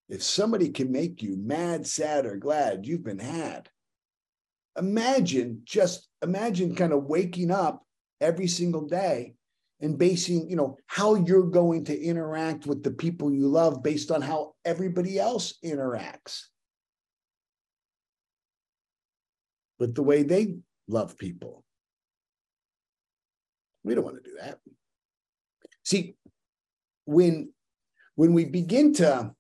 If 0.09 0.22
somebody 0.22 0.68
can 0.68 0.92
make 0.92 1.20
you 1.20 1.37
mad 1.37 1.87
sad 1.87 2.25
or 2.25 2.37
glad 2.37 2.87
you've 2.87 3.03
been 3.03 3.18
had. 3.18 3.68
Imagine 4.79 5.62
just 5.64 6.07
imagine 6.22 6.77
kind 6.77 6.92
of 6.92 7.05
waking 7.05 7.51
up 7.51 7.85
every 8.20 8.46
single 8.46 8.87
day 8.87 9.36
and 9.81 9.99
basing, 9.99 10.49
you 10.49 10.57
know, 10.57 10.79
how 10.87 11.15
you're 11.15 11.51
going 11.51 11.85
to 11.85 12.01
interact 12.01 12.67
with 12.67 12.83
the 12.83 12.91
people 12.91 13.33
you 13.33 13.47
love 13.47 13.83
based 13.83 14.11
on 14.11 14.23
how 14.23 14.55
everybody 14.65 15.19
else 15.19 15.55
interacts. 15.65 16.45
With 19.79 19.95
the 19.95 20.03
way 20.03 20.23
they 20.23 20.57
love 20.89 21.19
people. 21.19 21.62
We 23.85 23.95
don't 23.95 24.05
want 24.05 24.17
to 24.17 24.31
do 24.31 24.37
that. 24.41 24.59
See, 25.85 26.17
when 27.05 27.53
when 28.17 28.33
we 28.33 28.47
begin 28.47 28.95
to 28.95 29.33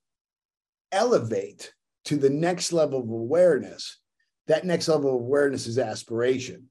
elevate 0.92 1.72
to 2.04 2.16
the 2.16 2.30
next 2.30 2.72
level 2.72 3.00
of 3.00 3.08
awareness, 3.08 3.98
that 4.46 4.64
next 4.64 4.86
level 4.86 5.16
of 5.16 5.22
awareness 5.22 5.66
is 5.66 5.78
aspiration. 5.78 6.70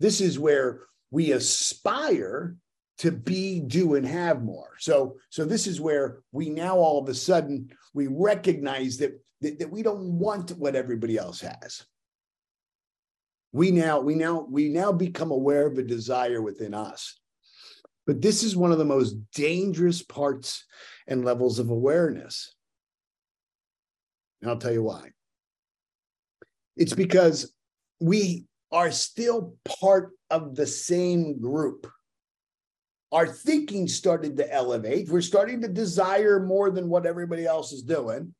This 0.00 0.20
is 0.20 0.38
where 0.38 0.80
we 1.10 1.32
aspire 1.32 2.56
to 2.98 3.10
be, 3.10 3.60
do, 3.60 3.94
and 3.94 4.06
have 4.06 4.42
more. 4.42 4.70
So, 4.78 5.16
so 5.30 5.44
this 5.44 5.66
is 5.66 5.80
where 5.80 6.18
we 6.32 6.50
now 6.50 6.76
all 6.76 7.02
of 7.02 7.08
a 7.08 7.14
sudden 7.14 7.70
we 7.94 8.08
recognize 8.08 8.98
that, 8.98 9.18
that, 9.40 9.58
that 9.58 9.70
we 9.70 9.82
don't 9.82 10.18
want 10.18 10.50
what 10.50 10.76
everybody 10.76 11.16
else 11.16 11.40
has. 11.40 11.84
We 13.52 13.70
now, 13.70 14.00
we 14.00 14.14
now, 14.14 14.46
we 14.48 14.68
now 14.68 14.92
become 14.92 15.30
aware 15.30 15.66
of 15.66 15.78
a 15.78 15.82
desire 15.82 16.42
within 16.42 16.74
us. 16.74 17.18
But 18.06 18.20
this 18.20 18.42
is 18.42 18.56
one 18.56 18.70
of 18.70 18.78
the 18.78 18.84
most 18.84 19.16
dangerous 19.34 20.02
parts 20.02 20.64
and 21.06 21.24
levels 21.24 21.58
of 21.58 21.70
awareness. 21.70 22.54
And 24.40 24.50
I'll 24.50 24.58
tell 24.58 24.72
you 24.72 24.82
why. 24.82 25.10
It's 26.76 26.94
because 26.94 27.52
we 28.00 28.46
are 28.72 28.90
still 28.90 29.54
part 29.80 30.12
of 30.30 30.54
the 30.54 30.66
same 30.66 31.40
group. 31.40 31.90
Our 33.12 33.26
thinking 33.26 33.88
started 33.88 34.36
to 34.36 34.52
elevate. 34.52 35.08
We're 35.08 35.20
starting 35.20 35.60
to 35.62 35.68
desire 35.68 36.38
more 36.38 36.70
than 36.70 36.88
what 36.88 37.06
everybody 37.06 37.44
else 37.44 37.72
is 37.72 37.82
doing. 37.82 38.32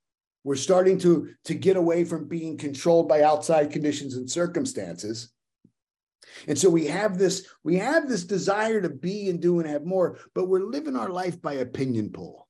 We're 0.45 0.57
starting 0.57 0.99
to, 1.01 1.31
to 1.47 1.55
get 1.55 1.77
away 1.77 2.05
from 2.05 2.29
being 2.29 2.57
controlled 2.57 3.09
by 3.09 3.23
outside 3.23 3.73
conditions 3.73 4.15
and 4.15 4.31
circumstances. 4.31 5.31
And 6.47 6.57
so 6.57 6.71
we 6.71 6.87
have 6.87 7.19
this, 7.19 7.47
we 7.65 7.77
have 7.77 8.09
this 8.09 8.25
desire 8.25 8.81
to 8.81 8.89
be 8.89 9.29
and 9.29 9.41
do 9.41 9.59
and 9.59 9.69
have 9.69 9.85
more, 9.85 10.19
but 10.35 10.49
we're 10.49 10.65
living 10.65 10.97
our 10.97 11.09
life 11.09 11.43
by 11.43 11.55
opinion 11.55 12.11
poll. 12.11 12.47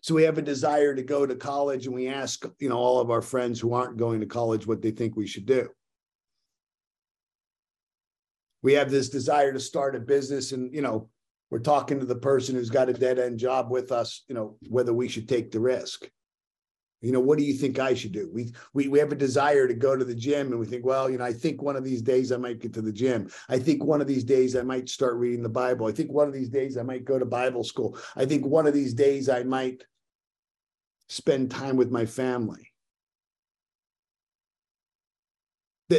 So 0.00 0.16
we 0.16 0.24
have 0.24 0.36
a 0.36 0.42
desire 0.42 0.96
to 0.96 1.02
go 1.02 1.24
to 1.24 1.36
college 1.36 1.86
and 1.86 1.94
we 1.94 2.08
ask, 2.08 2.44
you 2.58 2.68
know, 2.68 2.76
all 2.76 3.00
of 3.00 3.12
our 3.12 3.22
friends 3.22 3.60
who 3.60 3.72
aren't 3.72 3.96
going 3.96 4.18
to 4.18 4.26
college 4.26 4.66
what 4.66 4.82
they 4.82 4.90
think 4.90 5.16
we 5.16 5.28
should 5.28 5.46
do 5.46 5.68
we 8.62 8.74
have 8.74 8.90
this 8.90 9.08
desire 9.08 9.52
to 9.52 9.60
start 9.60 9.96
a 9.96 10.00
business 10.00 10.52
and 10.52 10.74
you 10.74 10.82
know 10.82 11.08
we're 11.50 11.58
talking 11.58 12.00
to 12.00 12.06
the 12.06 12.16
person 12.16 12.54
who's 12.54 12.70
got 12.70 12.88
a 12.88 12.94
dead 12.94 13.18
end 13.18 13.38
job 13.38 13.70
with 13.70 13.92
us 13.92 14.24
you 14.28 14.34
know 14.34 14.56
whether 14.68 14.92
we 14.92 15.08
should 15.08 15.28
take 15.28 15.50
the 15.50 15.60
risk. 15.60 16.08
You 17.00 17.10
know 17.10 17.20
what 17.20 17.36
do 17.36 17.44
you 17.44 17.54
think 17.54 17.80
i 17.80 17.94
should 17.94 18.12
do? 18.12 18.30
We, 18.32 18.52
we 18.74 18.86
we 18.86 19.00
have 19.00 19.10
a 19.10 19.16
desire 19.16 19.66
to 19.66 19.74
go 19.74 19.96
to 19.96 20.04
the 20.04 20.14
gym 20.14 20.52
and 20.52 20.60
we 20.60 20.66
think 20.66 20.86
well 20.86 21.10
you 21.10 21.18
know 21.18 21.24
i 21.24 21.32
think 21.32 21.60
one 21.60 21.74
of 21.74 21.82
these 21.82 22.00
days 22.00 22.30
i 22.30 22.36
might 22.36 22.60
get 22.60 22.72
to 22.74 22.82
the 22.82 22.92
gym. 22.92 23.28
I 23.48 23.58
think 23.58 23.82
one 23.82 24.00
of 24.00 24.06
these 24.06 24.24
days 24.24 24.54
i 24.54 24.62
might 24.62 24.88
start 24.88 25.16
reading 25.16 25.42
the 25.42 25.48
bible. 25.48 25.86
I 25.86 25.92
think 25.92 26.12
one 26.12 26.28
of 26.28 26.34
these 26.34 26.48
days 26.48 26.76
i 26.76 26.82
might 26.82 27.04
go 27.04 27.18
to 27.18 27.26
bible 27.26 27.64
school. 27.64 27.98
I 28.14 28.24
think 28.24 28.46
one 28.46 28.68
of 28.68 28.74
these 28.74 28.94
days 28.94 29.28
i 29.28 29.42
might 29.42 29.82
spend 31.08 31.50
time 31.50 31.76
with 31.76 31.90
my 31.90 32.06
family 32.06 32.71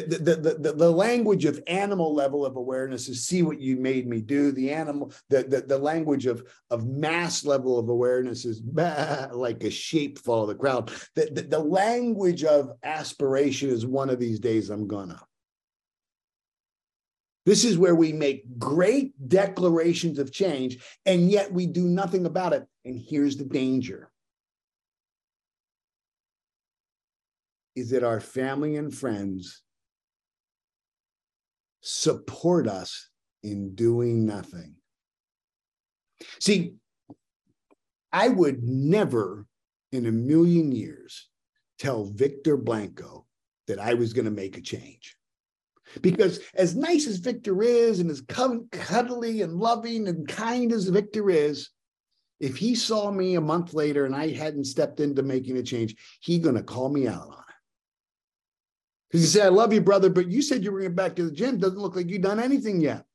the, 0.02 0.36
the, 0.36 0.54
the, 0.58 0.74
the, 0.74 0.92
language 0.92 1.46
of 1.46 1.62
animal 1.68 2.14
level 2.14 2.46
of 2.46 2.56
awareness 2.56 3.08
is 3.10 3.26
see 3.26 3.44
what 3.44 3.60
you 3.60 3.78
made 3.78 4.08
me 4.08 4.22
do. 4.22 4.52
The 4.52 4.72
animal, 4.72 5.12
the, 5.30 5.44
the, 5.44 5.62
the 5.62 5.78
language 5.78 6.26
of, 6.26 6.44
of 6.70 6.88
mass 6.88 7.46
level 7.46 7.78
of 7.78 7.90
awareness 7.90 8.46
is 8.46 8.60
bah, 8.60 9.28
like 9.34 9.64
a 9.64 9.70
sheep 9.70 10.20
follow 10.20 10.46
the 10.46 10.56
crowd. 10.56 10.92
The, 11.16 11.30
the, 11.32 11.42
the 11.44 11.60
language 11.60 12.44
of 12.44 12.72
aspiration 12.84 13.70
is 13.70 13.86
one 13.86 14.10
of 14.10 14.20
these 14.20 14.40
days 14.40 14.70
I'm 14.70 14.88
gonna. 14.88 15.22
This 17.46 17.66
is 17.66 17.78
where 17.78 17.96
we 17.96 18.14
make 18.14 18.58
great 18.58 19.14
declarations 19.28 20.18
of 20.18 20.32
change, 20.32 20.78
and 21.06 21.30
yet 21.30 21.52
we 21.52 21.68
do 21.68 21.84
nothing 21.88 22.26
about 22.26 22.54
it. 22.54 22.66
And 22.86 22.98
here's 22.98 23.36
the 23.36 23.44
danger. 23.44 24.10
Is 27.76 27.90
that 27.90 28.04
our 28.04 28.22
family 28.22 28.78
and 28.78 28.94
friends 28.94 29.62
support 31.84 32.68
us 32.68 33.10
in 33.44 33.76
doing 33.76 34.26
nothing. 34.26 34.76
See, 36.40 36.76
I 38.12 38.30
would 38.30 38.64
never 38.64 39.46
in 39.92 40.06
a 40.06 40.12
million 40.12 40.72
years 40.72 41.30
tell 41.78 42.06
Victor 42.06 42.58
Blanco 42.58 43.26
that 43.68 43.80
I 43.80 43.94
was 43.94 44.14
going 44.14 44.26
to 44.26 44.32
make 44.32 44.58
a 44.58 44.62
change. 44.62 45.16
Because 46.02 46.40
as 46.56 46.76
nice 46.76 47.06
as 47.06 47.18
Victor 47.18 47.62
is, 47.62 48.00
and 48.00 48.10
as 48.10 48.22
cuddly 48.22 49.42
and 49.42 49.54
loving 49.58 50.08
and 50.08 50.28
kind 50.28 50.72
as 50.72 50.88
Victor 50.88 51.30
is, 51.30 51.70
if 52.40 52.58
he 52.58 52.76
saw 52.76 53.12
me 53.12 53.36
a 53.36 53.42
month 53.42 53.74
later 53.74 54.06
and 54.06 54.16
I 54.16 54.30
hadn't 54.30 54.66
stepped 54.66 55.00
into 55.00 55.22
making 55.22 55.58
a 55.58 55.64
change, 55.64 55.96
he 56.22 56.40
gonna 56.40 56.64
call 56.64 56.90
me 56.90 57.08
out 57.08 57.28
on 57.28 57.44
it. 57.48 57.53
Because 59.14 59.26
he 59.26 59.40
said, 59.40 59.46
I 59.46 59.50
love 59.50 59.72
you, 59.72 59.80
brother, 59.80 60.10
but 60.10 60.28
you 60.28 60.42
said 60.42 60.64
you 60.64 60.72
were 60.72 60.80
going 60.80 60.96
back 60.96 61.16
to 61.18 61.26
the 61.26 61.32
gym. 61.32 61.60
Doesn't 61.60 61.78
look 61.78 61.96
like 61.96 62.10
you've 62.10 62.24
done 62.24 62.40
anything 62.40 62.82
yet. 62.82 63.06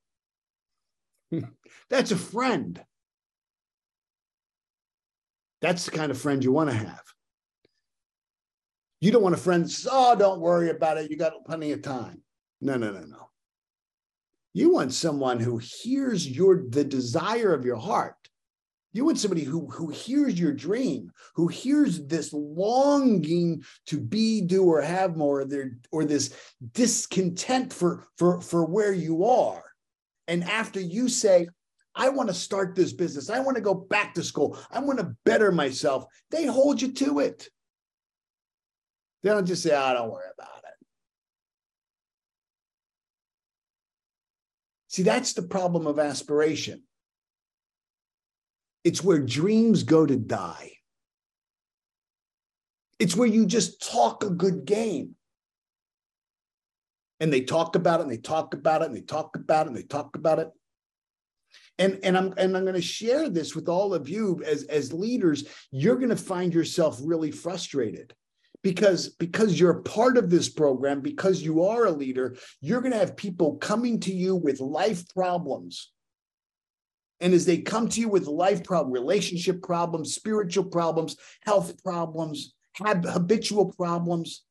That's 1.89 2.11
a 2.11 2.15
friend. 2.15 2.81
That's 5.61 5.83
the 5.83 5.91
kind 5.91 6.09
of 6.09 6.17
friend 6.17 6.41
you 6.41 6.53
want 6.53 6.69
to 6.69 6.75
have. 6.77 7.03
You 9.01 9.11
don't 9.11 9.23
want 9.23 9.35
a 9.35 9.39
friend 9.39 9.65
that 9.65 9.71
says, 9.71 9.89
Oh, 9.91 10.15
don't 10.15 10.39
worry 10.39 10.69
about 10.69 10.99
it. 10.99 11.11
You 11.11 11.17
got 11.17 11.33
plenty 11.45 11.73
of 11.73 11.81
time. 11.81 12.23
No, 12.61 12.77
no, 12.77 12.93
no, 12.93 13.01
no. 13.01 13.29
You 14.53 14.73
want 14.73 14.93
someone 14.93 15.41
who 15.41 15.57
hears 15.57 16.25
your 16.25 16.63
the 16.69 16.85
desire 16.85 17.53
of 17.53 17.65
your 17.65 17.75
heart. 17.75 18.15
You 18.91 19.05
want 19.05 19.19
somebody 19.19 19.43
who, 19.43 19.67
who 19.67 19.89
hears 19.89 20.39
your 20.39 20.51
dream, 20.51 21.11
who 21.35 21.47
hears 21.47 22.05
this 22.07 22.33
longing 22.33 23.63
to 23.85 23.99
be, 23.99 24.41
do, 24.41 24.63
or 24.63 24.81
have 24.81 25.15
more, 25.15 25.45
or, 25.91 26.05
this 26.05 26.33
discontent 26.73 27.71
for, 27.71 28.07
for, 28.17 28.41
for 28.41 28.65
where 28.65 28.91
you 28.91 29.25
are. 29.25 29.63
And 30.27 30.43
after 30.43 30.79
you 30.79 31.07
say, 31.07 31.49
I 31.93 32.09
want 32.09 32.29
to 32.29 32.35
start 32.35 32.75
this 32.75 32.93
business, 32.93 33.29
I 33.29 33.39
want 33.41 33.57
to 33.57 33.61
go 33.61 33.75
back 33.75 34.15
to 34.15 34.23
school, 34.23 34.57
I 34.71 34.79
want 34.79 34.99
to 34.99 35.15
better 35.23 35.51
myself, 35.51 36.05
they 36.31 36.45
hold 36.47 36.81
you 36.81 36.91
to 36.93 37.19
it. 37.19 37.47
They 39.21 39.29
don't 39.29 39.45
just 39.45 39.63
say, 39.63 39.71
oh, 39.71 39.93
don't 39.93 40.11
worry 40.11 40.29
about 40.35 40.57
it. 40.63 40.85
See, 44.87 45.03
that's 45.03 45.33
the 45.33 45.43
problem 45.43 45.85
of 45.85 45.99
aspiration. 45.99 46.83
It's 48.83 49.03
where 49.03 49.19
dreams 49.19 49.83
go 49.83 50.05
to 50.05 50.15
die. 50.15 50.71
It's 52.97 53.15
where 53.15 53.27
you 53.27 53.45
just 53.45 53.89
talk 53.91 54.23
a 54.23 54.29
good 54.29 54.65
game. 54.65 55.15
And 57.19 57.33
they 57.33 57.41
talk 57.41 57.75
about 57.75 57.99
it 57.99 58.03
and 58.03 58.11
they 58.11 58.17
talk 58.17 58.53
about 58.53 58.81
it 58.81 58.85
and 58.85 58.95
they 58.95 59.01
talk 59.01 59.35
about 59.35 59.65
it 59.65 59.69
and 59.69 59.77
they 59.77 59.83
talk 59.83 60.15
about 60.15 60.39
it. 60.39 60.49
And, 61.77 61.99
and 62.03 62.17
I'm 62.17 62.33
and 62.37 62.55
I'm 62.55 62.63
going 62.63 62.75
to 62.75 62.81
share 62.81 63.29
this 63.29 63.55
with 63.55 63.69
all 63.69 63.93
of 63.93 64.07
you 64.09 64.41
as, 64.45 64.63
as 64.63 64.93
leaders. 64.93 65.45
You're 65.71 65.95
going 65.95 66.09
to 66.09 66.15
find 66.15 66.53
yourself 66.53 66.99
really 67.01 67.31
frustrated 67.31 68.13
because 68.61 69.09
because 69.09 69.59
you're 69.59 69.81
part 69.81 70.17
of 70.17 70.29
this 70.29 70.49
program 70.49 71.01
because 71.01 71.41
you 71.41 71.63
are 71.63 71.85
a 71.85 71.91
leader 71.91 72.35
you're 72.61 72.81
going 72.81 72.91
to 72.91 72.97
have 72.97 73.15
people 73.15 73.55
coming 73.57 73.99
to 73.99 74.13
you 74.13 74.35
with 74.35 74.59
life 74.59 75.07
problems 75.13 75.91
and 77.21 77.33
as 77.33 77.45
they 77.45 77.57
come 77.57 77.87
to 77.89 77.99
you 77.99 78.09
with 78.09 78.27
life 78.27 78.63
problems, 78.63 78.93
relationship 78.93 79.61
problems 79.61 80.13
spiritual 80.13 80.65
problems 80.65 81.17
health 81.45 81.81
problems 81.83 82.53
habitual 82.75 83.73
problems 83.73 84.43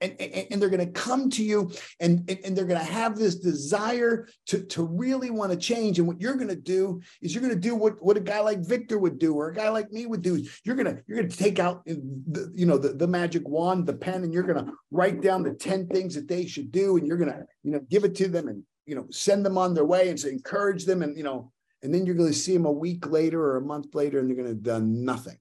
and, 0.00 0.14
and, 0.20 0.46
and 0.50 0.62
they're 0.62 0.68
going 0.68 0.84
to 0.84 0.92
come 0.92 1.28
to 1.30 1.44
you 1.44 1.70
and, 2.00 2.28
and, 2.44 2.56
they're 2.56 2.64
going 2.64 2.80
to 2.80 2.92
have 2.92 3.16
this 3.16 3.36
desire 3.36 4.28
to, 4.46 4.62
to 4.66 4.84
really 4.84 5.30
want 5.30 5.50
to 5.50 5.58
change. 5.58 5.98
And 5.98 6.06
what 6.06 6.20
you're 6.20 6.36
going 6.36 6.48
to 6.48 6.56
do 6.56 7.00
is 7.20 7.34
you're 7.34 7.42
going 7.42 7.54
to 7.54 7.60
do 7.60 7.74
what, 7.74 8.02
what 8.02 8.16
a 8.16 8.20
guy 8.20 8.40
like 8.40 8.60
Victor 8.60 8.98
would 8.98 9.18
do 9.18 9.34
or 9.34 9.48
a 9.48 9.54
guy 9.54 9.68
like 9.68 9.90
me 9.90 10.06
would 10.06 10.22
do. 10.22 10.44
You're 10.64 10.76
going 10.76 10.94
to, 10.94 11.02
you're 11.06 11.18
going 11.18 11.28
to 11.28 11.36
take 11.36 11.58
out 11.58 11.84
the, 11.84 12.52
you 12.54 12.66
know, 12.66 12.78
the, 12.78 12.90
the 12.90 13.08
magic 13.08 13.48
wand, 13.48 13.86
the 13.86 13.94
pen, 13.94 14.22
and 14.22 14.32
you're 14.32 14.44
going 14.44 14.64
to 14.64 14.72
write 14.90 15.20
down 15.20 15.42
the 15.42 15.54
10 15.54 15.88
things 15.88 16.14
that 16.14 16.28
they 16.28 16.46
should 16.46 16.70
do. 16.70 16.96
And 16.96 17.06
you're 17.06 17.18
going 17.18 17.32
to, 17.32 17.44
you 17.62 17.72
know, 17.72 17.80
give 17.90 18.04
it 18.04 18.14
to 18.16 18.28
them 18.28 18.48
and, 18.48 18.62
you 18.86 18.94
know, 18.94 19.06
send 19.10 19.44
them 19.44 19.58
on 19.58 19.74
their 19.74 19.84
way 19.84 20.08
and 20.08 20.22
encourage 20.24 20.84
them. 20.84 21.02
And, 21.02 21.16
you 21.16 21.24
know, 21.24 21.52
and 21.82 21.94
then 21.94 22.06
you're 22.06 22.14
going 22.14 22.32
to 22.32 22.38
see 22.38 22.52
them 22.52 22.66
a 22.66 22.72
week 22.72 23.08
later 23.08 23.42
or 23.42 23.56
a 23.56 23.62
month 23.62 23.94
later 23.94 24.18
and 24.18 24.28
they're 24.28 24.36
going 24.36 24.48
to 24.48 24.54
have 24.54 24.62
done 24.62 25.04
nothing 25.04 25.38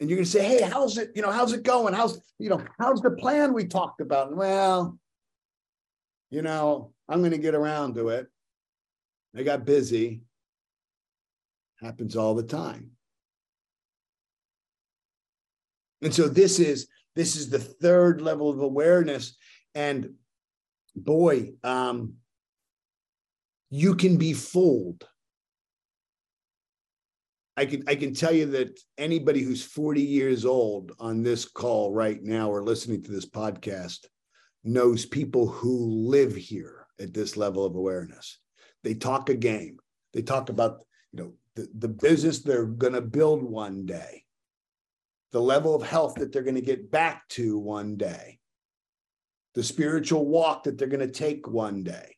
and 0.00 0.08
you're 0.08 0.16
going 0.16 0.24
to 0.24 0.30
say, 0.30 0.44
"Hey, 0.44 0.62
how's 0.62 0.96
it? 0.96 1.10
You 1.14 1.22
know, 1.22 1.30
how's 1.30 1.52
it 1.52 1.62
going? 1.62 1.94
How's 1.94 2.20
you 2.38 2.48
know, 2.48 2.62
how's 2.78 3.00
the 3.00 3.10
plan 3.10 3.52
we 3.52 3.66
talked 3.66 4.00
about?" 4.00 4.34
well, 4.34 4.98
you 6.30 6.42
know, 6.42 6.92
I'm 7.08 7.20
going 7.20 7.32
to 7.32 7.38
get 7.38 7.54
around 7.54 7.94
to 7.94 8.08
it. 8.10 8.28
I 9.36 9.42
got 9.42 9.64
busy. 9.64 10.22
Happens 11.80 12.16
all 12.16 12.34
the 12.34 12.42
time. 12.42 12.90
And 16.02 16.14
so 16.14 16.28
this 16.28 16.60
is 16.60 16.88
this 17.16 17.34
is 17.34 17.50
the 17.50 17.58
third 17.58 18.20
level 18.20 18.50
of 18.50 18.60
awareness, 18.60 19.36
and 19.74 20.14
boy, 20.94 21.54
um, 21.64 22.14
you 23.70 23.94
can 23.94 24.16
be 24.16 24.32
fooled 24.32 25.06
I 27.58 27.66
can 27.66 27.82
I 27.88 27.96
can 27.96 28.14
tell 28.14 28.32
you 28.32 28.46
that 28.52 28.78
anybody 28.98 29.42
who's 29.42 29.64
40 29.64 30.00
years 30.00 30.44
old 30.44 30.92
on 31.00 31.24
this 31.24 31.44
call 31.44 31.92
right 31.92 32.22
now 32.22 32.48
or 32.48 32.62
listening 32.62 33.02
to 33.02 33.10
this 33.10 33.28
podcast 33.28 34.06
knows 34.62 35.04
people 35.04 35.48
who 35.48 35.90
live 36.08 36.36
here 36.36 36.86
at 37.00 37.12
this 37.12 37.36
level 37.36 37.64
of 37.64 37.74
awareness. 37.74 38.38
They 38.84 38.94
talk 38.94 39.28
a 39.28 39.34
game. 39.34 39.78
They 40.14 40.22
talk 40.22 40.50
about, 40.50 40.84
you 41.12 41.20
know, 41.20 41.32
the, 41.56 41.68
the 41.76 41.88
business 41.88 42.38
they're 42.38 42.64
going 42.64 42.92
to 42.92 43.00
build 43.00 43.42
one 43.42 43.86
day, 43.86 44.22
the 45.32 45.42
level 45.42 45.74
of 45.74 45.82
health 45.82 46.14
that 46.14 46.32
they're 46.32 46.42
going 46.44 46.54
to 46.54 46.60
get 46.60 46.92
back 46.92 47.28
to 47.30 47.58
one 47.58 47.96
day, 47.96 48.38
the 49.56 49.64
spiritual 49.64 50.26
walk 50.26 50.62
that 50.62 50.78
they're 50.78 50.86
going 50.86 51.00
to 51.00 51.12
take 51.12 51.48
one 51.48 51.82
day. 51.82 52.17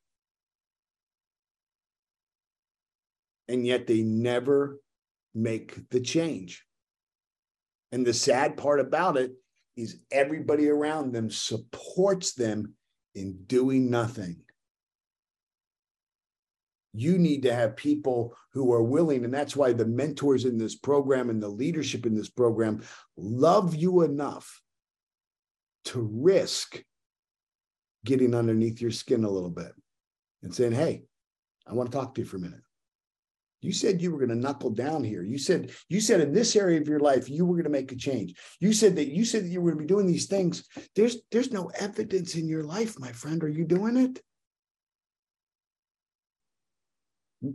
And 3.50 3.66
yet 3.66 3.88
they 3.88 4.02
never 4.02 4.78
make 5.34 5.90
the 5.90 6.00
change. 6.00 6.64
And 7.90 8.06
the 8.06 8.14
sad 8.14 8.56
part 8.56 8.78
about 8.78 9.16
it 9.16 9.32
is 9.76 10.00
everybody 10.12 10.68
around 10.68 11.12
them 11.12 11.30
supports 11.30 12.34
them 12.34 12.74
in 13.16 13.42
doing 13.46 13.90
nothing. 13.90 14.36
You 16.92 17.18
need 17.18 17.42
to 17.42 17.54
have 17.54 17.74
people 17.76 18.36
who 18.52 18.72
are 18.72 18.82
willing, 18.82 19.24
and 19.24 19.34
that's 19.34 19.56
why 19.56 19.72
the 19.72 19.84
mentors 19.84 20.44
in 20.44 20.56
this 20.56 20.76
program 20.76 21.28
and 21.28 21.42
the 21.42 21.48
leadership 21.48 22.06
in 22.06 22.14
this 22.14 22.30
program 22.30 22.82
love 23.16 23.74
you 23.74 24.02
enough 24.02 24.60
to 25.86 26.08
risk 26.12 26.84
getting 28.04 28.34
underneath 28.34 28.80
your 28.80 28.90
skin 28.92 29.24
a 29.24 29.30
little 29.30 29.50
bit 29.50 29.72
and 30.42 30.54
saying, 30.54 30.72
Hey, 30.72 31.02
I 31.66 31.74
want 31.74 31.90
to 31.90 31.98
talk 31.98 32.14
to 32.14 32.20
you 32.20 32.26
for 32.26 32.36
a 32.36 32.40
minute. 32.40 32.60
You 33.60 33.72
said 33.72 34.00
you 34.00 34.10
were 34.10 34.18
going 34.18 34.30
to 34.30 34.34
knuckle 34.34 34.70
down 34.70 35.04
here. 35.04 35.22
You 35.22 35.38
said 35.38 35.70
you 35.88 36.00
said 36.00 36.20
in 36.20 36.32
this 36.32 36.56
area 36.56 36.80
of 36.80 36.88
your 36.88 37.00
life 37.00 37.28
you 37.28 37.44
were 37.44 37.56
going 37.56 37.64
to 37.64 37.70
make 37.70 37.92
a 37.92 37.96
change. 37.96 38.34
You 38.58 38.72
said 38.72 38.96
that 38.96 39.08
you 39.08 39.24
said 39.24 39.44
that 39.44 39.48
you 39.48 39.60
were 39.60 39.72
going 39.72 39.78
to 39.78 39.84
be 39.84 39.94
doing 39.94 40.06
these 40.06 40.26
things. 40.26 40.64
There's 40.96 41.18
there's 41.30 41.52
no 41.52 41.70
evidence 41.78 42.34
in 42.36 42.48
your 42.48 42.64
life, 42.64 42.98
my 42.98 43.12
friend. 43.12 43.42
Are 43.44 43.48
you 43.48 43.64
doing 43.64 43.96
it? 43.96 44.22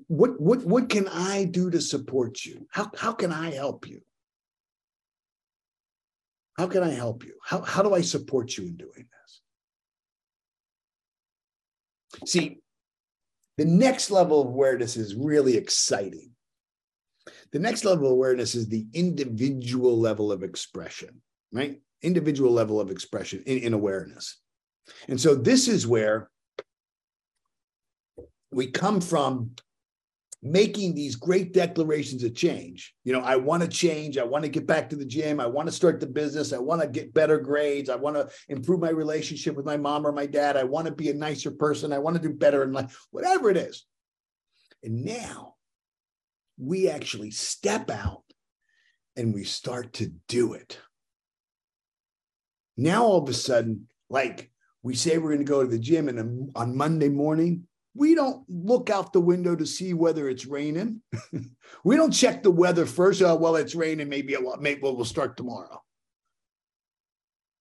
What 0.08 0.40
what 0.40 0.64
what 0.66 0.90
can 0.90 1.08
I 1.08 1.46
do 1.46 1.72
to 1.72 1.82
support 1.82 2.46
you? 2.46 2.68
How 2.72 2.92
how 2.96 3.14
can 3.14 3.32
I 3.32 3.52
help 3.52 3.88
you? 3.88 4.02
How 6.58 6.68
can 6.68 6.84
I 6.84 6.92
help 6.92 7.24
you? 7.24 7.34
How 7.44 7.62
how 7.62 7.82
do 7.82 7.94
I 7.94 8.02
support 8.02 8.58
you 8.58 8.66
in 8.66 8.78
doing 8.78 9.08
this? 12.14 12.30
See, 12.30 12.60
the 13.58 13.66
next 13.66 14.12
level 14.12 14.42
of 14.42 14.48
awareness 14.48 14.98
is 14.98 15.16
really 15.16 15.58
exciting. 15.58 16.32
The 17.52 17.60
next 17.60 17.86
level 17.86 18.08
of 18.08 18.12
awareness 18.12 18.56
is 18.56 18.68
the 18.68 18.86
individual 18.94 19.98
level 19.98 20.32
of 20.32 20.44
expression, 20.44 21.22
right? 21.52 21.80
Individual 22.02 22.52
level 22.52 22.80
of 22.82 22.92
expression 22.92 23.44
in, 23.46 23.60
in 23.60 23.74
awareness. 23.74 24.38
And 25.08 25.20
so 25.20 25.36
this 25.36 25.68
is 25.68 25.88
where 25.88 26.30
we 28.52 28.68
come 28.68 29.02
from 29.02 29.52
making 30.44 30.94
these 30.94 31.16
great 31.16 31.54
declarations 31.54 32.24
of 32.24 32.36
change. 32.36 32.94
You 33.04 33.14
know, 33.14 33.22
I 33.22 33.36
want 33.36 33.64
to 33.64 33.70
change. 33.70 34.18
I 34.18 34.24
want 34.24 34.44
to 34.44 34.50
get 34.50 34.68
back 34.68 34.90
to 34.90 34.96
the 34.96 35.06
gym. 35.06 35.40
I 35.40 35.48
want 35.48 35.68
to 35.68 35.72
start 35.72 36.00
the 36.00 36.08
business. 36.08 36.54
I 36.54 36.60
want 36.60 36.82
to 36.82 36.88
get 36.88 37.14
better 37.14 37.40
grades. 37.40 37.90
I 37.90 37.96
want 37.96 38.16
to 38.16 38.30
improve 38.48 38.80
my 38.80 38.92
relationship 38.92 39.56
with 39.56 39.66
my 39.66 39.78
mom 39.78 40.06
or 40.06 40.12
my 40.12 40.28
dad. 40.28 40.56
I 40.56 40.64
want 40.64 40.86
to 40.86 40.94
be 40.94 41.10
a 41.10 41.16
nicer 41.16 41.52
person. 41.52 41.92
I 41.92 42.00
want 42.00 42.16
to 42.16 42.22
do 42.22 42.34
better 42.34 42.64
in 42.64 42.74
life, 42.74 43.08
whatever 43.12 43.50
it 43.50 43.58
is. 43.58 43.86
And 44.84 45.04
now 45.04 45.56
we 46.60 46.90
actually 46.90 47.32
step 47.32 47.90
out 47.90 48.24
and 49.16 49.34
we 49.34 49.46
start 49.46 49.94
to 49.94 50.12
do 50.28 50.54
it. 50.54 50.80
Now, 52.78 53.06
all 53.06 53.24
of 53.24 53.30
a 53.30 53.34
sudden, 53.34 53.88
like 54.10 54.52
we 54.84 54.96
say 54.96 55.18
we're 55.18 55.34
going 55.34 55.46
to 55.46 55.52
go 55.52 55.64
to 55.64 55.70
the 55.70 55.80
gym, 55.80 56.10
and 56.10 56.52
on 56.56 56.78
Monday 56.78 57.10
morning, 57.10 57.68
we 57.96 58.14
don't 58.14 58.44
look 58.50 58.90
out 58.90 59.14
the 59.14 59.22
window 59.22 59.56
to 59.56 59.66
see 59.66 59.94
whether 59.94 60.28
it's 60.28 60.46
raining. 60.46 61.02
we 61.84 61.96
don't 61.96 62.12
check 62.12 62.44
the 62.44 62.52
weather 62.52 62.86
first. 62.86 63.22
Oh, 63.22 63.36
well, 63.36 63.56
it's 63.56 63.74
raining. 63.74 64.10
Maybe, 64.10 64.36
maybe 64.60 64.82
we'll 64.82 65.06
start 65.06 65.38
tomorrow. 65.38 65.82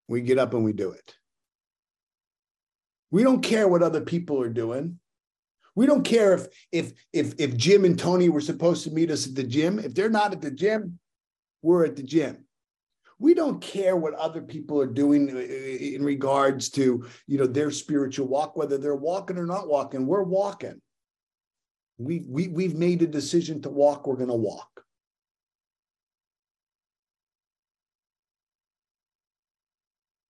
We 0.09 0.21
get 0.21 0.39
up 0.39 0.53
and 0.53 0.65
we 0.65 0.73
do 0.73 0.91
it. 0.91 1.15
We 3.13 3.23
don't 3.23 3.43
care 3.43 3.69
what 3.69 3.85
other 3.85 4.01
people 4.01 4.43
are 4.43 4.49
doing. 4.49 4.99
We 5.77 5.87
don't 5.87 6.05
care 6.05 6.35
if 6.35 6.47
if 6.73 6.93
if 7.13 7.35
if 7.39 7.57
Jim 7.57 7.85
and 7.85 7.99
Tony 7.99 8.29
were 8.29 8.41
supposed 8.41 8.85
to 8.85 8.91
meet 8.91 9.11
us 9.11 9.27
at 9.27 9.35
the 9.35 9.45
gym. 9.45 9.79
If 9.79 9.95
they're 9.95 10.11
not 10.11 10.33
at 10.33 10.41
the 10.41 10.51
gym, 10.51 10.99
we're 11.63 11.85
at 11.85 11.97
the 11.97 12.03
gym. 12.03 12.44
We 13.19 13.35
don't 13.35 13.61
care 13.61 13.97
what 13.97 14.15
other 14.15 14.43
people 14.43 14.81
are 14.81 14.87
doing 14.87 15.31
uh, 15.31 15.39
uh, 15.39 15.41
in 15.41 16.05
regards 16.05 16.69
to 16.71 17.07
you 17.27 17.39
know 17.39 17.47
their 17.47 17.71
spiritual 17.71 18.27
walk, 18.27 18.57
whether 18.57 18.79
they're 18.79 18.97
walking 18.97 19.39
or 19.39 19.47
not 19.47 19.69
walking. 19.69 20.07
We're 20.07 20.23
walking. 20.23 20.81
We 21.99 22.25
we 22.29 22.49
we've 22.49 22.75
made 22.75 23.03
a 23.03 23.07
decision 23.07 23.63
to 23.63 23.71
walk. 23.71 24.07
We're 24.07 24.17
going 24.17 24.29
to 24.29 24.35
walk. 24.35 24.69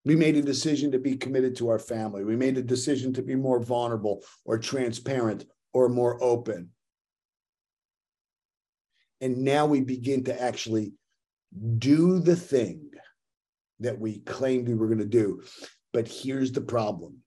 We 0.05 0.17
made 0.17 0.37
a 0.37 0.43
decision 0.43 0.93
to 0.93 0.99
be 0.99 1.17
committed 1.17 1.57
to 1.57 1.71
our 1.71 1.79
family. 1.79 2.25
We 2.25 2.37
made 2.37 2.59
a 2.59 2.63
decision 2.63 3.15
to 3.15 3.23
be 3.23 3.35
more 3.35 3.59
vulnerable 3.59 4.23
or 4.45 4.59
transparent 4.59 5.47
or 5.73 5.89
more 5.89 6.23
open. 6.23 6.71
And 9.23 9.39
now 9.39 9.65
we 9.65 9.81
begin 9.81 10.25
to 10.25 10.43
actually 10.43 10.93
do 11.79 12.19
the 12.21 12.37
thing 12.37 12.91
that 13.81 13.99
we 13.99 14.19
claimed 14.21 14.69
we 14.69 14.75
were 14.75 14.87
going 14.87 14.99
to 14.99 15.05
do. 15.05 15.43
But 15.93 16.09
here's 16.09 16.53
the 16.53 16.61
problem 16.61 17.19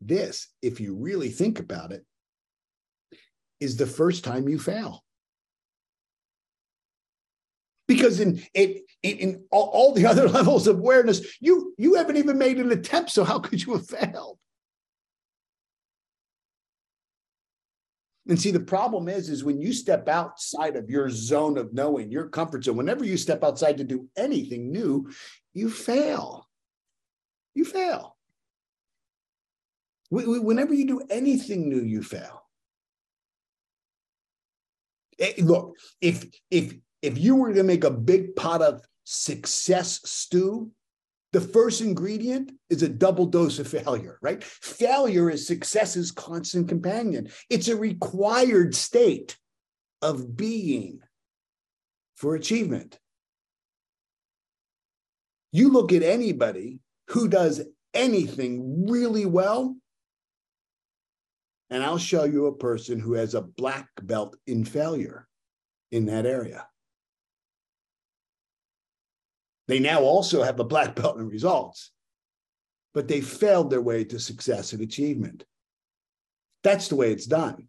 this, 0.00 0.48
if 0.62 0.80
you 0.80 0.94
really 0.94 1.28
think 1.28 1.60
about 1.60 1.92
it, 1.92 2.04
is 3.60 3.76
the 3.76 3.86
first 3.86 4.24
time 4.24 4.48
you 4.48 4.58
fail 4.58 5.04
because 7.90 8.20
in 8.20 8.40
in, 8.54 8.80
in 9.02 9.44
all, 9.50 9.68
all 9.72 9.92
the 9.92 10.06
other 10.10 10.28
levels 10.28 10.66
of 10.66 10.78
awareness, 10.78 11.36
you 11.40 11.74
you 11.76 11.94
haven't 11.94 12.16
even 12.16 12.38
made 12.38 12.58
an 12.58 12.70
attempt. 12.70 13.10
So 13.10 13.24
how 13.24 13.40
could 13.40 13.62
you 13.62 13.74
have 13.74 13.86
failed? 13.86 14.38
And 18.28 18.40
see, 18.40 18.50
the 18.50 18.60
problem 18.60 19.08
is, 19.08 19.28
is 19.28 19.44
when 19.44 19.60
you 19.60 19.72
step 19.72 20.08
outside 20.08 20.76
of 20.76 20.90
your 20.90 21.08
zone 21.10 21.56
of 21.56 21.72
knowing, 21.72 22.10
your 22.10 22.28
comfort 22.28 22.64
zone, 22.64 22.76
whenever 22.76 23.04
you 23.04 23.16
step 23.16 23.42
outside 23.42 23.78
to 23.78 23.84
do 23.84 24.08
anything 24.16 24.70
new, 24.70 25.10
you 25.54 25.70
fail. 25.70 26.46
You 27.54 27.64
fail. 27.64 28.16
Whenever 30.10 30.74
you 30.74 30.86
do 30.86 31.02
anything 31.08 31.68
new, 31.68 31.82
you 31.82 32.02
fail. 32.02 32.42
Eh, 35.18 35.34
look, 35.38 35.76
if 36.00 36.24
if 36.50 36.74
if 37.02 37.18
you 37.18 37.36
were 37.36 37.52
to 37.52 37.62
make 37.62 37.84
a 37.84 37.90
big 37.90 38.34
pot 38.34 38.60
of 38.62 38.82
success 39.04 40.00
stew, 40.04 40.70
the 41.32 41.40
first 41.40 41.80
ingredient 41.80 42.52
is 42.68 42.82
a 42.82 42.88
double 42.88 43.26
dose 43.26 43.58
of 43.58 43.68
failure, 43.68 44.18
right? 44.20 44.42
Failure 44.42 45.30
is 45.30 45.46
success's 45.46 46.10
constant 46.10 46.68
companion. 46.68 47.30
It's 47.48 47.68
a 47.68 47.76
required 47.76 48.74
state 48.74 49.36
of 50.02 50.36
being 50.36 51.00
for 52.16 52.34
achievement. 52.34 52.98
You 55.52 55.70
look 55.70 55.92
at 55.92 56.02
anybody 56.02 56.80
who 57.08 57.28
does 57.28 57.62
anything 57.94 58.86
really 58.88 59.26
well, 59.26 59.76
and 61.70 61.82
I'll 61.82 61.98
show 61.98 62.24
you 62.24 62.46
a 62.46 62.56
person 62.56 62.98
who 62.98 63.14
has 63.14 63.34
a 63.34 63.42
black 63.42 63.88
belt 64.02 64.36
in 64.46 64.64
failure 64.64 65.28
in 65.92 66.06
that 66.06 66.26
area. 66.26 66.66
They 69.70 69.78
now 69.78 70.00
also 70.00 70.42
have 70.42 70.58
a 70.58 70.64
black 70.64 70.96
belt 70.96 71.18
in 71.18 71.28
results, 71.28 71.92
but 72.92 73.06
they 73.06 73.20
failed 73.20 73.70
their 73.70 73.80
way 73.80 74.02
to 74.02 74.18
success 74.18 74.72
and 74.72 74.82
achievement. 74.82 75.44
That's 76.64 76.88
the 76.88 76.96
way 76.96 77.12
it's 77.12 77.26
done. 77.26 77.68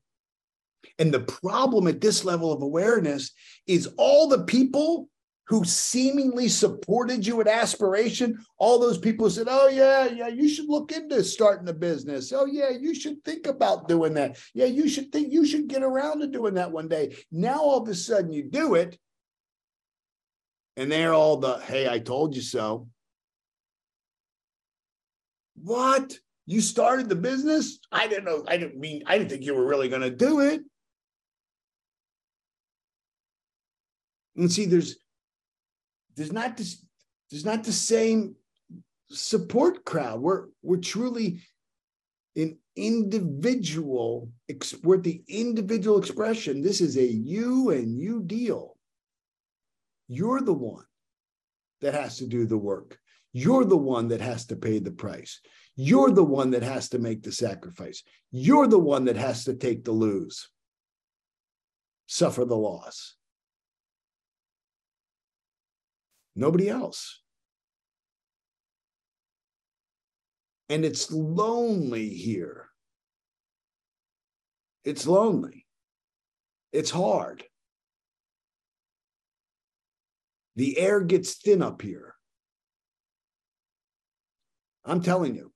And 0.97 1.13
the 1.13 1.19
problem 1.19 1.85
at 1.85 2.01
this 2.01 2.25
level 2.25 2.51
of 2.51 2.63
awareness 2.63 3.33
is 3.67 3.93
all 3.99 4.27
the 4.27 4.45
people 4.45 5.09
who 5.45 5.63
seemingly 5.63 6.47
supported 6.47 7.27
you 7.27 7.39
at 7.39 7.47
aspiration, 7.47 8.43
all 8.57 8.79
those 8.79 8.97
people 8.97 9.29
said, 9.29 9.45
Oh, 9.47 9.67
yeah, 9.67 10.05
yeah, 10.05 10.27
you 10.27 10.49
should 10.49 10.69
look 10.69 10.91
into 10.91 11.23
starting 11.23 11.69
a 11.69 11.73
business. 11.73 12.33
Oh, 12.33 12.45
yeah, 12.47 12.69
you 12.69 12.95
should 12.95 13.23
think 13.23 13.45
about 13.45 13.87
doing 13.87 14.15
that. 14.15 14.39
Yeah, 14.55 14.65
you 14.65 14.89
should 14.89 15.11
think 15.11 15.31
you 15.31 15.45
should 15.45 15.67
get 15.67 15.83
around 15.83 16.21
to 16.21 16.27
doing 16.27 16.55
that 16.55 16.71
one 16.71 16.87
day. 16.87 17.15
Now, 17.31 17.59
all 17.59 17.83
of 17.83 17.89
a 17.89 17.93
sudden, 17.93 18.33
you 18.33 18.49
do 18.49 18.73
it 18.73 18.97
and 20.77 20.91
they're 20.91 21.13
all 21.13 21.37
the, 21.37 21.59
hey, 21.59 21.89
I 21.89 21.99
told 21.99 22.35
you 22.35 22.41
so. 22.41 22.87
What? 25.55 26.17
You 26.45 26.61
started 26.61 27.07
the 27.07 27.15
business? 27.15 27.79
I 27.91 28.07
didn't 28.07 28.25
know. 28.25 28.43
I 28.47 28.57
didn't 28.57 28.79
mean, 28.79 29.03
I 29.05 29.17
didn't 29.17 29.29
think 29.29 29.43
you 29.43 29.53
were 29.53 29.65
really 29.65 29.89
going 29.89 30.01
to 30.01 30.09
do 30.09 30.39
it. 30.39 30.61
And 34.35 34.51
see, 34.51 34.65
there's, 34.65 34.95
there's 36.15 36.31
not 36.31 36.57
this, 36.57 36.83
there's 37.29 37.45
not 37.45 37.63
the 37.63 37.71
same 37.71 38.35
support 39.09 39.85
crowd. 39.85 40.21
We're, 40.21 40.47
we're 40.61 40.77
truly 40.77 41.41
an 42.35 42.57
individual, 42.75 44.29
we're 44.83 44.97
the 44.97 45.21
individual 45.27 45.99
expression. 45.99 46.61
This 46.61 46.81
is 46.81 46.97
a 46.97 47.05
you 47.05 47.71
and 47.71 47.99
you 47.99 48.23
deal. 48.23 48.70
You're 50.13 50.41
the 50.41 50.53
one 50.53 50.83
that 51.79 51.93
has 51.93 52.17
to 52.17 52.27
do 52.27 52.45
the 52.45 52.57
work. 52.57 52.99
You're 53.31 53.63
the 53.63 53.77
one 53.77 54.09
that 54.09 54.19
has 54.19 54.45
to 54.47 54.57
pay 54.57 54.79
the 54.79 54.91
price. 54.91 55.39
You're 55.77 56.11
the 56.11 56.21
one 56.21 56.51
that 56.51 56.63
has 56.63 56.89
to 56.89 56.99
make 56.99 57.23
the 57.23 57.31
sacrifice. 57.31 58.03
You're 58.29 58.67
the 58.67 58.77
one 58.77 59.05
that 59.05 59.15
has 59.15 59.45
to 59.45 59.53
take 59.53 59.85
the 59.85 59.93
lose, 59.93 60.49
suffer 62.07 62.43
the 62.43 62.57
loss. 62.57 63.15
Nobody 66.35 66.67
else. 66.67 67.21
And 70.67 70.83
it's 70.83 71.09
lonely 71.09 72.09
here. 72.09 72.67
It's 74.83 75.07
lonely. 75.07 75.65
It's 76.73 76.91
hard. 76.91 77.45
The 80.55 80.77
air 80.77 81.01
gets 81.01 81.35
thin 81.35 81.61
up 81.61 81.81
here. 81.81 82.15
I'm 84.85 85.01
telling 85.01 85.35
you, 85.35 85.51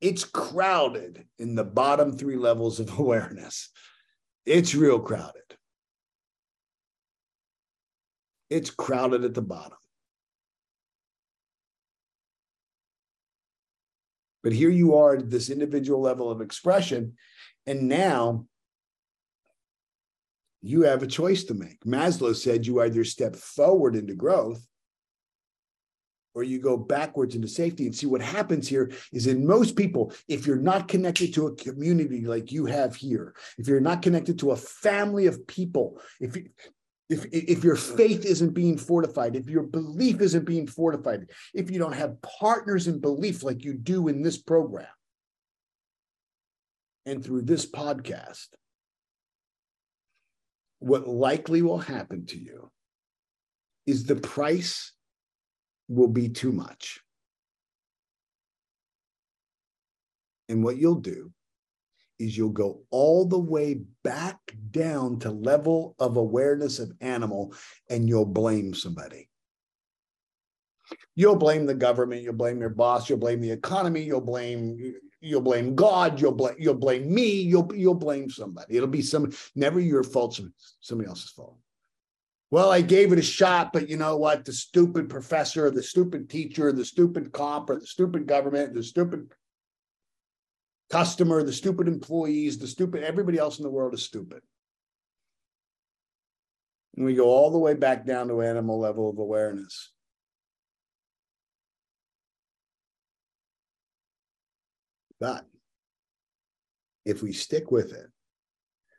it's 0.00 0.24
crowded 0.24 1.26
in 1.38 1.54
the 1.54 1.64
bottom 1.64 2.16
three 2.16 2.36
levels 2.36 2.80
of 2.80 2.98
awareness. 2.98 3.70
It's 4.46 4.74
real 4.74 4.98
crowded. 4.98 5.34
It's 8.48 8.70
crowded 8.70 9.24
at 9.24 9.34
the 9.34 9.42
bottom. 9.42 9.78
But 14.42 14.52
here 14.52 14.70
you 14.70 14.96
are 14.96 15.16
at 15.16 15.30
this 15.30 15.50
individual 15.50 16.00
level 16.00 16.30
of 16.30 16.40
expression. 16.40 17.14
And 17.66 17.88
now 17.88 18.46
you 20.62 20.82
have 20.82 21.02
a 21.02 21.06
choice 21.06 21.44
to 21.44 21.54
make. 21.54 21.80
Maslow 21.84 22.34
said 22.34 22.66
you 22.66 22.80
either 22.82 23.04
step 23.04 23.34
forward 23.36 23.96
into 23.96 24.14
growth 24.14 24.66
or 26.34 26.42
you 26.42 26.60
go 26.60 26.76
backwards 26.76 27.34
into 27.34 27.48
safety. 27.48 27.86
And 27.86 27.94
see 27.94 28.06
what 28.06 28.22
happens 28.22 28.68
here 28.68 28.92
is 29.12 29.26
in 29.26 29.46
most 29.46 29.76
people, 29.76 30.12
if 30.28 30.46
you're 30.46 30.56
not 30.56 30.88
connected 30.88 31.34
to 31.34 31.46
a 31.46 31.56
community 31.56 32.24
like 32.24 32.52
you 32.52 32.66
have 32.66 32.94
here, 32.94 33.34
if 33.58 33.66
you're 33.66 33.80
not 33.80 34.02
connected 34.02 34.38
to 34.40 34.52
a 34.52 34.56
family 34.56 35.26
of 35.26 35.46
people, 35.46 36.00
if 36.20 36.36
you, 36.36 36.48
if, 37.08 37.26
if 37.32 37.64
your 37.64 37.74
faith 37.74 38.24
isn't 38.24 38.54
being 38.54 38.78
fortified, 38.78 39.34
if 39.34 39.48
your 39.48 39.64
belief 39.64 40.20
isn't 40.20 40.44
being 40.44 40.68
fortified, 40.68 41.28
if 41.52 41.68
you 41.70 41.78
don't 41.78 41.96
have 41.96 42.22
partners 42.22 42.86
in 42.86 43.00
belief 43.00 43.42
like 43.42 43.64
you 43.64 43.74
do 43.74 44.06
in 44.06 44.22
this 44.22 44.38
program 44.38 44.86
and 47.06 47.24
through 47.24 47.42
this 47.42 47.68
podcast, 47.68 48.46
what 50.80 51.06
likely 51.06 51.62
will 51.62 51.78
happen 51.78 52.26
to 52.26 52.38
you 52.38 52.70
is 53.86 54.04
the 54.04 54.16
price 54.16 54.92
will 55.88 56.08
be 56.08 56.28
too 56.28 56.52
much. 56.52 57.00
And 60.48 60.64
what 60.64 60.78
you'll 60.78 60.96
do 60.96 61.30
is 62.18 62.36
you'll 62.36 62.50
go 62.50 62.82
all 62.90 63.24
the 63.24 63.38
way 63.38 63.82
back 64.04 64.38
down 64.70 65.18
to 65.20 65.30
level 65.30 65.94
of 65.98 66.16
awareness 66.16 66.78
of 66.78 66.92
animal 67.00 67.54
and 67.88 68.08
you'll 68.08 68.26
blame 68.26 68.74
somebody. 68.74 69.28
You'll 71.14 71.36
blame 71.36 71.66
the 71.66 71.74
government, 71.74 72.22
you'll 72.22 72.34
blame 72.34 72.60
your 72.60 72.70
boss, 72.70 73.08
you'll 73.08 73.18
blame 73.18 73.40
the 73.40 73.50
economy, 73.50 74.02
you'll 74.02 74.20
blame 74.20 74.76
you'll 75.20 75.40
blame 75.40 75.74
God, 75.74 76.20
you'll 76.20 76.32
blame 76.32 76.56
you'll 76.58 76.74
blame 76.74 77.12
me, 77.12 77.30
you'll 77.30 77.70
you'll 77.74 77.94
blame 77.94 78.30
somebody. 78.30 78.76
It'll 78.76 78.88
be 78.88 79.02
some 79.02 79.32
never 79.54 79.80
your 79.80 80.02
fault, 80.02 80.40
somebody 80.80 81.08
else's 81.08 81.30
fault. 81.30 81.58
Well, 82.50 82.70
I 82.70 82.80
gave 82.80 83.12
it 83.12 83.18
a 83.18 83.22
shot, 83.22 83.72
but 83.72 83.88
you 83.88 83.96
know 83.96 84.16
what? 84.16 84.44
The 84.44 84.52
stupid 84.52 85.08
professor, 85.08 85.70
the 85.70 85.84
stupid 85.84 86.28
teacher, 86.28 86.72
the 86.72 86.84
stupid 86.84 87.32
cop, 87.32 87.70
or 87.70 87.78
the 87.78 87.86
stupid 87.86 88.26
government, 88.26 88.74
the 88.74 88.82
stupid 88.82 89.30
customer, 90.90 91.44
the 91.44 91.52
stupid 91.52 91.86
employees, 91.86 92.58
the 92.58 92.66
stupid 92.66 93.04
everybody 93.04 93.38
else 93.38 93.58
in 93.58 93.62
the 93.62 93.70
world 93.70 93.94
is 93.94 94.02
stupid. 94.02 94.42
And 96.96 97.06
we 97.06 97.14
go 97.14 97.26
all 97.26 97.52
the 97.52 97.58
way 97.58 97.74
back 97.74 98.04
down 98.04 98.26
to 98.28 98.42
animal 98.42 98.80
level 98.80 99.08
of 99.08 99.18
awareness. 99.18 99.92
But 105.20 105.46
if 107.04 107.22
we 107.22 107.32
stick 107.32 107.70
with 107.70 107.92
it, 107.92 108.06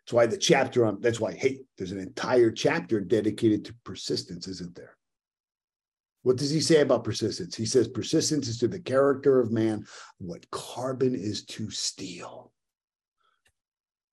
that's 0.05 0.13
why 0.13 0.26
the 0.28 0.38
chapter 0.38 0.86
on 0.86 1.01
that's 1.01 1.19
why, 1.19 1.34
hey, 1.34 1.59
there's 1.78 1.91
an 1.91 1.99
entire 1.99 2.51
chapter 2.51 2.99
dedicated 3.01 3.65
to 3.65 3.76
persistence, 3.84 4.47
isn't 4.47 4.76
there? 4.76 4.95
What 6.24 6.38
does 6.38 6.51
he 6.51 6.61
say 6.61 6.82
about 6.82 7.03
persistence? 7.03 7.55
He 7.55 7.65
says 7.65 7.88
persistence 7.88 8.47
is 8.47 8.59
to 8.59 8.67
the 8.67 8.80
character 8.80 9.39
of 9.39 9.51
man 9.51 9.86
what 10.19 10.49
carbon 10.51 11.15
is 11.15 11.45
to 11.45 11.72
steel. 11.72 12.51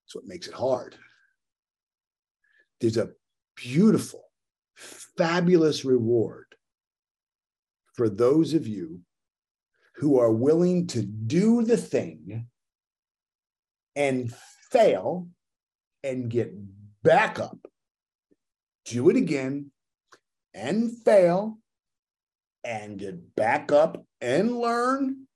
That's 0.05 0.15
what 0.15 0.27
makes 0.27 0.49
it 0.49 0.55
hard. 0.55 0.97
There's 2.81 2.97
a 2.97 3.11
beautiful, 3.57 4.25
fabulous 4.75 5.85
reward 5.85 6.47
for 7.95 8.09
those 8.09 8.55
of 8.55 8.67
you 8.67 9.01
who 9.99 10.19
are 10.19 10.33
willing 10.33 10.87
to 10.87 11.03
do 11.03 11.63
the 11.63 11.77
thing 11.77 12.47
and 13.97 14.33
fail 14.71 15.29
and 16.05 16.31
get 16.31 16.53
back 17.03 17.41
up, 17.41 17.59
do 18.85 19.11
it 19.11 19.17
again 19.17 19.71
and 20.55 20.91
fail 21.05 21.59
and 22.65 22.99
get 22.99 23.35
back 23.35 23.73
up 23.73 24.05
and 24.21 24.57
learn 24.57 25.27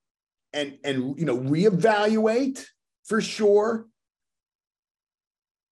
and 0.53 0.79
and 0.85 1.19
you 1.19 1.25
know 1.25 1.39
reevaluate 1.39 2.65
for 3.05 3.21
sure 3.21 3.87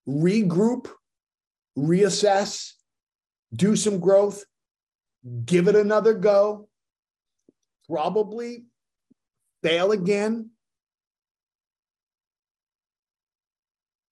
regroup 0.08 0.88
reassess 1.76 2.72
do 3.54 3.76
some 3.76 3.98
growth 3.98 4.44
give 5.44 5.68
it 5.68 5.76
another 5.76 6.14
go 6.14 6.68
probably 7.88 8.64
fail 9.62 9.92
again 9.92 10.50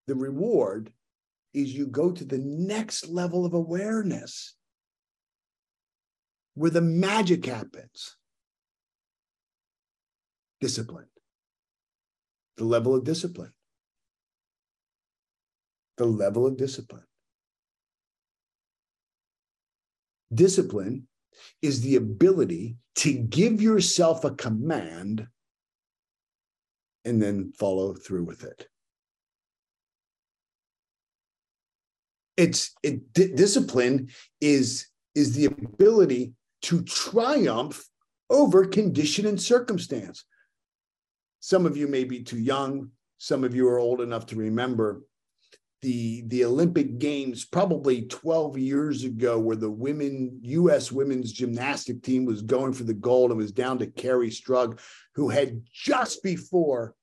the 0.06 0.14
reward 0.14 0.92
is 1.54 1.74
you 1.74 1.86
go 1.86 2.10
to 2.10 2.24
the 2.24 2.38
next 2.38 3.08
level 3.08 3.44
of 3.44 3.54
awareness 3.54 4.54
where 6.54 6.70
the 6.70 6.80
magic 6.80 7.46
happens. 7.46 8.16
Discipline. 10.60 11.06
The 12.56 12.64
level 12.64 12.96
of 12.96 13.04
discipline. 13.04 13.52
The 15.98 16.06
level 16.06 16.46
of 16.46 16.56
discipline. 16.56 17.04
Discipline 20.34 21.06
is 21.62 21.80
the 21.80 21.96
ability 21.96 22.76
to 22.96 23.12
give 23.12 23.62
yourself 23.62 24.24
a 24.24 24.34
command 24.34 25.28
and 27.08 27.20
then 27.20 27.52
follow 27.58 27.94
through 27.94 28.24
with 28.24 28.44
it. 28.44 28.68
It's 32.36 32.74
it, 32.84 33.12
discipline 33.12 34.10
is 34.40 34.86
is 35.14 35.34
the 35.34 35.46
ability 35.46 36.34
to 36.62 36.82
triumph 36.82 37.84
over 38.30 38.66
condition 38.66 39.26
and 39.26 39.40
circumstance. 39.40 40.24
Some 41.40 41.66
of 41.66 41.76
you 41.76 41.88
may 41.88 42.04
be 42.04 42.22
too 42.22 42.38
young, 42.38 42.90
some 43.16 43.42
of 43.42 43.54
you 43.54 43.66
are 43.68 43.78
old 43.78 44.00
enough 44.00 44.26
to 44.26 44.36
remember 44.36 45.02
the 45.82 46.22
the 46.26 46.44
Olympic 46.44 46.98
Games 46.98 47.44
probably 47.44 48.02
12 48.02 48.58
years 48.58 49.04
ago 49.04 49.38
where 49.38 49.56
the 49.56 49.70
women 49.70 50.38
US 50.42 50.90
women's 50.90 51.32
gymnastic 51.32 52.02
team 52.02 52.24
was 52.24 52.42
going 52.42 52.72
for 52.72 52.84
the 52.84 52.94
gold 52.94 53.30
and 53.30 53.38
was 53.38 53.52
down 53.52 53.78
to 53.78 53.86
Kerri 53.86 54.30
Strug 54.30 54.80
who 55.14 55.28
had 55.28 55.62
just 55.72 56.22
before 56.22 56.94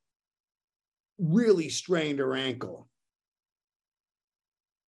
really 1.18 1.70
strained 1.70 2.20
her 2.20 2.36
ankle. 2.36 2.90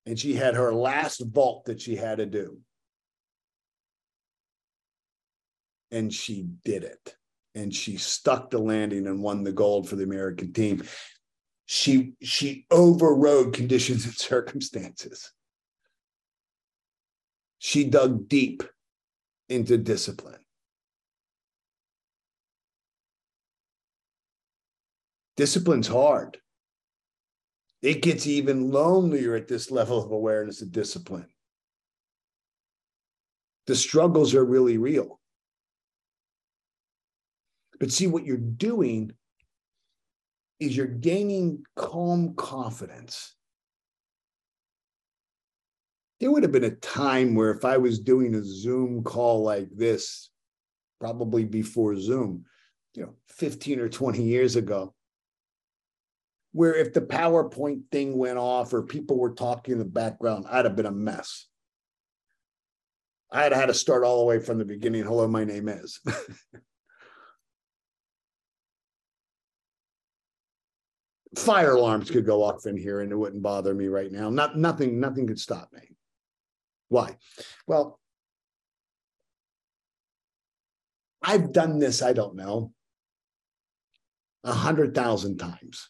And 0.06 0.18
she 0.20 0.34
had 0.34 0.56
her 0.56 0.74
last 0.74 1.22
vault 1.26 1.66
that 1.66 1.82
she 1.82 1.96
had 1.96 2.18
to 2.18 2.26
do. 2.26 2.60
and 5.92 6.14
she 6.14 6.48
did 6.64 6.84
it. 6.84 7.16
And 7.56 7.74
she 7.74 7.98
stuck 7.98 8.50
the 8.50 8.60
landing 8.60 9.08
and 9.08 9.24
won 9.24 9.44
the 9.44 9.52
gold 9.52 9.90
for 9.90 9.96
the 9.96 10.04
American 10.04 10.54
team. 10.54 10.84
She 11.68 12.14
she 12.22 12.66
overrode 12.72 13.54
conditions 13.54 14.06
and 14.06 14.16
circumstances. 14.16 15.34
She 17.60 17.84
dug 17.84 18.30
deep 18.30 18.64
into 19.50 19.78
discipline. 19.78 20.40
Discipline's 25.36 25.90
hard. 25.90 26.38
It 27.82 28.02
gets 28.02 28.26
even 28.26 28.72
lonelier 28.72 29.36
at 29.36 29.50
this 29.50 29.70
level 29.70 30.02
of 30.02 30.12
awareness 30.12 30.62
of 30.62 30.72
discipline. 30.72 31.28
The 33.66 33.76
struggles 33.76 34.34
are 34.34 34.46
really 34.46 34.78
real. 34.78 35.20
But 37.78 37.92
see, 37.92 38.08
what 38.08 38.26
you're 38.26 38.38
doing 38.38 39.12
is 40.60 40.76
you're 40.76 40.88
gaining 40.88 41.64
calm 41.76 42.34
confidence. 42.36 43.36
There 46.20 46.32
would 46.32 46.44
have 46.44 46.52
been 46.52 46.64
a 46.64 46.72
time 46.72 47.36
where 47.36 47.52
if 47.52 47.64
I 47.64 47.78
was 47.78 48.00
doing 48.00 48.34
a 48.34 48.44
Zoom 48.44 49.04
call 49.04 49.44
like 49.44 49.70
this, 49.76 50.32
probably 51.00 51.46
before 51.46 51.96
Zoom, 51.96 52.46
you 52.96 53.04
know, 53.04 53.14
15 53.28 53.80
or 53.80 53.90
20 53.90 54.24
years 54.24 54.56
ago, 54.56 54.96
where 56.54 56.74
if 56.74 56.92
the 56.92 57.02
PowerPoint 57.02 57.84
thing 57.92 58.18
went 58.18 58.40
off 58.40 58.74
or 58.74 58.82
people 58.82 59.20
were 59.20 59.34
talking 59.34 59.74
in 59.74 59.80
the 59.80 59.86
background, 59.86 60.46
I'd 60.50 60.66
have 60.66 60.76
been 60.76 60.88
a 60.88 60.92
mess. 60.92 61.46
I'd 63.32 63.52
have 63.52 63.62
had 63.62 63.66
to 63.68 63.74
start 63.76 64.04
all 64.04 64.20
the 64.20 64.26
way 64.26 64.40
from 64.40 64.58
the 64.58 64.66
beginning. 64.66 65.04
Hello, 65.04 65.28
my 65.28 65.44
name 65.44 65.68
is. 65.68 66.00
fire 71.36 71.76
alarms 71.76 72.10
could 72.10 72.26
go 72.26 72.44
off 72.44 72.66
in 72.66 72.78
here 72.78 73.02
and 73.02 73.12
it 73.12 73.16
wouldn't 73.16 73.44
bother 73.44 73.74
me 73.74 73.88
right 73.88 74.12
now. 74.12 74.30
Not 74.30 74.58
nothing, 74.58 75.00
nothing 75.00 75.28
could 75.28 75.40
stop 75.40 75.70
me. 75.74 75.82
Why? 76.90 77.18
Well, 77.66 78.00
I've 81.22 81.52
done 81.52 81.80
this, 81.80 82.02
I 82.02 82.14
don't 82.14 82.36
know, 82.36 82.72
a 84.44 84.54
hundred 84.54 84.96
thousand 84.96 85.38
times. 85.38 85.90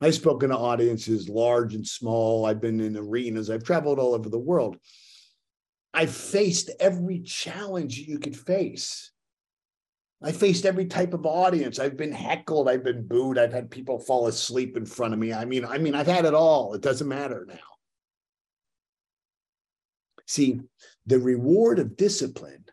I've 0.00 0.14
spoken 0.14 0.50
to 0.50 0.56
audiences 0.56 1.28
large 1.28 1.74
and 1.74 1.86
small. 1.86 2.46
I've 2.46 2.60
been 2.60 2.80
in 2.80 2.96
arenas. 2.96 3.50
I've 3.50 3.64
traveled 3.64 3.98
all 3.98 4.14
over 4.14 4.28
the 4.28 4.38
world. 4.38 4.76
I've 5.92 6.14
faced 6.14 6.70
every 6.78 7.20
challenge 7.20 7.98
you 7.98 8.18
could 8.18 8.36
face. 8.36 9.10
I 10.20 10.32
faced 10.32 10.66
every 10.66 10.86
type 10.86 11.14
of 11.14 11.26
audience. 11.26 11.78
I've 11.78 11.96
been 11.96 12.12
heckled, 12.12 12.68
I've 12.68 12.82
been 12.82 13.06
booed, 13.06 13.38
I've 13.38 13.52
had 13.52 13.70
people 13.70 14.00
fall 14.00 14.26
asleep 14.26 14.76
in 14.76 14.84
front 14.84 15.14
of 15.14 15.20
me. 15.20 15.32
I 15.32 15.44
mean, 15.44 15.64
I 15.64 15.78
mean, 15.78 15.94
I've 15.94 16.08
had 16.08 16.24
it 16.24 16.34
all. 16.34 16.74
It 16.74 16.80
doesn't 16.80 17.06
matter 17.06 17.46
now. 17.48 17.54
See, 20.26 20.60
the 21.06 21.20
reward 21.20 21.78
of 21.78 21.96
discipline 21.96 22.64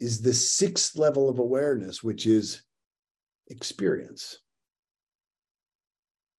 is 0.00 0.22
the 0.22 0.34
sixth 0.34 0.96
level 0.96 1.28
of 1.28 1.38
awareness, 1.38 2.02
which 2.02 2.26
is 2.26 2.62
experience. 3.48 4.38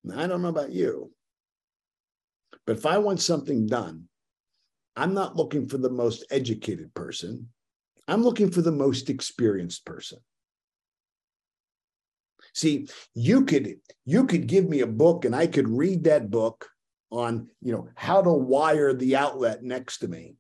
Now, 0.04 0.20
I 0.20 0.28
don't 0.28 0.42
know 0.42 0.50
about 0.50 0.72
you, 0.72 1.12
but 2.66 2.78
if 2.78 2.86
I 2.86 2.98
want 2.98 3.22
something 3.22 3.68
done, 3.68 4.06
I'm 4.96 5.14
not 5.14 5.36
looking 5.36 5.68
for 5.68 5.78
the 5.78 5.90
most 5.90 6.26
educated 6.32 6.94
person. 6.94 7.50
I'm 8.08 8.24
looking 8.24 8.52
for 8.52 8.62
the 8.62 8.72
most 8.72 9.10
experienced 9.10 9.86
person. 9.86 10.20
See, 12.54 12.88
you 13.14 13.46
could 13.46 13.76
you 14.06 14.26
could 14.26 14.48
give 14.48 14.70
me 14.70 14.82
a 14.82 14.88
book 14.88 15.26
and 15.26 15.36
I 15.36 15.48
could 15.48 15.68
read 15.68 16.06
that 16.06 16.30
book 16.30 16.70
on, 17.12 17.50
you 17.62 17.74
know, 17.74 17.90
how 17.96 18.22
to 18.22 18.32
wire 18.32 18.94
the 18.94 19.16
outlet 19.16 19.64
next 19.64 20.00
to 20.00 20.08
me. 20.08 20.36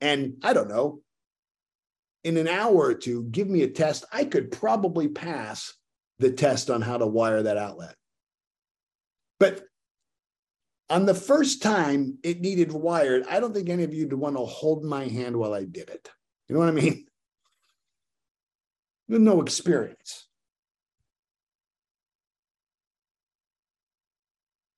And 0.00 0.34
I 0.42 0.52
don't 0.52 0.68
know, 0.68 1.00
in 2.24 2.36
an 2.36 2.48
hour 2.48 2.76
or 2.76 2.94
two, 2.94 3.24
give 3.24 3.48
me 3.48 3.62
a 3.62 3.68
test, 3.68 4.04
I 4.12 4.24
could 4.24 4.50
probably 4.52 5.08
pass 5.08 5.74
the 6.18 6.30
test 6.32 6.70
on 6.70 6.82
how 6.82 6.98
to 6.98 7.06
wire 7.06 7.42
that 7.42 7.56
outlet. 7.56 7.94
But 9.40 9.62
On 10.90 11.04
the 11.04 11.14
first 11.14 11.62
time 11.62 12.18
it 12.22 12.40
needed 12.40 12.72
wired, 12.72 13.24
I 13.28 13.40
don't 13.40 13.52
think 13.52 13.68
any 13.68 13.84
of 13.84 13.92
you 13.92 14.06
would 14.06 14.14
want 14.14 14.36
to 14.36 14.44
hold 14.44 14.84
my 14.84 15.06
hand 15.06 15.36
while 15.36 15.52
I 15.52 15.64
did 15.64 15.90
it. 15.90 16.08
You 16.48 16.54
know 16.54 16.60
what 16.60 16.68
I 16.68 16.72
mean? 16.72 17.04
No 19.10 19.40
experience. 19.40 20.28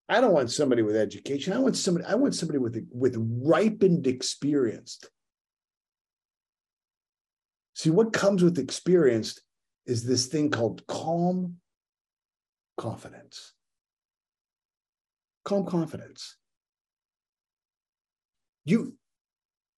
I 0.09 0.21
don't 0.21 0.33
want 0.33 0.53
somebody 0.53 0.83
with 0.83 0.95
education. 0.95 1.53
I 1.53 1.59
want 1.59 1.77
somebody. 1.77 2.07
I 2.07 2.15
want 2.15 2.37
somebody 2.37 2.59
with 2.59 2.87
with 2.93 3.17
ripened 3.17 4.07
experience. 4.07 5.01
See, 7.75 7.91
what 7.91 8.13
comes 8.13 8.45
with 8.45 8.59
experience 8.59 9.41
is 9.87 10.05
this 10.05 10.27
thing 10.27 10.51
called 10.51 10.87
calm 10.87 11.57
confidence. 12.77 13.53
Calm 15.45 15.67
confidence. 15.67 16.37
You 18.65 18.95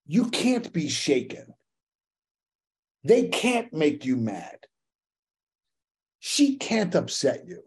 you 0.07 0.31
can't 0.31 0.73
be 0.73 0.89
shaken. 0.89 1.55
They 3.05 3.29
can't 3.29 3.73
make 3.73 4.05
you 4.05 4.17
mad. 4.17 4.59
She 6.21 6.57
can't 6.57 6.95
upset 6.95 7.49
you. 7.49 7.63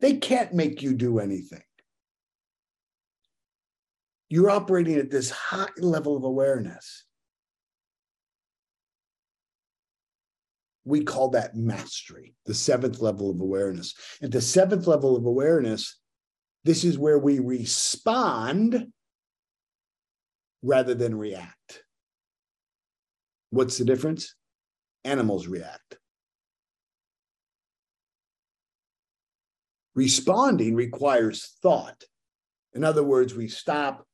They 0.00 0.16
can't 0.16 0.52
make 0.52 0.82
you 0.82 0.94
do 0.94 1.20
anything. 1.20 1.62
You're 4.28 4.50
operating 4.50 4.96
at 4.96 5.10
this 5.10 5.30
high 5.30 5.68
level 5.78 6.16
of 6.16 6.24
awareness. 6.24 7.04
We 10.84 11.04
call 11.04 11.30
that 11.30 11.56
mastery, 11.56 12.34
the 12.44 12.54
seventh 12.54 13.00
level 13.00 13.30
of 13.30 13.40
awareness. 13.40 13.94
And 14.20 14.32
the 14.32 14.40
seventh 14.40 14.86
level 14.86 15.16
of 15.16 15.24
awareness, 15.24 15.98
this 16.64 16.82
is 16.82 16.98
where 16.98 17.18
we 17.18 17.38
respond 17.38 18.88
rather 20.62 20.94
than 20.94 21.16
react. 21.16 21.83
What's 23.54 23.78
the 23.78 23.84
difference? 23.84 24.34
Animals 25.04 25.46
react. 25.46 25.98
Responding 29.94 30.74
requires 30.74 31.56
thought. 31.62 32.02
In 32.72 32.82
other 32.82 33.04
words, 33.04 33.32
we 33.32 33.46
stop, 33.46 34.08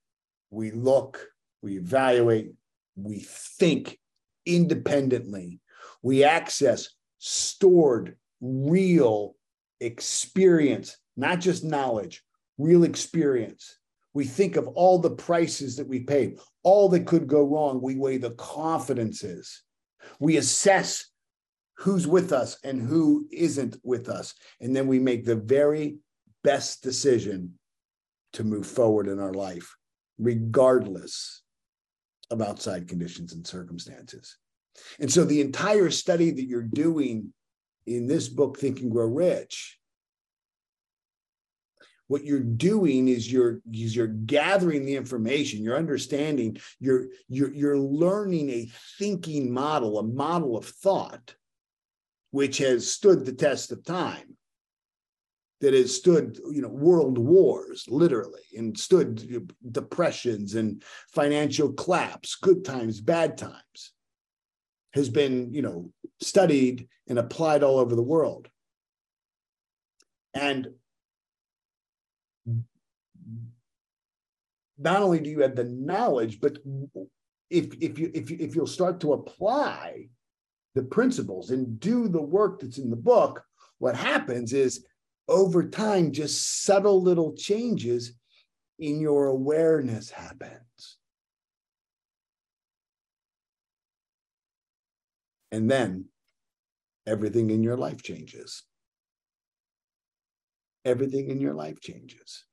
we 0.50 0.70
look, 0.72 1.26
we 1.62 1.78
evaluate, 1.78 2.52
we 2.96 3.20
think 3.20 3.98
independently, 4.44 5.60
we 6.02 6.22
access 6.22 6.90
stored, 7.18 8.16
real 8.42 9.36
experience, 9.80 10.98
not 11.16 11.40
just 11.40 11.64
knowledge, 11.64 12.22
real 12.58 12.84
experience. 12.84 13.78
We 14.12 14.24
think 14.24 14.56
of 14.56 14.66
all 14.68 14.98
the 14.98 15.10
prices 15.10 15.76
that 15.76 15.86
we 15.86 16.00
paid, 16.00 16.38
all 16.62 16.88
that 16.90 17.06
could 17.06 17.26
go 17.26 17.42
wrong. 17.42 17.80
We 17.80 17.96
weigh 17.96 18.18
the 18.18 18.32
confidences. 18.32 19.62
We 20.18 20.36
assess 20.36 21.06
who's 21.76 22.06
with 22.06 22.32
us 22.32 22.58
and 22.64 22.80
who 22.80 23.26
isn't 23.32 23.76
with 23.82 24.08
us. 24.08 24.34
And 24.60 24.74
then 24.74 24.86
we 24.86 24.98
make 24.98 25.24
the 25.24 25.36
very 25.36 25.98
best 26.42 26.82
decision 26.82 27.58
to 28.34 28.44
move 28.44 28.66
forward 28.66 29.08
in 29.08 29.18
our 29.18 29.32
life, 29.32 29.74
regardless 30.18 31.42
of 32.30 32.42
outside 32.42 32.88
conditions 32.88 33.32
and 33.32 33.46
circumstances. 33.46 34.36
And 34.98 35.10
so 35.10 35.24
the 35.24 35.40
entire 35.40 35.90
study 35.90 36.30
that 36.30 36.46
you're 36.46 36.62
doing 36.62 37.32
in 37.86 38.06
this 38.06 38.28
book, 38.28 38.58
Think 38.58 38.80
and 38.80 38.90
Grow 38.90 39.06
Rich, 39.06 39.79
what 42.10 42.24
you're 42.24 42.40
doing 42.40 43.06
is 43.08 43.30
you're 43.30 43.60
is 43.72 43.94
you're 43.94 44.06
gathering 44.06 44.84
the 44.84 44.96
information 44.96 45.62
you're 45.62 45.76
understanding 45.76 46.56
you're 46.78 47.06
you're 47.28 47.52
you're 47.52 47.78
learning 47.78 48.50
a 48.50 48.70
thinking 48.98 49.52
model 49.52 49.98
a 49.98 50.02
model 50.02 50.56
of 50.56 50.64
thought 50.64 51.34
which 52.32 52.58
has 52.58 52.90
stood 52.90 53.24
the 53.24 53.32
test 53.32 53.70
of 53.72 53.84
time 53.84 54.36
that 55.60 55.74
has 55.74 55.94
stood 55.94 56.38
you 56.50 56.62
know 56.62 56.68
world 56.68 57.18
wars 57.18 57.84
literally 57.88 58.42
and 58.56 58.76
stood 58.78 59.52
depressions 59.70 60.54
and 60.54 60.82
financial 61.12 61.72
collapse 61.72 62.34
good 62.34 62.64
times 62.64 63.00
bad 63.00 63.38
times 63.38 63.92
has 64.94 65.08
been 65.08 65.52
you 65.52 65.62
know 65.62 65.92
studied 66.20 66.88
and 67.08 67.18
applied 67.18 67.62
all 67.62 67.78
over 67.78 67.94
the 67.94 68.02
world. 68.02 68.48
And 70.32 70.68
not 74.80 75.02
only 75.02 75.20
do 75.20 75.30
you 75.30 75.40
have 75.40 75.54
the 75.54 75.64
knowledge 75.64 76.40
but 76.40 76.58
if 77.50 77.74
if 77.80 77.98
you 77.98 78.10
if 78.14 78.30
you 78.30 78.36
if 78.40 78.54
you'll 78.54 78.66
start 78.66 79.00
to 79.00 79.12
apply 79.12 80.08
the 80.74 80.82
principles 80.82 81.50
and 81.50 81.80
do 81.80 82.08
the 82.08 82.22
work 82.22 82.60
that's 82.60 82.78
in 82.78 82.90
the 82.90 82.96
book, 82.96 83.42
what 83.78 83.96
happens 83.96 84.52
is 84.52 84.86
over 85.28 85.68
time, 85.68 86.12
just 86.12 86.64
subtle 86.64 87.02
little 87.02 87.34
changes 87.34 88.12
in 88.78 89.00
your 89.00 89.26
awareness 89.26 90.10
happens. 90.10 90.98
And 95.52 95.70
then 95.70 96.06
everything 97.06 97.50
in 97.50 97.62
your 97.62 97.76
life 97.76 98.02
changes. 98.02 98.62
Everything 100.84 101.28
in 101.28 101.40
your 101.40 101.54
life 101.54 101.80
changes. 101.80 102.44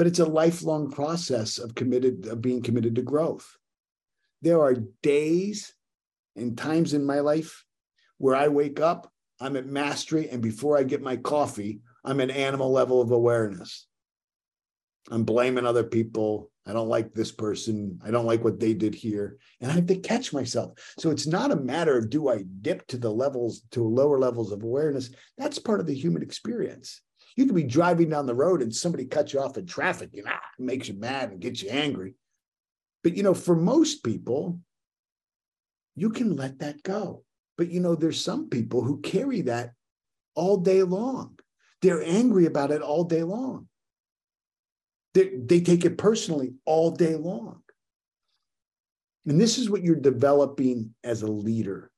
But 0.00 0.06
it's 0.06 0.18
a 0.18 0.24
lifelong 0.24 0.90
process 0.90 1.58
of 1.58 1.74
committed 1.74 2.26
of 2.26 2.40
being 2.40 2.62
committed 2.62 2.94
to 2.94 3.02
growth. 3.02 3.58
There 4.40 4.62
are 4.62 4.72
days 5.02 5.74
and 6.34 6.56
times 6.56 6.94
in 6.94 7.04
my 7.04 7.20
life 7.20 7.66
where 8.16 8.34
I 8.34 8.48
wake 8.48 8.80
up, 8.80 9.12
I'm 9.40 9.58
at 9.58 9.66
mastery, 9.66 10.30
and 10.30 10.40
before 10.40 10.78
I 10.78 10.84
get 10.84 11.02
my 11.02 11.16
coffee, 11.16 11.82
I'm 12.02 12.18
at 12.20 12.30
animal 12.30 12.72
level 12.72 13.02
of 13.02 13.10
awareness. 13.10 13.88
I'm 15.10 15.24
blaming 15.24 15.66
other 15.66 15.84
people. 15.84 16.50
I 16.64 16.72
don't 16.72 16.88
like 16.88 17.12
this 17.12 17.30
person. 17.30 18.00
I 18.02 18.10
don't 18.10 18.24
like 18.24 18.42
what 18.42 18.58
they 18.58 18.72
did 18.72 18.94
here. 18.94 19.36
And 19.60 19.70
I 19.70 19.74
have 19.74 19.86
to 19.88 19.96
catch 19.96 20.32
myself. 20.32 20.94
So 20.98 21.10
it's 21.10 21.26
not 21.26 21.50
a 21.50 21.56
matter 21.56 21.98
of 21.98 22.08
do 22.08 22.30
I 22.30 22.46
dip 22.62 22.86
to 22.86 22.96
the 22.96 23.12
levels, 23.12 23.64
to 23.72 23.86
lower 23.86 24.18
levels 24.18 24.50
of 24.50 24.62
awareness. 24.62 25.10
That's 25.36 25.58
part 25.58 25.78
of 25.78 25.86
the 25.86 25.94
human 25.94 26.22
experience. 26.22 27.02
You 27.36 27.46
could 27.46 27.54
be 27.54 27.62
driving 27.62 28.10
down 28.10 28.26
the 28.26 28.34
road 28.34 28.62
and 28.62 28.74
somebody 28.74 29.04
cuts 29.04 29.32
you 29.32 29.40
off 29.40 29.56
in 29.56 29.66
traffic, 29.66 30.10
you 30.12 30.22
know, 30.22 30.30
it 30.30 30.62
makes 30.62 30.88
you 30.88 30.94
mad 30.94 31.30
and 31.30 31.40
gets 31.40 31.62
you 31.62 31.70
angry. 31.70 32.14
But 33.02 33.16
you 33.16 33.22
know, 33.22 33.34
for 33.34 33.56
most 33.56 34.02
people, 34.02 34.60
you 35.96 36.10
can 36.10 36.36
let 36.36 36.58
that 36.60 36.82
go. 36.82 37.24
But 37.56 37.70
you 37.70 37.80
know, 37.80 37.94
there's 37.94 38.22
some 38.22 38.48
people 38.48 38.82
who 38.82 39.00
carry 39.00 39.42
that 39.42 39.72
all 40.34 40.56
day 40.56 40.82
long. 40.82 41.38
They're 41.82 42.02
angry 42.02 42.46
about 42.46 42.70
it 42.70 42.82
all 42.82 43.04
day 43.04 43.22
long. 43.22 43.68
They, 45.14 45.30
they 45.36 45.60
take 45.60 45.84
it 45.84 45.98
personally 45.98 46.54
all 46.64 46.90
day 46.90 47.16
long. 47.16 47.62
And 49.26 49.40
this 49.40 49.58
is 49.58 49.68
what 49.68 49.82
you're 49.82 49.96
developing 49.96 50.94
as 51.04 51.22
a 51.22 51.30
leader. 51.30 51.90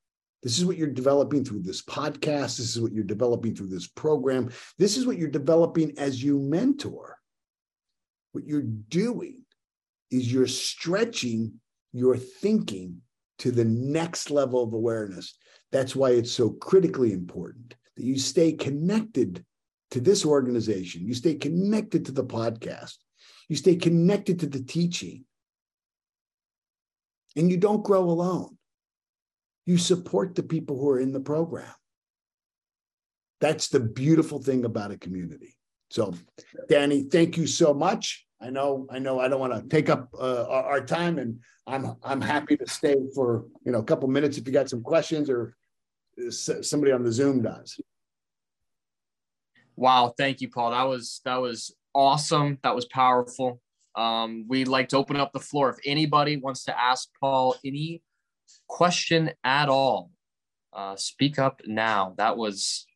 This 0.42 0.58
is 0.58 0.64
what 0.64 0.76
you're 0.76 0.88
developing 0.88 1.44
through 1.44 1.62
this 1.62 1.82
podcast. 1.82 2.56
This 2.56 2.74
is 2.74 2.80
what 2.80 2.92
you're 2.92 3.04
developing 3.04 3.54
through 3.54 3.68
this 3.68 3.86
program. 3.86 4.50
This 4.78 4.96
is 4.96 5.06
what 5.06 5.16
you're 5.16 5.28
developing 5.28 5.98
as 5.98 6.22
you 6.22 6.38
mentor. 6.38 7.16
What 8.32 8.46
you're 8.46 8.62
doing 8.62 9.42
is 10.10 10.32
you're 10.32 10.46
stretching 10.48 11.60
your 11.92 12.16
thinking 12.16 13.02
to 13.38 13.50
the 13.50 13.64
next 13.64 14.30
level 14.30 14.62
of 14.62 14.72
awareness. 14.72 15.36
That's 15.70 15.94
why 15.94 16.10
it's 16.10 16.32
so 16.32 16.50
critically 16.50 17.12
important 17.12 17.74
that 17.96 18.04
you 18.04 18.18
stay 18.18 18.52
connected 18.52 19.44
to 19.90 20.00
this 20.00 20.24
organization, 20.24 21.06
you 21.06 21.12
stay 21.12 21.34
connected 21.34 22.06
to 22.06 22.12
the 22.12 22.24
podcast, 22.24 22.94
you 23.48 23.56
stay 23.56 23.76
connected 23.76 24.40
to 24.40 24.46
the 24.46 24.62
teaching, 24.62 25.26
and 27.36 27.50
you 27.50 27.58
don't 27.58 27.84
grow 27.84 28.02
alone. 28.04 28.56
You 29.66 29.78
support 29.78 30.34
the 30.34 30.42
people 30.42 30.78
who 30.78 30.88
are 30.90 31.00
in 31.00 31.12
the 31.12 31.20
program. 31.20 31.72
That's 33.40 33.68
the 33.68 33.80
beautiful 33.80 34.40
thing 34.40 34.64
about 34.64 34.92
a 34.92 34.98
community. 34.98 35.56
So, 35.90 36.14
Danny, 36.68 37.04
thank 37.04 37.36
you 37.36 37.46
so 37.46 37.74
much. 37.74 38.24
I 38.40 38.50
know, 38.50 38.86
I 38.90 38.98
know, 38.98 39.20
I 39.20 39.28
don't 39.28 39.40
want 39.40 39.52
to 39.52 39.68
take 39.68 39.88
up 39.88 40.08
uh, 40.18 40.46
our, 40.48 40.64
our, 40.64 40.80
time, 40.80 41.18
and 41.18 41.38
I'm 41.66 41.96
I'm 42.02 42.20
happy 42.20 42.56
to 42.56 42.68
stay 42.68 42.96
for 43.14 43.44
you 43.64 43.70
know 43.70 43.78
a 43.78 43.84
couple 43.84 44.08
minutes 44.08 44.36
if 44.36 44.46
you 44.46 44.52
got 44.52 44.68
some 44.68 44.82
questions 44.82 45.30
or 45.30 45.54
somebody 46.30 46.92
on 46.92 47.04
the 47.04 47.12
Zoom 47.12 47.42
does. 47.42 47.80
Wow, 49.76 50.12
thank 50.16 50.40
you, 50.40 50.50
Paul. 50.50 50.72
That 50.72 50.84
was 50.84 51.20
that 51.24 51.40
was 51.40 51.74
awesome. 51.94 52.58
That 52.62 52.74
was 52.74 52.86
powerful. 52.86 53.60
Um, 53.94 54.46
we'd 54.48 54.68
like 54.68 54.88
to 54.88 54.96
open 54.96 55.16
up 55.16 55.32
the 55.32 55.40
floor 55.40 55.70
if 55.70 55.76
anybody 55.84 56.36
wants 56.36 56.64
to 56.64 56.80
ask 56.80 57.08
Paul 57.20 57.54
any 57.64 58.02
question 58.66 59.30
at 59.44 59.68
all. 59.68 60.10
Uh, 60.72 60.96
speak 60.96 61.38
up 61.38 61.60
now. 61.66 62.14
That 62.16 62.36
was 62.36 62.86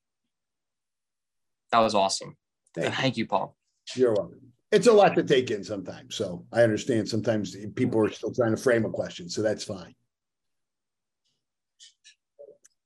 that 1.72 1.80
was 1.80 1.94
awesome. 1.94 2.36
Thank 2.74 3.16
you. 3.16 3.24
You, 3.24 3.28
Paul. 3.28 3.56
You're 3.94 4.14
welcome. 4.14 4.40
It's 4.72 4.86
a 4.86 4.92
lot 4.92 5.14
to 5.14 5.22
take 5.22 5.50
in 5.50 5.62
sometimes. 5.62 6.16
So 6.16 6.44
I 6.52 6.62
understand 6.62 7.08
sometimes 7.08 7.56
people 7.74 8.04
are 8.04 8.10
still 8.10 8.32
trying 8.32 8.54
to 8.54 8.60
frame 8.60 8.84
a 8.84 8.90
question. 8.90 9.28
So 9.28 9.42
that's 9.42 9.64
fine. 9.64 9.94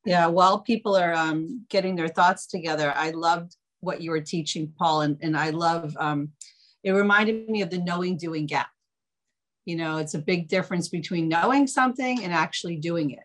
Yeah, 0.05 0.27
while 0.27 0.61
people 0.61 0.97
are 0.97 1.15
um, 1.15 1.67
getting 1.69 1.95
their 1.95 2.09
thoughts 2.09 2.47
together, 2.47 2.93
I 2.95 3.11
loved 3.11 3.57
what 3.81 4.01
you 4.01 4.11
were 4.11 4.21
teaching, 4.21 4.73
Paul, 4.79 5.03
and, 5.03 5.19
and 5.21 5.37
I 5.37 5.51
love 5.51 5.97
um, 5.99 6.31
it 6.83 6.93
reminded 6.93 7.49
me 7.49 7.63
of 7.63 7.71
the 7.71 7.79
knowing 7.79 8.17
doing 8.17 8.47
gap. 8.47 8.69
You 9.65 9.77
know, 9.77 9.99
it's 9.99 10.15
a 10.15 10.19
big 10.19 10.49
difference 10.49 10.89
between 10.89 11.29
knowing 11.29 11.67
something 11.67 12.23
and 12.23 12.33
actually 12.33 12.77
doing 12.77 13.11
it. 13.11 13.25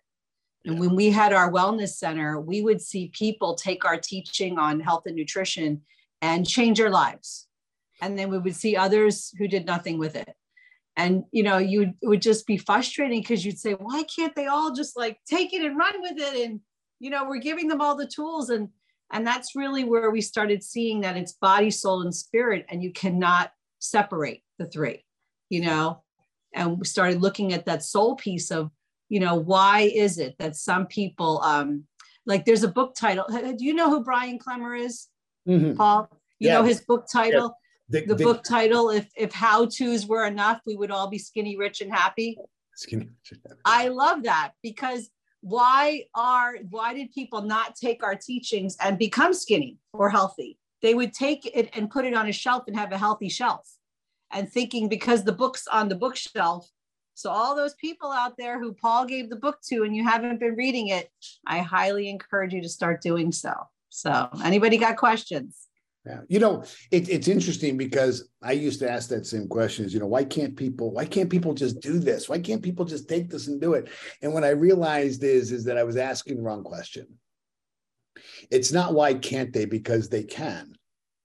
And 0.65 0.79
when 0.79 0.95
we 0.95 1.11
had 1.11 1.31
our 1.31 1.51
wellness 1.51 1.95
center, 1.95 2.39
we 2.39 2.61
would 2.61 2.81
see 2.81 3.11
people 3.13 3.55
take 3.55 3.85
our 3.85 3.97
teaching 3.97 4.57
on 4.57 4.79
health 4.79 5.03
and 5.05 5.15
nutrition 5.15 5.81
and 6.21 6.47
change 6.47 6.79
their 6.79 6.89
lives. 6.89 7.47
And 8.01 8.17
then 8.17 8.29
we 8.29 8.39
would 8.39 8.55
see 8.55 8.75
others 8.75 9.31
who 9.37 9.47
did 9.47 9.65
nothing 9.65 9.97
with 9.97 10.15
it. 10.15 10.33
And 10.97 11.25
you 11.31 11.43
know, 11.43 11.57
you 11.57 11.93
would 12.03 12.21
just 12.21 12.47
be 12.47 12.57
frustrating 12.57 13.21
because 13.21 13.45
you'd 13.45 13.59
say, 13.59 13.73
why 13.73 14.03
can't 14.03 14.35
they 14.35 14.47
all 14.47 14.73
just 14.73 14.97
like 14.97 15.19
take 15.29 15.53
it 15.53 15.63
and 15.63 15.77
run 15.77 16.01
with 16.01 16.17
it? 16.17 16.47
And 16.47 16.61
you 16.99 17.09
know, 17.09 17.25
we're 17.25 17.37
giving 17.37 17.67
them 17.67 17.81
all 17.81 17.95
the 17.95 18.07
tools. 18.07 18.49
And 18.49 18.69
and 19.11 19.25
that's 19.25 19.55
really 19.55 19.83
where 19.83 20.09
we 20.09 20.21
started 20.21 20.63
seeing 20.63 21.01
that 21.01 21.17
it's 21.17 21.33
body, 21.33 21.69
soul, 21.69 22.01
and 22.01 22.15
spirit, 22.15 22.65
and 22.69 22.81
you 22.81 22.91
cannot 22.91 23.51
separate 23.79 24.41
the 24.57 24.65
three, 24.65 25.05
you 25.49 25.61
know. 25.61 26.01
And 26.55 26.79
we 26.79 26.85
started 26.85 27.21
looking 27.21 27.53
at 27.53 27.65
that 27.65 27.83
soul 27.83 28.15
piece 28.15 28.49
of 28.49 28.71
you 29.09 29.19
know 29.19 29.35
why 29.35 29.81
is 29.81 30.17
it 30.17 30.35
that 30.39 30.55
some 30.55 30.87
people 30.87 31.41
um 31.41 31.83
like 32.25 32.45
there's 32.45 32.63
a 32.63 32.67
book 32.67 32.95
title. 32.95 33.25
Do 33.29 33.63
you 33.63 33.73
know 33.73 33.89
who 33.89 34.03
brian 34.03 34.39
klemmer 34.39 34.79
is? 34.79 35.07
Mhm. 35.47 35.75
paul? 35.75 36.09
You 36.39 36.49
know 36.49 36.63
his 36.63 36.81
book 36.81 37.05
title? 37.11 37.55
The, 37.89 38.01
the 38.01 38.15
book 38.15 38.43
title 38.43 38.89
if 38.89 39.07
if 39.15 39.31
how 39.31 39.67
to's 39.67 40.07
were 40.07 40.25
enough 40.25 40.59
we 40.65 40.75
would 40.75 40.89
all 40.89 41.07
be 41.07 41.19
skinny 41.19 41.55
rich 41.55 41.81
and 41.81 41.91
happy. 41.93 42.37
Skinny. 42.75 43.09
i 43.63 43.87
love 43.87 44.23
that 44.23 44.51
because 44.63 45.09
why 45.41 46.03
are 46.15 46.57
why 46.71 46.95
did 46.95 47.11
people 47.11 47.43
not 47.43 47.75
take 47.75 48.03
our 48.03 48.15
teachings 48.15 48.75
and 48.81 48.97
become 48.97 49.33
skinny 49.33 49.77
or 49.93 50.09
healthy? 50.09 50.57
They 50.81 50.95
would 50.95 51.13
take 51.13 51.45
it 51.55 51.69
and 51.73 51.89
put 51.89 52.05
it 52.05 52.15
on 52.15 52.27
a 52.27 52.31
shelf 52.31 52.63
and 52.67 52.75
have 52.75 52.91
a 52.91 52.97
healthy 52.97 53.29
shelf 53.29 53.69
and 54.31 54.51
thinking 54.51 54.89
because 54.89 55.23
the 55.23 55.31
book's 55.31 55.67
on 55.67 55.89
the 55.89 55.95
bookshelf 55.95 56.69
so 57.13 57.29
all 57.29 57.55
those 57.55 57.73
people 57.75 58.11
out 58.11 58.35
there 58.37 58.59
who 58.59 58.73
paul 58.73 59.05
gave 59.05 59.29
the 59.29 59.35
book 59.35 59.59
to 59.61 59.83
and 59.83 59.95
you 59.95 60.03
haven't 60.03 60.39
been 60.39 60.55
reading 60.55 60.89
it 60.89 61.09
i 61.47 61.59
highly 61.59 62.09
encourage 62.09 62.53
you 62.53 62.61
to 62.61 62.69
start 62.69 63.01
doing 63.01 63.31
so 63.31 63.53
so 63.89 64.29
anybody 64.43 64.77
got 64.77 64.97
questions 64.97 65.67
Yeah. 66.05 66.21
You 66.27 66.39
know, 66.39 66.63
it, 66.91 67.09
it's 67.09 67.27
interesting 67.27 67.77
because 67.77 68.29
I 68.43 68.51
used 68.51 68.79
to 68.81 68.89
ask 68.89 69.09
that 69.09 69.25
same 69.25 69.47
question 69.47 69.85
is, 69.85 69.93
you 69.93 69.99
know, 69.99 70.05
why 70.05 70.23
can't 70.23 70.55
people, 70.55 70.91
why 70.91 71.05
can't 71.05 71.31
people 71.31 71.55
just 71.55 71.79
do 71.79 71.97
this? 71.97 72.29
Why 72.29 72.37
can't 72.37 72.61
people 72.61 72.85
just 72.85 73.09
take 73.09 73.29
this 73.29 73.47
and 73.47 73.59
do 73.59 73.73
it? 73.73 73.89
And 74.21 74.31
what 74.31 74.43
I 74.43 74.49
realized 74.49 75.23
is, 75.23 75.51
is 75.51 75.63
that 75.65 75.79
I 75.79 75.83
was 75.83 75.97
asking 75.97 76.37
the 76.37 76.43
wrong 76.43 76.63
question. 76.63 77.07
It's 78.51 78.71
not 78.71 78.93
why 78.93 79.15
can't 79.15 79.51
they, 79.51 79.65
because 79.65 80.07
they 80.09 80.23
can. 80.23 80.75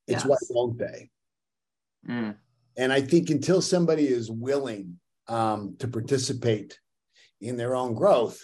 It's 0.07 0.25
why 0.25 0.37
won't 0.49 0.79
they? 0.79 1.11
Mm. 2.09 2.37
And 2.81 2.95
I 2.95 3.03
think 3.03 3.29
until 3.29 3.61
somebody 3.61 4.09
is 4.09 4.31
willing 4.31 4.99
um, 5.29 5.77
to 5.81 5.87
participate 5.87 6.79
in 7.39 7.59
their 7.59 7.77
own 7.77 7.93
growth, 7.93 8.43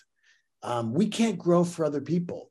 um, 0.63 0.93
we 0.93 1.09
can't 1.09 1.39
grow 1.39 1.65
for 1.65 1.87
other 1.87 2.03
people. 2.03 2.51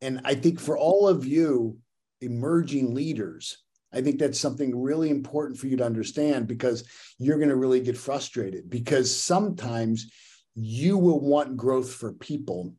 And 0.00 0.22
I 0.24 0.34
think 0.34 0.58
for 0.58 0.78
all 0.78 1.06
of 1.06 1.26
you 1.26 1.76
emerging 2.22 2.94
leaders, 2.94 3.62
I 3.92 4.00
think 4.00 4.18
that's 4.18 4.40
something 4.40 4.80
really 4.80 5.10
important 5.10 5.58
for 5.58 5.66
you 5.66 5.76
to 5.76 5.84
understand 5.84 6.46
because 6.46 6.84
you're 7.18 7.36
going 7.36 7.50
to 7.50 7.56
really 7.56 7.80
get 7.80 7.98
frustrated 7.98 8.70
because 8.70 9.14
sometimes 9.14 10.10
you 10.54 10.96
will 10.96 11.20
want 11.20 11.58
growth 11.58 11.92
for 11.92 12.14
people 12.14 12.74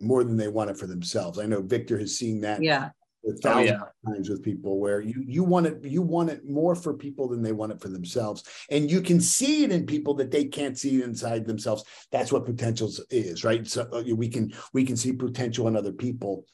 more 0.00 0.24
than 0.24 0.38
they 0.38 0.48
want 0.48 0.70
it 0.70 0.78
for 0.78 0.86
themselves. 0.86 1.38
I 1.38 1.44
know 1.44 1.60
Victor 1.60 1.98
has 1.98 2.16
seen 2.16 2.40
that 2.40 2.62
yeah 2.62 2.90
a 3.28 3.32
Oh, 3.32 3.40
thousand 3.40 3.66
yeah. 3.66 3.82
times 4.06 4.28
with 4.30 4.42
people 4.42 4.78
where 4.78 5.00
you 5.00 5.22
you 5.26 5.44
want 5.44 5.66
it 5.66 5.84
you 5.84 6.02
want 6.02 6.30
it 6.30 6.48
more 6.48 6.74
for 6.74 6.94
people 6.94 7.28
than 7.28 7.42
they 7.42 7.52
want 7.52 7.72
it 7.72 7.80
for 7.80 7.88
themselves. 7.88 8.44
And 8.70 8.90
you 8.90 9.00
can 9.02 9.20
see 9.20 9.64
it 9.64 9.72
in 9.72 9.86
people 9.86 10.14
that 10.14 10.30
they 10.30 10.44
can't 10.46 10.78
see 10.78 11.02
inside 11.02 11.46
themselves. 11.46 11.84
That's 12.10 12.32
what 12.32 12.46
potential 12.46 12.90
is 13.10 13.44
right? 13.44 13.66
So 13.66 13.88
uh, 13.92 14.02
we 14.14 14.28
can 14.28 14.52
we 14.72 14.84
can 14.84 14.96
see 14.96 15.12
potential 15.12 15.68
in 15.68 15.76
other 15.76 15.92
people 15.92 16.46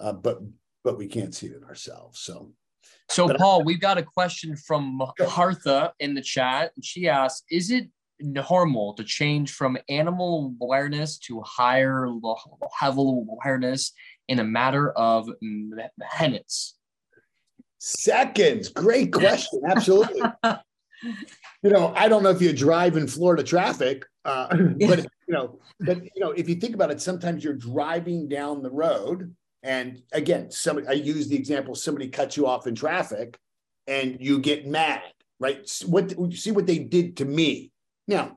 uh, 0.00 0.12
but 0.12 0.40
but 0.82 0.98
we 0.98 1.06
can't 1.06 1.34
see 1.34 1.46
it 1.46 1.56
in 1.56 1.64
ourselves. 1.64 2.20
So 2.20 2.52
So, 3.10 3.26
But 3.26 3.36
I- 3.36 3.38
Paul, 3.38 3.64
we've 3.64 3.80
got 3.80 3.98
a 3.98 4.02
question 4.02 4.56
from 4.56 4.98
Martha 5.18 5.92
in 6.00 6.14
the 6.14 6.22
chat. 6.22 6.72
and 6.76 6.84
She 6.84 7.08
asks 7.08 7.44
Is 7.50 7.70
it 7.70 7.88
normal 8.20 8.94
to 8.94 9.04
change 9.04 9.52
from 9.52 9.76
animal 9.88 10.54
awareness 10.60 11.18
to 11.18 11.40
higher 11.42 12.08
level 12.08 13.26
awareness 13.30 13.92
in 14.28 14.38
a 14.38 14.44
matter 14.44 14.90
of 14.92 15.28
minutes? 16.20 16.76
seconds. 17.78 18.70
Great 18.70 19.12
question. 19.12 19.60
Absolutely. 19.68 20.22
You 21.62 21.70
know 21.70 21.92
i 21.96 22.08
don't 22.08 22.22
know 22.22 22.30
if 22.30 22.40
you 22.40 22.52
drive 22.52 22.96
in 22.96 23.06
florida 23.06 23.42
traffic 23.42 24.04
uh, 24.24 24.48
but 24.86 25.00
you 25.00 25.34
know 25.34 25.58
but 25.80 26.02
you 26.02 26.20
know 26.20 26.30
if 26.30 26.48
you 26.48 26.54
think 26.54 26.74
about 26.74 26.90
it 26.90 27.00
sometimes 27.00 27.44
you're 27.44 27.52
driving 27.52 28.26
down 28.28 28.62
the 28.62 28.70
road 28.70 29.34
and 29.62 30.02
again 30.12 30.50
somebody 30.50 30.86
i 30.86 30.92
use 30.92 31.28
the 31.28 31.36
example 31.36 31.74
somebody 31.74 32.08
cuts 32.08 32.36
you 32.36 32.46
off 32.46 32.66
in 32.66 32.74
traffic 32.74 33.38
and 33.86 34.16
you 34.20 34.38
get 34.38 34.66
mad 34.66 35.02
right? 35.40 35.70
What 35.86 36.14
see 36.32 36.52
what 36.52 36.66
they 36.66 36.78
did 36.78 37.18
to 37.18 37.24
me 37.24 37.70
now 38.08 38.36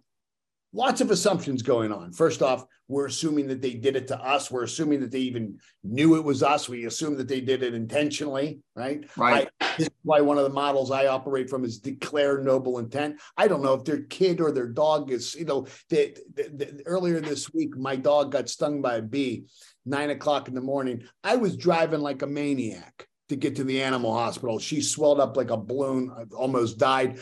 lots 0.74 1.01
of 1.01 1.11
assumptions 1.11 1.61
going 1.61 1.91
on 1.91 2.11
first 2.11 2.41
off 2.41 2.65
we're 2.89 3.05
assuming 3.07 3.47
that 3.47 3.61
they 3.61 3.74
did 3.74 3.95
it 3.95 4.07
to 4.07 4.20
us 4.22 4.51
we're 4.51 4.63
assuming 4.63 4.99
that 4.99 5.11
they 5.11 5.20
even 5.20 5.57
knew 5.84 6.15
it 6.15 6.24
was 6.24 6.43
us 6.43 6.68
we 6.68 6.86
assume 6.86 7.15
that 7.18 7.28
they 7.28 7.41
did 7.41 7.63
it 7.63 7.74
intentionally 7.74 8.59
right 8.76 9.05
Right. 9.15 9.47
I- 9.61 9.68
this 9.78 9.88
is 9.88 9.93
why 10.01 10.22
one 10.22 10.39
of 10.39 10.43
the 10.43 10.49
models 10.49 10.89
I 10.89 11.05
operate 11.05 11.51
from 11.51 11.63
is 11.63 11.78
declare 11.78 12.41
noble 12.41 12.80
intent. 12.80 13.20
I 13.38 13.47
don't 13.47 13.61
know 13.61 13.76
if 13.76 13.84
their 13.84 14.01
kid 14.01 14.41
or 14.41 14.51
their 14.51 14.65
dog 14.68 15.11
is, 15.11 15.36
you 15.36 15.45
know, 15.45 15.68
the, 15.89 16.18
the- 16.34 16.49
the- 16.49 16.82
earlier 16.88 17.20
this 17.22 17.53
week, 17.53 17.78
my 17.78 17.95
dog 17.95 18.32
got 18.32 18.49
stung 18.49 18.82
by 18.82 18.95
a 18.95 19.03
bee, 19.03 19.45
nine 19.86 20.09
o'clock 20.09 20.47
in 20.47 20.55
the 20.55 20.61
morning. 20.61 21.03
I 21.24 21.36
was 21.36 21.55
driving 21.55 21.99
like 22.01 22.24
a 22.24 22.28
maniac 22.28 23.07
to 23.30 23.36
get 23.36 23.57
to 23.57 23.63
the 23.63 23.84
animal 23.84 24.11
hospital. 24.15 24.57
She 24.57 24.82
swelled 24.82 25.20
up 25.20 25.38
like 25.38 25.51
a 25.51 25.57
balloon, 25.57 26.09
I 26.18 26.24
almost 26.36 26.80
died. 26.80 27.20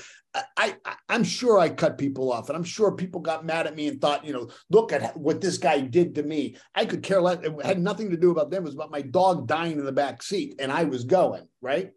I, 0.57 0.75
I, 0.85 0.95
I'm 1.09 1.23
sure 1.23 1.59
I 1.59 1.69
cut 1.69 1.97
people 1.97 2.31
off, 2.31 2.49
and 2.49 2.57
I'm 2.57 2.63
sure 2.63 2.91
people 2.91 3.21
got 3.21 3.45
mad 3.45 3.67
at 3.67 3.75
me 3.75 3.87
and 3.87 4.01
thought, 4.01 4.25
you 4.25 4.33
know, 4.33 4.49
look 4.69 4.91
at 4.91 5.15
what 5.15 5.39
this 5.41 5.57
guy 5.57 5.79
did 5.79 6.15
to 6.15 6.23
me. 6.23 6.57
I 6.73 6.85
could 6.85 7.03
care 7.03 7.21
less. 7.21 7.39
It 7.43 7.65
had 7.65 7.79
nothing 7.79 8.09
to 8.11 8.17
do 8.17 8.31
about 8.31 8.49
them. 8.49 8.63
It 8.63 8.65
was 8.65 8.75
about 8.75 8.91
my 8.91 9.01
dog 9.01 9.47
dying 9.47 9.79
in 9.79 9.85
the 9.85 9.91
back 9.91 10.21
seat, 10.21 10.55
and 10.59 10.71
I 10.71 10.83
was 10.83 11.05
going 11.05 11.47
right. 11.61 11.91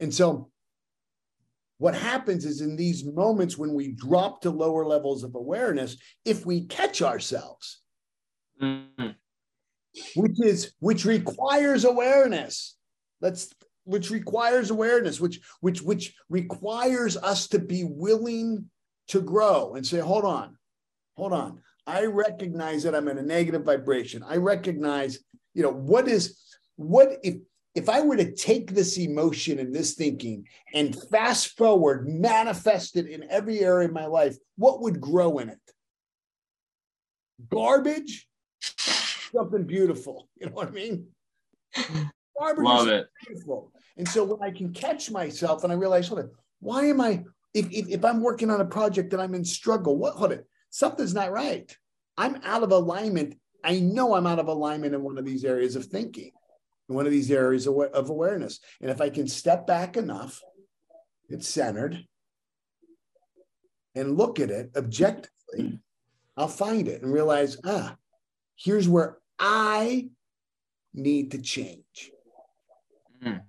And 0.00 0.14
so 0.14 0.50
what 1.78 1.94
happens 1.94 2.44
is 2.44 2.60
in 2.60 2.76
these 2.76 3.04
moments 3.04 3.58
when 3.58 3.74
we 3.74 3.92
drop 3.92 4.42
to 4.42 4.50
lower 4.50 4.86
levels 4.86 5.24
of 5.24 5.34
awareness, 5.34 5.96
if 6.24 6.46
we 6.46 6.66
catch 6.66 7.02
ourselves, 7.02 7.80
Mm. 8.62 9.16
which 10.14 10.40
is 10.40 10.72
which 10.78 11.04
requires 11.04 11.84
awareness. 11.84 12.76
Let's 13.20 13.52
which 13.84 14.10
requires 14.10 14.70
awareness, 14.70 15.20
which 15.20 15.40
which 15.60 15.82
which 15.82 16.14
requires 16.28 17.16
us 17.16 17.48
to 17.48 17.58
be 17.58 17.84
willing 17.84 18.68
to 19.08 19.20
grow 19.20 19.74
and 19.74 19.86
say, 19.86 19.98
hold 19.98 20.24
on, 20.24 20.56
hold 21.16 21.32
on. 21.32 21.60
I 21.86 22.06
recognize 22.06 22.82
that 22.84 22.94
I'm 22.94 23.08
in 23.08 23.18
a 23.18 23.22
negative 23.22 23.64
vibration. 23.64 24.22
I 24.26 24.36
recognize, 24.36 25.18
you 25.52 25.62
know, 25.62 25.72
what 25.72 26.08
is 26.08 26.38
what 26.76 27.18
if 27.22 27.36
if 27.74 27.88
I 27.88 28.00
were 28.00 28.16
to 28.16 28.32
take 28.32 28.70
this 28.70 28.96
emotion 28.98 29.58
and 29.58 29.74
this 29.74 29.94
thinking 29.94 30.46
and 30.72 30.96
fast 31.10 31.56
forward, 31.56 32.08
manifest 32.08 32.96
it 32.96 33.06
in 33.06 33.28
every 33.28 33.60
area 33.60 33.88
of 33.88 33.94
my 33.94 34.06
life, 34.06 34.36
what 34.56 34.80
would 34.80 35.00
grow 35.00 35.38
in 35.38 35.48
it? 35.48 35.58
Garbage, 37.50 38.28
something 38.60 39.64
beautiful. 39.64 40.28
You 40.40 40.46
know 40.46 40.52
what 40.52 40.68
I 40.68 40.72
mean? 40.72 41.06
Garbage 42.38 42.64
Love 42.64 42.88
it. 42.88 43.08
beautiful. 43.26 43.72
And 43.96 44.08
so 44.08 44.24
when 44.24 44.42
I 44.42 44.52
can 44.54 44.72
catch 44.72 45.10
myself 45.10 45.62
and 45.62 45.72
I 45.72 45.76
realize, 45.76 46.08
hold 46.08 46.20
on, 46.20 46.30
why 46.60 46.86
am 46.86 47.00
I, 47.00 47.24
if, 47.52 47.70
if, 47.70 47.88
if 47.88 48.04
I'm 48.04 48.22
working 48.22 48.50
on 48.50 48.60
a 48.60 48.64
project 48.64 49.10
that 49.10 49.20
I'm 49.20 49.34
in 49.34 49.44
struggle, 49.44 49.96
what, 49.96 50.14
hold 50.14 50.32
it, 50.32 50.46
something's 50.70 51.14
not 51.14 51.30
right. 51.30 51.76
I'm 52.16 52.40
out 52.44 52.62
of 52.62 52.72
alignment. 52.72 53.36
I 53.62 53.78
know 53.78 54.14
I'm 54.14 54.26
out 54.26 54.38
of 54.38 54.48
alignment 54.48 54.94
in 54.94 55.02
one 55.02 55.18
of 55.18 55.24
these 55.24 55.44
areas 55.44 55.76
of 55.76 55.86
thinking, 55.86 56.32
in 56.88 56.94
one 56.94 57.06
of 57.06 57.12
these 57.12 57.30
areas 57.30 57.66
of, 57.66 57.78
of 57.78 58.10
awareness. 58.10 58.60
And 58.80 58.90
if 58.90 59.00
I 59.00 59.10
can 59.10 59.28
step 59.28 59.66
back 59.66 59.96
enough, 59.96 60.40
it's 61.28 61.48
centered, 61.48 62.04
and 63.94 64.18
look 64.18 64.40
at 64.40 64.50
it 64.50 64.70
objectively, 64.76 65.80
I'll 66.36 66.48
find 66.48 66.88
it 66.88 67.02
and 67.02 67.12
realize, 67.12 67.56
ah, 67.64 67.96
here's 68.56 68.88
where 68.88 69.18
I 69.38 70.08
need 70.92 71.30
to 71.32 71.38
change. 71.38 71.83
Mm. 73.24 73.42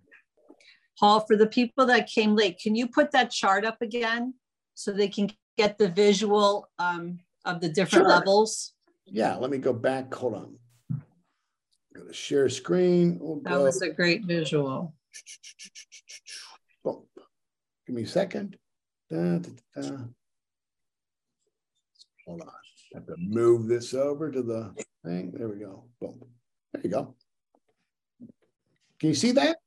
Paul, 1.00 1.20
for 1.22 1.36
the 1.36 1.48
people 1.48 1.86
that 1.88 2.08
came 2.08 2.36
late, 2.36 2.60
can 2.60 2.76
you 2.76 2.88
put 2.88 3.12
that 3.12 3.32
chart 3.32 3.66
up 3.66 3.82
again 3.82 4.34
so 4.74 4.92
they 4.92 5.08
can 5.10 5.30
get 5.58 5.78
the 5.78 5.90
visual 5.90 6.70
um, 6.80 7.20
of 7.44 7.60
the 7.62 7.70
different 7.70 8.06
Sure. 8.06 8.10
levels? 8.10 8.74
Yeah, 9.06 9.36
let 9.36 9.52
me 9.52 9.58
go 9.58 9.74
back. 9.74 10.14
Hold 10.14 10.36
on. 10.36 10.58
Go 11.94 12.04
to 12.06 12.14
share 12.14 12.50
screen. 12.50 13.20
We'll 13.20 13.42
That 13.42 13.58
go. 13.58 13.64
was 13.64 13.82
a 13.82 13.90
great 13.90 14.26
visual. 14.26 14.94
Boom. 16.84 17.04
Give 17.86 17.96
me 17.96 18.04
a 18.04 18.08
second. 18.08 18.58
Da, 19.10 19.38
da, 19.38 19.50
da. 19.76 19.98
Hold 22.26 22.42
on. 22.42 22.48
I 22.48 22.98
have 22.98 23.06
to 23.08 23.16
move 23.18 23.68
this 23.68 23.94
over 23.94 24.32
to 24.32 24.42
the 24.42 24.74
thing. 25.04 25.32
There 25.32 25.50
we 25.50 25.60
go. 25.60 25.84
Boom. 26.02 26.20
There 26.74 26.82
you 26.84 26.90
go. 26.90 27.16
Can 29.00 29.10
you 29.10 29.16
see 29.16 29.32
that? 29.34 29.58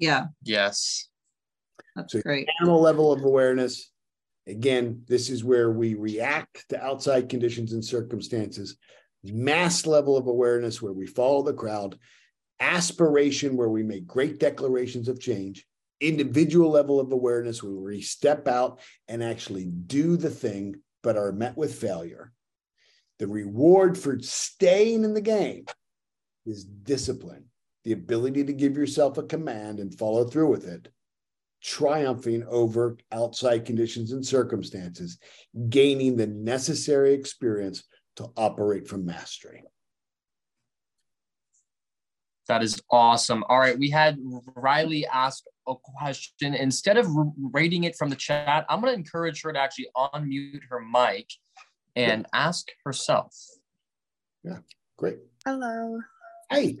Yeah, 0.00 0.26
Yes. 0.42 1.08
that's 1.94 2.12
So- 2.14 2.22
great. 2.22 2.48
Animal 2.60 2.80
level 2.80 3.12
of 3.12 3.22
awareness. 3.22 3.92
Again, 4.46 5.04
this 5.06 5.30
is 5.30 5.44
where 5.44 5.70
we 5.70 5.94
react 5.94 6.68
to 6.70 6.82
outside 6.82 7.28
conditions 7.28 7.72
and 7.72 7.84
circumstances. 7.84 8.76
Mass 9.22 9.86
level 9.86 10.16
of 10.16 10.26
awareness, 10.26 10.80
where 10.82 10.94
we 10.94 11.06
follow 11.06 11.42
the 11.42 11.52
crowd. 11.54 11.98
Aspiration, 12.58 13.56
where 13.56 13.68
we 13.68 13.82
make 13.82 14.06
great 14.06 14.38
declarations 14.40 15.08
of 15.08 15.20
change. 15.20 15.66
Individual 16.00 16.70
level 16.70 16.98
of 16.98 17.12
awareness, 17.12 17.62
where 17.62 17.72
we 17.72 18.00
step 18.00 18.48
out 18.48 18.80
and 19.08 19.22
actually 19.22 19.66
do 19.66 20.16
the 20.16 20.30
thing, 20.30 20.82
but 21.02 21.18
are 21.18 21.32
met 21.32 21.56
with 21.56 21.74
failure. 21.74 22.32
The 23.18 23.26
reward 23.28 23.98
for 23.98 24.18
staying 24.20 25.04
in 25.04 25.12
the 25.12 25.20
game 25.20 25.66
is 26.46 26.64
discipline, 26.64 27.49
the 27.84 27.92
ability 27.92 28.44
to 28.44 28.52
give 28.52 28.76
yourself 28.76 29.18
a 29.18 29.22
command 29.22 29.80
and 29.80 29.96
follow 29.96 30.24
through 30.24 30.48
with 30.48 30.66
it 30.66 30.88
triumphing 31.62 32.42
over 32.48 32.96
outside 33.12 33.64
conditions 33.64 34.12
and 34.12 34.24
circumstances, 34.24 35.18
gaining 35.68 36.16
the 36.16 36.26
necessary 36.26 37.12
experience 37.12 37.84
to 38.16 38.30
operate 38.36 38.88
from 38.88 39.04
mastery. 39.04 39.62
That 42.48 42.62
is 42.62 42.80
awesome. 42.90 43.44
All 43.48 43.58
right, 43.58 43.78
we 43.78 43.90
had 43.90 44.18
Riley 44.56 45.06
ask 45.06 45.44
a 45.68 45.74
question. 45.76 46.54
Instead 46.54 46.96
of 46.96 47.06
r- 47.16 47.30
rating 47.52 47.84
it 47.84 47.94
from 47.96 48.10
the 48.10 48.16
chat, 48.16 48.66
I'm 48.68 48.80
going 48.80 48.92
to 48.92 48.98
encourage 48.98 49.42
her 49.42 49.52
to 49.52 49.58
actually 49.58 49.88
unmute 49.96 50.62
her 50.68 50.80
mic 50.80 51.28
and 51.94 52.26
ask 52.32 52.66
herself. 52.84 53.36
Yeah, 54.42 54.58
great. 54.96 55.18
Hello. 55.44 56.00
Hey, 56.50 56.78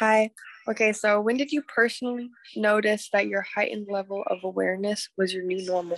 Hi. 0.00 0.30
Okay, 0.68 0.92
so 0.92 1.20
when 1.20 1.36
did 1.36 1.50
you 1.50 1.62
personally 1.62 2.30
notice 2.54 3.08
that 3.12 3.26
your 3.26 3.42
heightened 3.42 3.88
level 3.90 4.22
of 4.28 4.44
awareness 4.44 5.08
was 5.16 5.32
your 5.32 5.44
new 5.44 5.64
normal? 5.64 5.96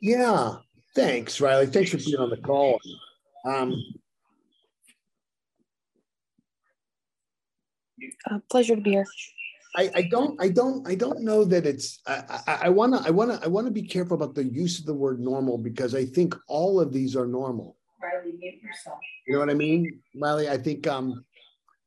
yeah, 0.00 0.56
thanks, 0.94 1.40
Riley. 1.40 1.66
Thanks 1.66 1.90
for 1.90 1.96
being 1.96 2.18
on 2.18 2.30
the 2.30 2.36
call. 2.36 2.78
Um, 3.44 3.74
Uh, 8.30 8.38
pleasure 8.50 8.76
to 8.76 8.80
be 8.80 8.92
here. 8.92 9.04
I, 9.76 9.90
I 9.94 10.02
don't, 10.10 10.40
I 10.42 10.48
don't, 10.48 10.88
I 10.88 10.94
don't 10.94 11.20
know 11.20 11.44
that 11.44 11.66
it's. 11.66 12.00
I, 12.06 12.40
I, 12.46 12.58
I 12.62 12.68
wanna, 12.70 13.02
I 13.04 13.10
wanna, 13.10 13.38
I 13.42 13.46
wanna 13.46 13.70
be 13.70 13.82
careful 13.82 14.16
about 14.16 14.34
the 14.34 14.44
use 14.44 14.80
of 14.80 14.86
the 14.86 14.94
word 14.94 15.20
normal 15.20 15.58
because 15.58 15.94
I 15.94 16.06
think 16.06 16.34
all 16.48 16.80
of 16.80 16.92
these 16.92 17.14
are 17.14 17.26
normal. 17.26 17.76
Riley, 18.02 18.32
mute 18.38 18.62
yourself. 18.62 18.98
You 19.26 19.34
know 19.34 19.40
what 19.40 19.50
I 19.50 19.54
mean, 19.54 20.00
Riley? 20.20 20.48
I 20.48 20.56
think 20.56 20.86
um, 20.86 21.24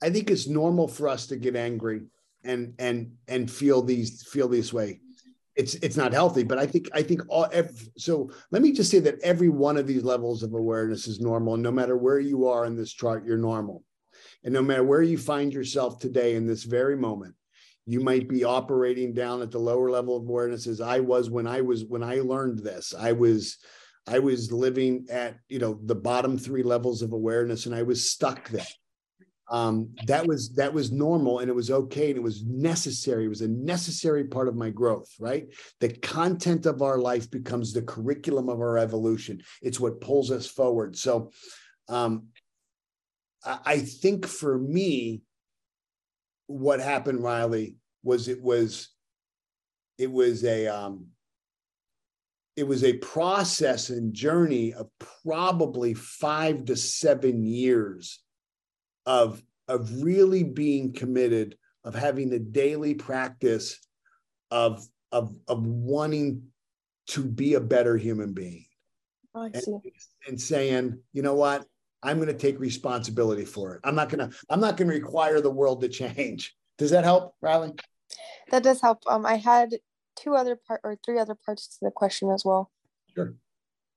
I 0.03 0.09
think 0.09 0.29
it's 0.29 0.47
normal 0.47 0.87
for 0.87 1.07
us 1.07 1.27
to 1.27 1.37
get 1.37 1.55
angry 1.55 2.01
and 2.43 2.73
and 2.77 3.13
and 3.29 3.49
feel 3.49 3.81
these 3.81 4.23
feel 4.27 4.49
this 4.49 4.73
way. 4.73 4.99
It's 5.55 5.75
it's 5.75 5.95
not 5.95 6.11
healthy, 6.11 6.43
but 6.43 6.57
I 6.57 6.67
think 6.67 6.89
I 6.93 7.01
think 7.03 7.21
all 7.29 7.47
ev- 7.53 7.89
so. 7.97 8.29
Let 8.51 8.61
me 8.61 8.73
just 8.73 8.91
say 8.91 8.99
that 8.99 9.21
every 9.23 9.49
one 9.49 9.77
of 9.77 9.87
these 9.87 10.03
levels 10.03 10.43
of 10.43 10.53
awareness 10.53 11.07
is 11.07 11.21
normal, 11.21 11.55
no 11.55 11.71
matter 11.71 11.95
where 11.95 12.19
you 12.19 12.47
are 12.47 12.65
in 12.65 12.75
this 12.75 12.91
chart, 12.91 13.25
you're 13.25 13.37
normal, 13.37 13.83
and 14.43 14.53
no 14.53 14.61
matter 14.61 14.83
where 14.83 15.03
you 15.03 15.17
find 15.17 15.53
yourself 15.53 15.99
today 15.99 16.35
in 16.35 16.45
this 16.45 16.63
very 16.63 16.97
moment. 16.97 17.35
You 17.85 17.99
might 17.99 18.29
be 18.29 18.45
operating 18.45 19.13
down 19.13 19.41
at 19.41 19.51
the 19.51 19.59
lower 19.59 19.89
level 19.91 20.15
of 20.15 20.23
awareness 20.23 20.67
as 20.67 20.79
I 20.79 21.01
was 21.01 21.29
when 21.29 21.45
I 21.45 21.61
was 21.61 21.83
when 21.85 22.03
I 22.03 22.15
learned 22.15 22.59
this. 22.59 22.93
I 22.97 23.11
was 23.11 23.57
I 24.07 24.19
was 24.19 24.51
living 24.51 25.05
at 25.09 25.37
you 25.49 25.59
know 25.59 25.79
the 25.83 25.95
bottom 25.95 26.37
three 26.37 26.63
levels 26.63 27.01
of 27.01 27.13
awareness, 27.13 27.65
and 27.65 27.75
I 27.75 27.83
was 27.83 28.09
stuck 28.09 28.49
there. 28.49 28.65
Um, 29.49 29.89
that 30.07 30.25
was 30.25 30.53
that 30.53 30.73
was 30.73 30.91
normal, 30.91 31.39
and 31.39 31.49
it 31.49 31.55
was 31.55 31.69
okay, 31.69 32.09
and 32.09 32.17
it 32.17 32.23
was 32.23 32.45
necessary. 32.45 33.25
It 33.25 33.29
was 33.29 33.41
a 33.41 33.47
necessary 33.47 34.23
part 34.23 34.47
of 34.47 34.55
my 34.55 34.69
growth. 34.69 35.09
Right, 35.19 35.47
the 35.79 35.89
content 35.89 36.65
of 36.65 36.81
our 36.81 36.97
life 36.97 37.29
becomes 37.29 37.73
the 37.73 37.81
curriculum 37.81 38.47
of 38.49 38.59
our 38.59 38.77
evolution. 38.77 39.41
It's 39.61 39.79
what 39.79 40.01
pulls 40.01 40.31
us 40.31 40.47
forward. 40.47 40.97
So, 40.97 41.31
um, 41.89 42.27
I, 43.43 43.59
I 43.65 43.79
think 43.79 44.25
for 44.25 44.57
me, 44.57 45.23
what 46.47 46.79
happened, 46.79 47.21
Riley, 47.21 47.75
was 48.01 48.29
it 48.29 48.41
was 48.41 48.89
it 49.97 50.11
was 50.11 50.45
a 50.45 50.67
um, 50.67 51.07
it 52.55 52.67
was 52.67 52.83
a 52.83 52.93
process 52.93 53.89
and 53.89 54.13
journey 54.13 54.73
of 54.73 54.87
probably 55.25 55.93
five 55.93 56.65
to 56.65 56.75
seven 56.75 57.43
years 57.43 58.22
of 59.05 59.41
of 59.67 60.03
really 60.03 60.43
being 60.43 60.93
committed 60.93 61.57
of 61.83 61.95
having 61.95 62.29
the 62.29 62.39
daily 62.39 62.93
practice 62.93 63.79
of 64.51 64.85
of 65.11 65.35
of 65.47 65.65
wanting 65.65 66.43
to 67.07 67.23
be 67.23 67.53
a 67.55 67.59
better 67.61 67.97
human 67.97 68.33
being 68.33 68.65
Oh, 69.35 69.41
I 69.43 69.45
and, 69.47 69.63
see. 69.63 69.77
and 70.27 70.39
saying 70.39 70.99
you 71.11 71.21
know 71.23 71.33
what 71.33 71.65
i'm 72.03 72.17
going 72.17 72.27
to 72.27 72.33
take 72.37 72.59
responsibility 72.59 73.45
for 73.45 73.75
it 73.75 73.81
i'm 73.83 73.95
not 73.95 74.09
going 74.09 74.29
to 74.29 74.35
i'm 74.49 74.59
not 74.59 74.77
going 74.77 74.89
to 74.89 74.93
require 74.95 75.41
the 75.41 75.49
world 75.51 75.81
to 75.81 75.89
change 75.89 76.55
does 76.77 76.91
that 76.91 77.03
help 77.03 77.35
riley 77.41 77.71
That 78.51 78.63
does 78.63 78.81
help. 78.81 78.99
Um, 79.07 79.25
I 79.25 79.35
had 79.37 79.75
two 80.15 80.35
other 80.35 80.55
part 80.55 80.81
or 80.83 80.95
three 81.03 81.17
other 81.17 81.33
parts 81.35 81.67
to 81.67 81.77
the 81.81 81.89
question 81.91 82.29
as 82.29 82.43
well. 82.45 82.69
Sure. 83.15 83.33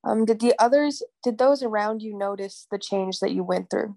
Um, 0.05 0.25
did 0.25 0.41
the 0.41 0.55
others, 0.59 1.03
did 1.23 1.37
those 1.37 1.63
around 1.63 2.01
you 2.01 2.17
notice 2.17 2.67
the 2.71 2.79
change 2.79 3.19
that 3.21 3.33
you 3.33 3.45
went 3.45 3.69
through? 3.69 3.97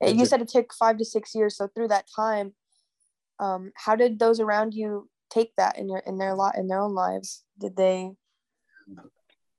You 0.00 0.22
it. 0.22 0.26
said 0.26 0.40
it 0.40 0.48
took 0.48 0.72
five 0.72 0.98
to 0.98 1.04
six 1.04 1.34
years. 1.34 1.56
So 1.56 1.68
through 1.74 1.88
that 1.88 2.06
time, 2.14 2.54
um, 3.40 3.72
how 3.74 3.96
did 3.96 4.18
those 4.18 4.40
around 4.40 4.74
you 4.74 5.08
take 5.30 5.54
that 5.56 5.78
in 5.78 5.88
your 5.88 5.98
in 6.06 6.18
their 6.18 6.34
lot 6.34 6.56
in 6.56 6.68
their 6.68 6.80
own 6.80 6.94
lives? 6.94 7.44
Did 7.58 7.76
they? 7.76 8.12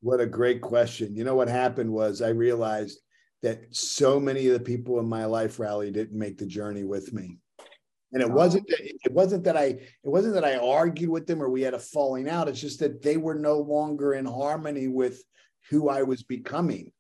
What 0.01 0.21
a 0.21 0.25
great 0.25 0.61
question. 0.61 1.15
You 1.15 1.23
know 1.25 1.35
what 1.35 1.49
happened 1.49 1.91
was 1.91 2.21
I 2.21 2.29
realized 2.29 2.99
that 3.41 3.63
so 3.75 4.19
many 4.19 4.47
of 4.47 4.53
the 4.53 4.59
people 4.59 4.99
in 4.99 5.07
my 5.07 5.25
life 5.25 5.59
Riley 5.59 5.91
didn't 5.91 6.17
make 6.17 6.37
the 6.37 6.45
journey 6.45 6.83
with 6.83 7.13
me. 7.13 7.37
And 8.11 8.23
it 8.23 8.29
Oh. 8.29 8.33
wasn't 8.33 8.67
that 8.67 8.81
it 8.81 9.11
wasn't 9.11 9.43
that 9.43 9.57
I 9.57 9.65
it 9.65 9.81
wasn't 10.03 10.33
that 10.35 10.45
I 10.45 10.57
argued 10.57 11.09
with 11.09 11.27
them 11.27 11.43
or 11.43 11.49
we 11.49 11.61
had 11.61 11.73
a 11.73 11.79
falling 11.79 12.29
out. 12.29 12.47
It's 12.47 12.61
just 12.61 12.79
that 12.79 13.01
they 13.01 13.17
were 13.17 13.35
no 13.35 13.59
longer 13.59 14.13
in 14.13 14.25
harmony 14.25 14.87
with 14.87 15.21
who 15.69 15.89
I 15.89 16.03
was 16.03 16.23
becoming. 16.23 16.91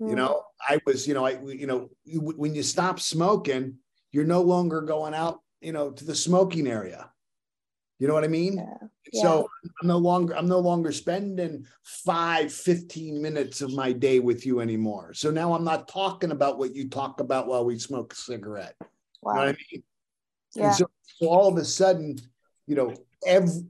You 0.00 0.10
Hmm. 0.10 0.16
know, 0.16 0.42
I 0.68 0.80
was, 0.86 1.06
you 1.06 1.14
know, 1.14 1.24
I 1.24 1.40
you 1.42 1.66
know, 1.66 1.90
you, 2.04 2.20
when 2.20 2.54
you 2.54 2.62
stop 2.62 3.00
smoking, 3.00 3.76
you're 4.12 4.24
no 4.24 4.42
longer 4.42 4.80
going 4.82 5.14
out, 5.14 5.40
you 5.60 5.72
know, 5.72 5.90
to 5.90 6.04
the 6.04 6.14
smoking 6.14 6.66
area. 6.66 7.10
You 7.98 8.08
know 8.08 8.14
what 8.14 8.24
I 8.24 8.28
mean? 8.28 8.56
Yeah. 8.56 8.88
So 9.12 9.48
I'm 9.80 9.86
no 9.88 9.98
longer 9.98 10.36
I'm 10.36 10.48
no 10.48 10.58
longer 10.58 10.90
spending 10.92 11.66
five, 11.84 12.52
15 12.52 13.22
minutes 13.22 13.62
of 13.62 13.72
my 13.72 13.92
day 13.92 14.18
with 14.18 14.44
you 14.44 14.60
anymore. 14.60 15.14
So 15.14 15.30
now 15.30 15.54
I'm 15.54 15.64
not 15.64 15.88
talking 15.88 16.32
about 16.32 16.58
what 16.58 16.74
you 16.74 16.88
talk 16.88 17.20
about 17.20 17.46
while 17.46 17.64
we 17.64 17.78
smoke 17.78 18.12
a 18.12 18.16
cigarette. 18.16 18.74
You 18.80 18.86
know 18.86 18.90
Wow. 19.22 19.46
what 19.46 19.48
I 19.48 19.56
mean? 19.72 19.82
Yeah. 20.56 20.64
And 20.66 20.74
so, 20.74 20.86
so 21.04 21.28
all 21.28 21.48
of 21.48 21.56
a 21.56 21.64
sudden, 21.64 22.16
you 22.66 22.74
know, 22.74 22.94
every 23.26 23.62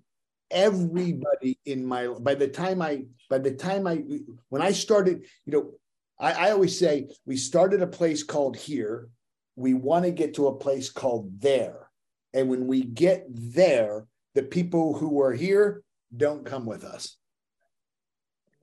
everybody 0.51 1.59
in 1.65 1.85
my 1.85 2.07
by 2.07 2.35
the 2.35 2.49
time 2.49 2.81
I 2.81 3.05
by 3.29 3.39
the 3.39 3.53
time 3.53 3.87
I 3.87 4.03
when 4.49 4.63
I 4.63 4.73
started, 4.73 5.27
you 5.47 5.53
know, 5.53 5.73
I, 6.19 6.33
I 6.33 6.51
always 6.51 6.79
say 6.79 7.09
we 7.27 7.37
started 7.37 7.83
a 7.83 7.87
place 7.87 8.23
called 8.23 8.57
here. 8.57 9.09
We 9.57 9.75
want 9.75 10.05
to 10.05 10.11
get 10.11 10.35
to 10.35 10.49
a 10.49 10.57
place 10.57 10.91
called 10.91 11.41
there. 11.41 11.91
And 12.33 12.49
when 12.49 12.67
we 12.67 12.83
get 12.83 13.27
there, 13.29 14.07
the 14.35 14.43
people 14.43 14.95
who 14.95 15.21
are 15.21 15.33
here 15.33 15.83
don't 16.17 16.45
come 16.45 16.67
with 16.67 16.85
us. 16.85 17.17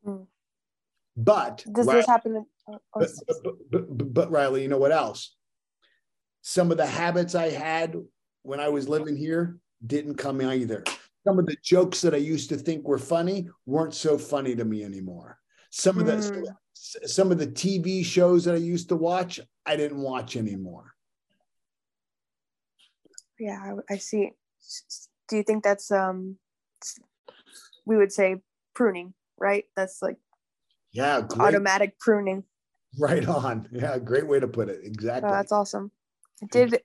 Mm. 0.06 0.28
But 1.16 1.64
Does 1.72 1.88
Ri- 1.88 1.94
this 1.94 2.06
happen? 2.06 2.46
but, 2.68 2.82
but, 2.94 3.10
but, 3.72 3.98
but, 3.98 4.14
but 4.14 4.32
Riley, 4.32 4.64
you 4.64 4.68
know 4.68 4.78
what 4.78 4.92
else? 4.92 5.36
Some 6.42 6.72
of 6.72 6.78
the 6.78 6.86
habits 6.86 7.36
I 7.36 7.50
had 7.50 7.96
when 8.44 8.60
I 8.60 8.70
was 8.70 8.90
living 8.90 9.16
here 9.16 9.58
didn't 9.86 10.16
come 10.16 10.42
either. 10.42 10.84
Some 11.26 11.38
of 11.38 11.46
the 11.46 11.58
jokes 11.64 12.02
that 12.02 12.16
I 12.16 12.18
used 12.18 12.50
to 12.50 12.58
think 12.58 12.88
were 12.88 12.98
funny 12.98 13.48
weren't 13.66 13.94
so 13.94 14.18
funny 14.18 14.56
to 14.56 14.66
me 14.66 14.84
anymore. 14.84 15.38
Some 15.70 16.00
of 16.00 16.06
the 16.06 16.14
Mm. 16.14 16.56
Some 16.82 17.32
of 17.32 17.38
the 17.38 17.48
TV 17.48 18.04
shows 18.04 18.46
that 18.46 18.56
I 18.56 18.60
used 18.60 18.90
to 18.90 18.96
watch, 18.96 19.40
I 19.66 19.76
didn't 19.76 20.02
watch 20.02 20.36
anymore. 20.36 20.94
yeah, 23.40 23.74
I, 23.90 23.94
I 23.94 23.98
see. 23.98 24.32
do 25.28 25.38
you 25.38 25.44
think 25.44 25.64
that's 25.64 25.92
um 25.92 26.38
we 27.86 27.98
would 27.98 28.12
say 28.12 28.38
pruning, 28.74 29.14
right? 29.40 29.66
That's 29.76 30.02
like 30.02 30.18
Yeah, 30.92 31.22
great. 31.22 31.42
automatic 31.42 32.00
pruning. 32.00 32.44
Right 33.00 33.28
on. 33.28 33.70
Yeah, 33.72 33.98
great 34.00 34.28
way 34.28 34.40
to 34.40 34.48
put 34.48 34.70
it. 34.70 34.82
Exactly. 34.84 35.30
Oh, 35.30 35.34
that's 35.34 35.52
awesome. 35.52 35.92
I 36.44 36.48
Did 36.52 36.82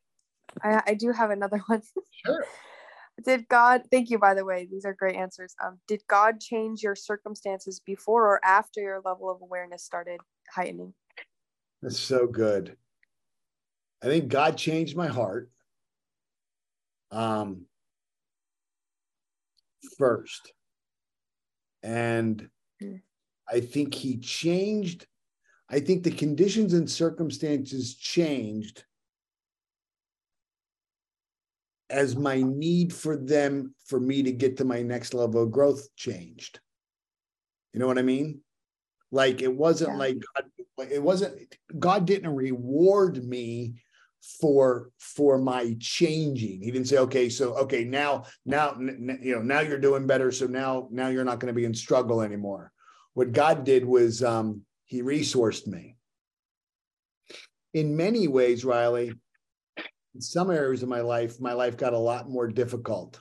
I, 0.62 0.82
I 0.88 0.94
do 0.94 1.12
have 1.12 1.30
another 1.30 1.59
one. 1.66 1.82
Sure. 2.24 2.44
Did 3.24 3.48
God 3.48 3.82
thank 3.90 4.10
you 4.10 4.18
by 4.18 4.34
the 4.34 4.44
way, 4.44 4.68
these 4.70 4.84
are 4.84 4.94
great 4.94 5.16
answers. 5.16 5.54
Um 5.62 5.78
did 5.86 6.02
God 6.06 6.40
change 6.40 6.82
your 6.82 6.94
circumstances 6.94 7.80
before 7.80 8.24
or 8.24 8.44
after 8.44 8.80
your 8.80 9.00
level 9.04 9.30
of 9.30 9.40
awareness 9.42 9.84
started 9.84 10.20
heightening? 10.50 10.94
That's 11.82 11.98
so 11.98 12.26
good. 12.26 12.76
I 14.02 14.06
think 14.06 14.28
God 14.28 14.56
changed 14.56 14.96
my 14.96 15.06
heart. 15.06 15.50
Um, 17.10 17.66
first. 19.96 20.52
And 21.82 22.50
Mm. 22.82 23.00
I 23.48 23.60
think 23.60 23.94
he 23.94 24.18
changed, 24.18 25.06
I 25.68 25.80
think 25.80 26.02
the 26.02 26.10
conditions 26.10 26.74
and 26.74 26.90
circumstances 26.90 27.94
changed 27.94 28.84
as 31.91 32.16
my 32.16 32.43
need 32.43 32.93
for 32.93 33.16
them 33.16 33.74
for 33.87 34.01
me 34.01 34.22
to 34.24 34.32
get 34.32 34.57
to 34.57 34.64
my 34.64 34.82
next 34.82 35.14
level 35.14 35.43
of 35.43 35.53
growth 35.53 35.95
changed. 35.97 36.61
You 37.72 37.80
know 37.80 37.87
what 37.87 37.99
I 37.99 38.03
mean? 38.03 38.41
Like 39.12 39.43
it 39.43 39.55
wasn't 39.55 39.93
Yeah. 39.93 39.99
like 39.99 40.16
God, 40.34 40.91
it 40.91 41.03
wasn't 41.03 41.57
God 41.78 42.07
didn't 42.07 42.34
reward 42.34 43.24
me 43.24 43.74
for 44.41 44.91
for 44.99 45.39
my 45.39 45.76
changing. 45.78 46.62
He 46.62 46.70
didn't 46.70 46.89
say, 46.89 46.99
okay, 46.99 47.28
so 47.28 47.55
okay, 47.59 47.84
now 47.84 48.24
now 48.45 48.76
you 48.78 49.34
know 49.37 49.43
now 49.43 49.61
you're 49.61 49.78
doing 49.78 50.07
better, 50.07 50.32
so 50.32 50.47
now 50.47 50.89
now 50.91 51.09
you're 51.09 51.24
not 51.24 51.39
going 51.39 51.53
to 51.55 51.57
be 51.57 51.64
in 51.64 51.74
struggle 51.74 52.20
anymore. 52.22 52.72
What 53.14 53.32
God 53.32 53.64
did 53.64 53.84
was 53.84 54.22
um, 54.22 54.62
He 54.84 55.03
resourced 55.03 55.66
me. 55.66 55.97
In 57.72 57.97
many 57.97 58.26
ways, 58.26 58.64
Riley, 58.64 59.12
in 60.16 60.22
some 60.22 60.50
areas 60.50 60.82
of 60.82 60.88
my 60.88 61.02
life, 61.02 61.38
my 61.42 61.52
life 61.52 61.76
got 61.76 61.92
a 61.92 61.98
lot 61.98 62.26
more 62.26 62.48
difficult 62.48 63.20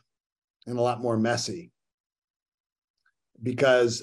and 0.65 0.79
a 0.79 0.81
lot 0.81 1.01
more 1.01 1.17
messy 1.17 1.73
because 3.43 4.01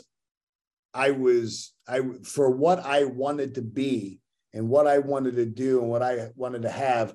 I 0.93 1.13
was 1.13 1.73
I 1.89 2.03
for 2.23 2.51
what 2.51 2.81
I 2.81 3.05
wanted 3.05 3.55
to 3.55 3.63
be 3.63 4.21
and 4.53 4.69
what 4.69 4.87
I 4.87 4.99
wanted 4.99 5.37
to 5.37 5.47
do 5.47 5.81
and 5.81 5.89
what 5.89 6.03
I 6.03 6.29
wanted 6.37 6.63
to 6.63 6.71
have, 6.71 7.15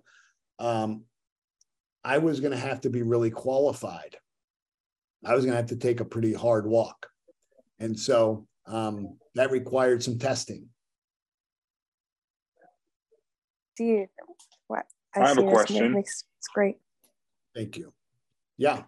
um, 0.57 1.03
I 2.03 2.17
was 2.17 2.39
going 2.39 2.53
to 2.53 2.57
have 2.57 2.82
to 2.82 2.89
be 2.89 3.03
really 3.03 3.30
qualified. 3.30 4.17
I 5.23 5.36
was 5.36 5.45
going 5.45 5.53
to 5.53 5.57
have 5.57 5.67
to 5.67 5.75
take 5.75 5.99
a 5.99 6.05
pretty 6.05 6.34
hard 6.34 6.65
walk, 6.65 7.05
and 7.78 7.99
so 7.99 8.47
um, 8.65 9.17
that 9.36 9.51
required 9.51 10.01
some 10.01 10.17
testing. 10.17 10.69
See 13.78 14.07
what 14.25 14.37
I 15.22 15.28
have 15.28 15.38
a 15.38 15.43
question. 15.43 15.93
Makes, 15.93 16.24
it's 16.39 16.47
great. 16.47 16.78
Thank 17.55 17.78
you. 17.78 17.93
Yeah, 18.57 18.84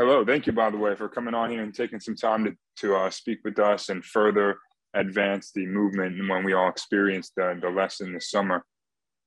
Hello, 0.00 0.24
thank 0.24 0.46
you, 0.46 0.54
by 0.54 0.70
the 0.70 0.78
way, 0.78 0.94
for 0.94 1.10
coming 1.10 1.34
on 1.34 1.50
here 1.50 1.62
and 1.62 1.74
taking 1.74 2.00
some 2.00 2.16
time 2.16 2.46
to, 2.46 2.56
to 2.76 2.96
uh, 2.96 3.10
speak 3.10 3.40
with 3.44 3.58
us 3.58 3.90
and 3.90 4.02
further 4.02 4.56
advance 4.94 5.52
the 5.54 5.66
movement 5.66 6.18
and 6.18 6.26
when 6.26 6.42
we 6.42 6.54
all 6.54 6.70
experienced 6.70 7.34
the, 7.36 7.58
the 7.60 7.68
lesson 7.68 8.14
this 8.14 8.30
summer. 8.30 8.64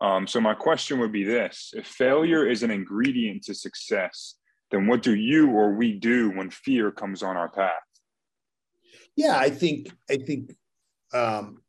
Um, 0.01 0.26
so, 0.26 0.41
my 0.41 0.56
question 0.56 0.99
would 0.99 1.12
be 1.12 1.24
this 1.24 1.76
If 1.76 1.86
failure 1.86 2.49
is 2.49 2.64
an 2.64 2.72
ingredient 2.72 3.43
to 3.43 3.54
success, 3.54 4.34
then 4.72 4.88
what 4.88 5.04
do 5.04 5.14
you 5.14 5.51
or 5.51 5.76
we 5.76 5.93
do 5.93 6.32
when 6.32 6.49
fear 6.49 6.89
comes 6.89 7.22
on 7.22 7.38
our 7.38 7.49
path? 7.49 7.74
yeah. 9.16 9.38
I 9.38 9.51
think 9.51 9.91
I 10.10 10.18
think 10.18 10.56
um, 11.14 11.62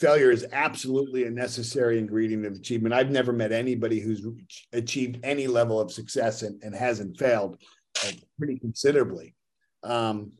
failure 0.00 0.30
is 0.30 0.46
absolutely 0.52 1.24
a 1.24 1.30
necessary 1.30 1.98
ingredient 1.98 2.46
of 2.46 2.54
achievement. 2.54 2.94
I've 2.94 3.10
never 3.10 3.32
met 3.32 3.52
anybody 3.52 4.00
who's 4.00 4.26
achieved 4.72 5.20
any 5.22 5.46
level 5.46 5.78
of 5.78 5.92
success 5.92 6.42
and, 6.42 6.60
and 6.62 6.74
hasn't 6.74 7.18
failed 7.18 7.60
pretty 8.38 8.58
considerably. 8.58 9.34
Um, 9.82 10.32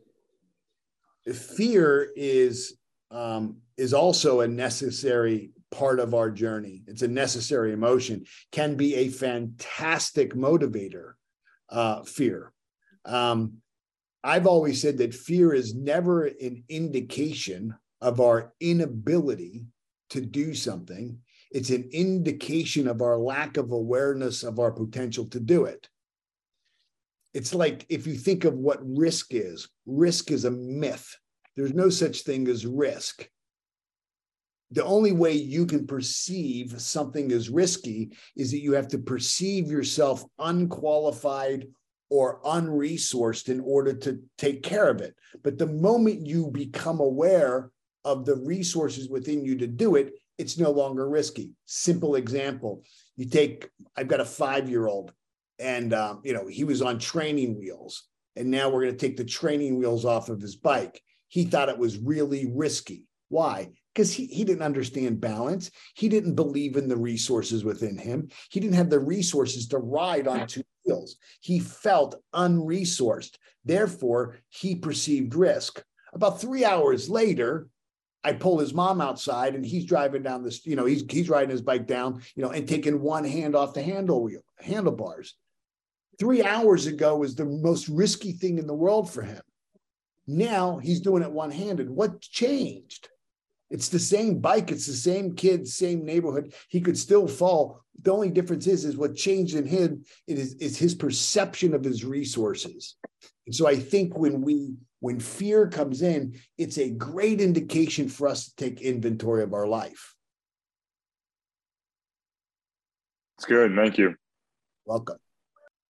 fear 1.33 2.09
is 2.17 2.79
um, 3.11 3.59
is 3.77 3.93
also 3.93 4.41
a 4.41 4.49
necessary 4.49 5.51
part 5.71 6.01
of 6.01 6.15
our 6.15 6.31
journey. 6.31 6.83
It's 6.87 7.03
a 7.03 7.09
necessary 7.09 7.73
emotion. 7.73 8.25
Can 8.53 8.77
be 8.77 8.95
a 8.95 9.09
fantastic 9.09 10.35
motivator. 10.35 11.13
Uh, 11.69 12.03
fear. 12.03 12.53
Um, 13.05 13.59
I've 14.25 14.47
always 14.47 14.83
said 14.83 14.99
that 14.99 15.15
fear 15.15 15.55
is 15.55 15.75
never 15.75 16.25
an 16.25 16.65
indication 16.69 17.75
of 18.01 18.21
our 18.21 18.53
inability 18.61 19.65
to 20.11 20.21
do 20.21 20.55
something. 20.55 21.19
It's 21.51 21.71
an 21.71 21.89
indication 21.93 22.89
of 22.89 23.03
our 23.03 23.19
lack 23.19 23.57
of 23.57 23.73
awareness 23.73 24.43
of 24.43 24.59
our 24.59 24.71
potential 24.71 25.27
to 25.27 25.41
do 25.41 25.65
it. 25.65 25.89
It's 27.35 27.55
like 27.55 27.87
if 27.89 28.07
you 28.07 28.15
think 28.15 28.45
of 28.45 28.55
what 28.55 28.79
risk 28.83 29.29
is, 29.35 29.69
risk 29.87 30.31
is 30.31 30.45
a 30.45 30.51
myth. 30.51 31.17
There's 31.57 31.75
no 31.75 31.89
such 31.89 32.23
thing 32.23 32.49
as 32.49 32.67
risk. 32.67 33.29
The 34.73 34.85
only 34.85 35.13
way 35.13 35.33
you 35.33 35.67
can 35.67 35.87
perceive 35.87 36.81
something 36.81 37.33
as 37.33 37.51
risky 37.51 38.13
is 38.37 38.53
that 38.53 38.61
you 38.61 38.73
have 38.75 38.89
to 38.89 38.99
perceive 38.99 39.69
yourself 39.69 40.25
unqualified 40.39 41.67
or 42.09 42.41
unresourced 42.43 43.49
in 43.49 43.61
order 43.61 43.93
to 43.95 44.21
take 44.39 44.63
care 44.63 44.89
of 44.89 45.01
it. 45.01 45.15
But 45.43 45.59
the 45.59 45.67
moment 45.67 46.27
you 46.27 46.51
become 46.51 47.01
aware 47.01 47.71
of 48.05 48.25
the 48.25 48.37
resources 48.37 49.09
within 49.09 49.45
you 49.45 49.57
to 49.59 49.67
do 49.67 49.97
it, 49.97 50.15
it's 50.39 50.59
no 50.59 50.71
longer 50.71 51.09
risky. 51.09 51.53
Simple 51.67 52.15
example 52.15 52.83
you 53.17 53.27
take, 53.27 53.69
I've 53.97 54.09
got 54.09 54.21
a 54.21 54.25
five 54.25 54.71
year 54.71 54.87
old, 54.87 55.13
and 55.59 55.93
um, 55.93 56.23
you 56.25 56.33
know 56.33 56.47
he 56.47 56.65
was 56.65 56.81
on 56.81 56.99
training 56.99 57.59
wheels, 57.59 58.09
and 58.35 58.51
now 58.51 58.71
we're 58.71 58.83
going 58.83 58.97
to 58.97 59.07
take 59.07 59.19
the 59.19 59.25
training 59.25 59.79
wheels 59.79 60.07
off 60.07 60.31
of 60.31 60.41
his 60.41 60.57
bike. 60.57 61.03
He 61.29 61.45
thought 61.45 61.69
it 61.69 61.77
was 61.77 61.99
really 61.99 62.51
risky. 62.51 63.05
Why? 63.29 63.69
Because 63.95 64.13
he, 64.13 64.25
he 64.27 64.45
didn't 64.45 64.63
understand 64.63 65.21
balance. 65.21 65.71
He 65.95 66.09
didn't 66.09 66.35
believe 66.35 66.77
in 66.77 66.89
the 66.89 66.97
resources 66.97 67.63
within 67.63 67.99
him. 67.99 68.31
He 68.51 68.59
didn't 68.59 68.77
have 68.77 68.91
the 68.91 68.99
resources 68.99 69.69
to 69.69 69.79
ride 69.79 70.27
on 70.27 70.47
two 70.47 70.63
wheels. 70.87 71.17
He 71.41 71.59
felt 71.61 72.17
unresourced. 72.35 73.37
Therefore, 73.65 74.39
he 74.49 74.75
perceived 74.75 75.35
risk. 75.35 75.85
About 76.15 76.41
three 76.41 76.65
hours 76.65 77.11
later, 77.11 77.69
I 78.23 78.35
pull 78.35 78.59
his 78.59 78.75
mom 78.75 79.01
outside 79.01 79.55
and 79.55 79.64
he's 79.64 79.87
driving 79.87 80.23
down 80.23 80.43
this, 80.43 80.66
you 80.66 80.77
know, 80.77 80.85
he's 80.85 81.05
he's 81.11 81.31
riding 81.31 81.51
his 81.51 81.62
bike 81.62 81.87
down, 81.87 82.23
you 82.35 82.43
know, 82.43 82.51
and 82.51 82.68
taking 82.68 83.01
one 83.01 83.25
hand 83.25 83.57
off 83.57 83.75
the 83.75 83.83
handle 83.83 84.23
wheel, 84.23 84.43
handlebars. 84.61 85.35
Three 86.18 86.43
hours 86.43 86.87
ago 86.87 87.16
was 87.16 87.35
the 87.35 87.47
most 87.47 87.89
risky 87.89 88.33
thing 88.33 88.59
in 88.59 88.66
the 88.66 88.75
world 88.75 89.11
for 89.11 89.23
him. 89.23 89.41
Now 90.27 90.79
he's 90.79 91.01
doing 91.01 91.23
it 91.23 91.33
one-handed. 91.33 91.89
What 91.89 92.21
changed? 92.21 93.09
It's 93.71 93.89
the 93.89 93.99
same 93.99 94.41
bike, 94.41 94.71
it's 94.71 94.87
the 94.87 94.93
same 94.93 95.35
kid, 95.35 95.66
same 95.66 96.05
neighborhood. 96.05 96.53
He 96.68 96.81
could 96.81 96.99
still 96.99 97.27
fall. 97.27 97.81
The 98.03 98.12
only 98.12 98.31
difference 98.31 98.66
is, 98.66 98.85
is 98.85 98.97
what 98.97 99.14
changed 99.14 99.55
in 99.55 99.66
him 99.66 100.05
is, 100.27 100.55
is 100.55 100.77
his 100.77 100.95
perception 100.95 101.75
of 101.75 101.85
his 101.85 102.05
resources. 102.05 102.97
And 103.47 103.55
so 103.55 103.66
I 103.66 103.77
think 103.77 104.16
when 104.16 104.43
we 104.43 104.75
when 105.01 105.19
fear 105.19 105.67
comes 105.67 106.03
in, 106.03 106.39
it's 106.57 106.79
a 106.79 106.91
great 106.91 107.41
indication 107.41 108.09
for 108.09 108.29
us 108.29 108.47
to 108.47 108.57
take 108.57 108.81
inventory 108.81 109.43
of 109.43 109.53
our 109.53 109.67
life. 109.67 110.15
It's 113.39 113.47
good. 113.47 113.75
Thank 113.75 113.97
you. 113.97 114.15
Welcome. 114.85 115.17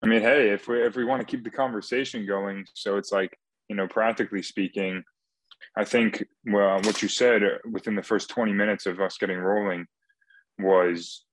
I 0.03 0.07
mean, 0.07 0.23
hey, 0.23 0.51
if 0.51 0.69
we 0.69 0.83
if 0.83 0.97
we 0.97 1.05
want 1.05 1.21
to 1.21 1.27
keep 1.27 1.45
the 1.45 1.51
conversation 1.51 2.27
going, 2.27 2.65
so 2.75 2.97
it's 2.97 3.13
like 3.13 3.37
you 3.69 3.77
know, 3.77 3.87
practically 3.87 4.43
speaking, 4.43 5.03
I 5.77 5.85
think 5.85 6.25
well, 6.47 6.81
what 6.83 7.03
you 7.03 7.09
said 7.09 7.43
uh, 7.43 7.59
within 7.71 7.97
the 7.97 8.03
first 8.03 8.31
twenty 8.31 8.53
minutes 8.53 8.87
of 8.87 9.01
us 9.01 9.19
getting 9.19 9.39
rolling 9.39 9.87
was 10.59 11.25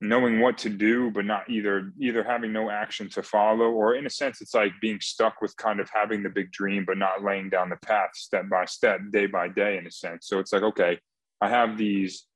knowing 0.00 0.40
what 0.40 0.58
to 0.58 0.68
do, 0.68 1.10
but 1.10 1.24
not 1.24 1.48
either 1.48 1.92
either 1.98 2.22
having 2.22 2.52
no 2.52 2.70
action 2.70 3.08
to 3.10 3.22
follow, 3.22 3.70
or 3.70 3.94
in 3.94 4.06
a 4.06 4.10
sense, 4.10 4.40
it's 4.40 4.54
like 4.54 4.72
being 4.80 5.00
stuck 5.00 5.40
with 5.40 5.56
kind 5.56 5.80
of 5.80 5.88
having 5.94 6.22
the 6.22 6.28
big 6.28 6.50
dream, 6.52 6.84
but 6.84 6.98
not 6.98 7.22
laying 7.22 7.48
down 7.48 7.70
the 7.70 7.76
path 7.76 8.10
step 8.14 8.48
by 8.48 8.64
step, 8.64 9.00
day 9.10 9.26
by 9.26 9.48
day, 9.48 9.78
in 9.78 9.86
a 9.86 9.90
sense. 9.90 10.26
So 10.26 10.38
it's 10.38 10.52
like, 10.52 10.62
okay, 10.62 10.98
I 11.40 11.48
have 11.48 11.78
these 11.78 12.26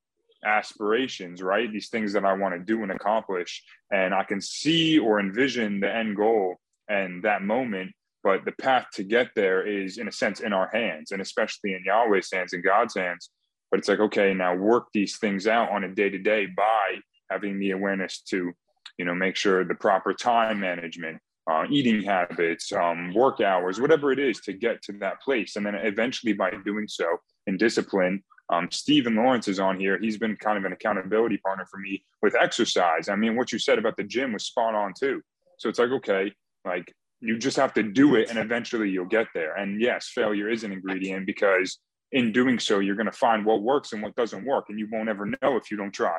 aspirations, 0.45 1.43
right? 1.43 1.71
These 1.73 1.89
things 1.89 2.13
that 2.13 2.25
I 2.25 2.33
want 2.35 2.55
to 2.55 2.61
do 2.61 2.83
and 2.83 2.93
accomplish. 2.93 3.63
And 3.91 4.15
I 4.15 4.25
can 4.25 4.41
see 4.41 4.99
or 4.99 5.21
envision 5.21 5.81
the 5.81 5.95
end 5.95 6.17
goal 6.17 6.57
and 6.89 7.23
that 7.25 7.43
moment. 7.43 7.93
But 8.23 8.45
the 8.45 8.53
path 8.53 8.87
to 8.95 9.05
get 9.05 9.29
there 9.35 9.67
is, 9.67 9.99
in 9.99 10.09
a 10.09 10.13
sense, 10.13 10.41
in 10.41 10.53
our 10.53 10.69
hands, 10.73 11.13
and 11.13 11.23
especially 11.23 11.75
in 11.75 11.85
Yahweh's 11.85 12.31
hands 12.33 12.53
and 12.53 12.65
God's 12.65 12.95
hands. 12.95 13.31
But 13.71 13.81
it's 13.81 13.89
like, 13.89 14.01
okay, 14.01 14.35
now 14.35 14.55
work 14.55 14.89
these 14.93 15.19
things 15.19 15.47
out 15.47 15.71
on 15.71 15.85
a 15.85 15.95
day 15.95 16.11
to 16.11 16.19
day 16.19 16.47
by 16.47 17.01
having 17.31 17.59
the 17.59 17.70
awareness 17.72 18.20
to 18.31 18.53
you 18.99 19.05
know, 19.05 19.14
make 19.14 19.37
sure 19.37 19.64
the 19.64 19.74
proper 19.74 20.12
time 20.12 20.61
management, 20.61 21.18
uh, 21.51 21.64
eating 21.70 22.03
habits, 22.03 22.72
um, 22.72 23.14
work 23.14 23.41
hours, 23.41 23.81
whatever 23.81 24.12
it 24.12 24.18
is 24.18 24.41
to 24.41 24.53
get 24.53 24.83
to 24.83 24.93
that 24.95 25.22
place. 25.22 25.57
And 25.57 25.64
then 25.64 25.76
eventually 25.76 26.33
by 26.33 26.51
doing 26.64 26.87
so 26.89 27.07
in 27.47 27.57
discipline, 27.57 28.22
um, 28.51 28.68
Stephen 28.70 29.14
Lawrence 29.14 29.47
is 29.47 29.61
on 29.61 29.79
here. 29.79 29.99
He's 30.01 30.18
been 30.18 30.37
kind 30.37 30.59
of 30.59 30.64
an 30.64 30.72
accountability 30.72 31.39
partner 31.39 31.66
for 31.70 31.79
me 31.79 32.03
with 32.22 32.35
exercise. 32.35 33.09
I 33.09 33.16
mean, 33.16 33.37
what 33.37 33.53
you 33.53 33.59
said 33.59 33.79
about 33.79 33.97
the 33.97 34.05
gym 34.05 34.33
was 34.33 34.45
spot 34.45 34.74
on 34.74 34.95
too. 34.99 35.22
So 35.59 35.68
it's 35.68 35.79
like, 35.79 35.91
okay, 35.91 36.33
like 36.64 36.93
you 37.20 37.39
just 37.39 37.57
have 37.57 37.74
to 37.74 37.83
do 37.83 38.14
it 38.14 38.31
and 38.31 38.39
eventually 38.39 38.91
you'll 38.91 39.07
get 39.07 39.26
there. 39.35 39.55
And 39.55 39.81
yes, 39.81 40.11
failure 40.14 40.49
is 40.49 40.64
an 40.64 40.72
ingredient 40.72 41.26
because 41.26 41.79
in 42.11 42.33
doing 42.33 42.59
so, 42.59 42.79
you're 42.79 42.97
going 42.97 43.07
to 43.07 43.12
find 43.12 43.45
what 43.45 43.62
works 43.62 43.93
and 43.93 44.03
what 44.03 44.16
doesn't 44.16 44.47
work. 44.47 44.66
And 44.70 44.79
you 44.79 44.89
won't 44.91 45.11
ever 45.11 45.26
know 45.26 45.57
if 45.57 45.70
you 45.70 45.76
don't 45.76 45.93
try. 45.93 46.18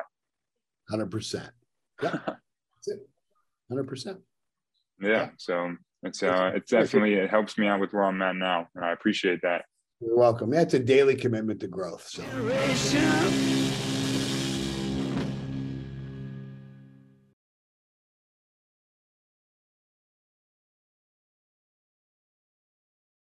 100%. 0.92 1.48
Yeah. 2.02 2.10
That's 2.26 2.88
it. 2.88 3.08
100%. 3.72 4.18
Yeah. 5.00 5.30
So 5.36 5.76
it's, 6.02 6.22
uh, 6.22 6.52
it's 6.54 6.70
definitely, 6.70 7.14
it 7.14 7.30
helps 7.30 7.58
me 7.58 7.66
out 7.66 7.80
with 7.80 7.92
where 7.92 8.04
I'm 8.04 8.20
at 8.22 8.36
now. 8.36 8.68
And 8.74 8.84
I 8.84 8.92
appreciate 8.92 9.40
that. 9.42 9.64
You're 10.00 10.16
welcome. 10.16 10.50
That's 10.50 10.74
a 10.74 10.78
daily 10.78 11.14
commitment 11.14 11.60
to 11.60 11.68
growth. 11.68 12.08
So. 12.08 13.69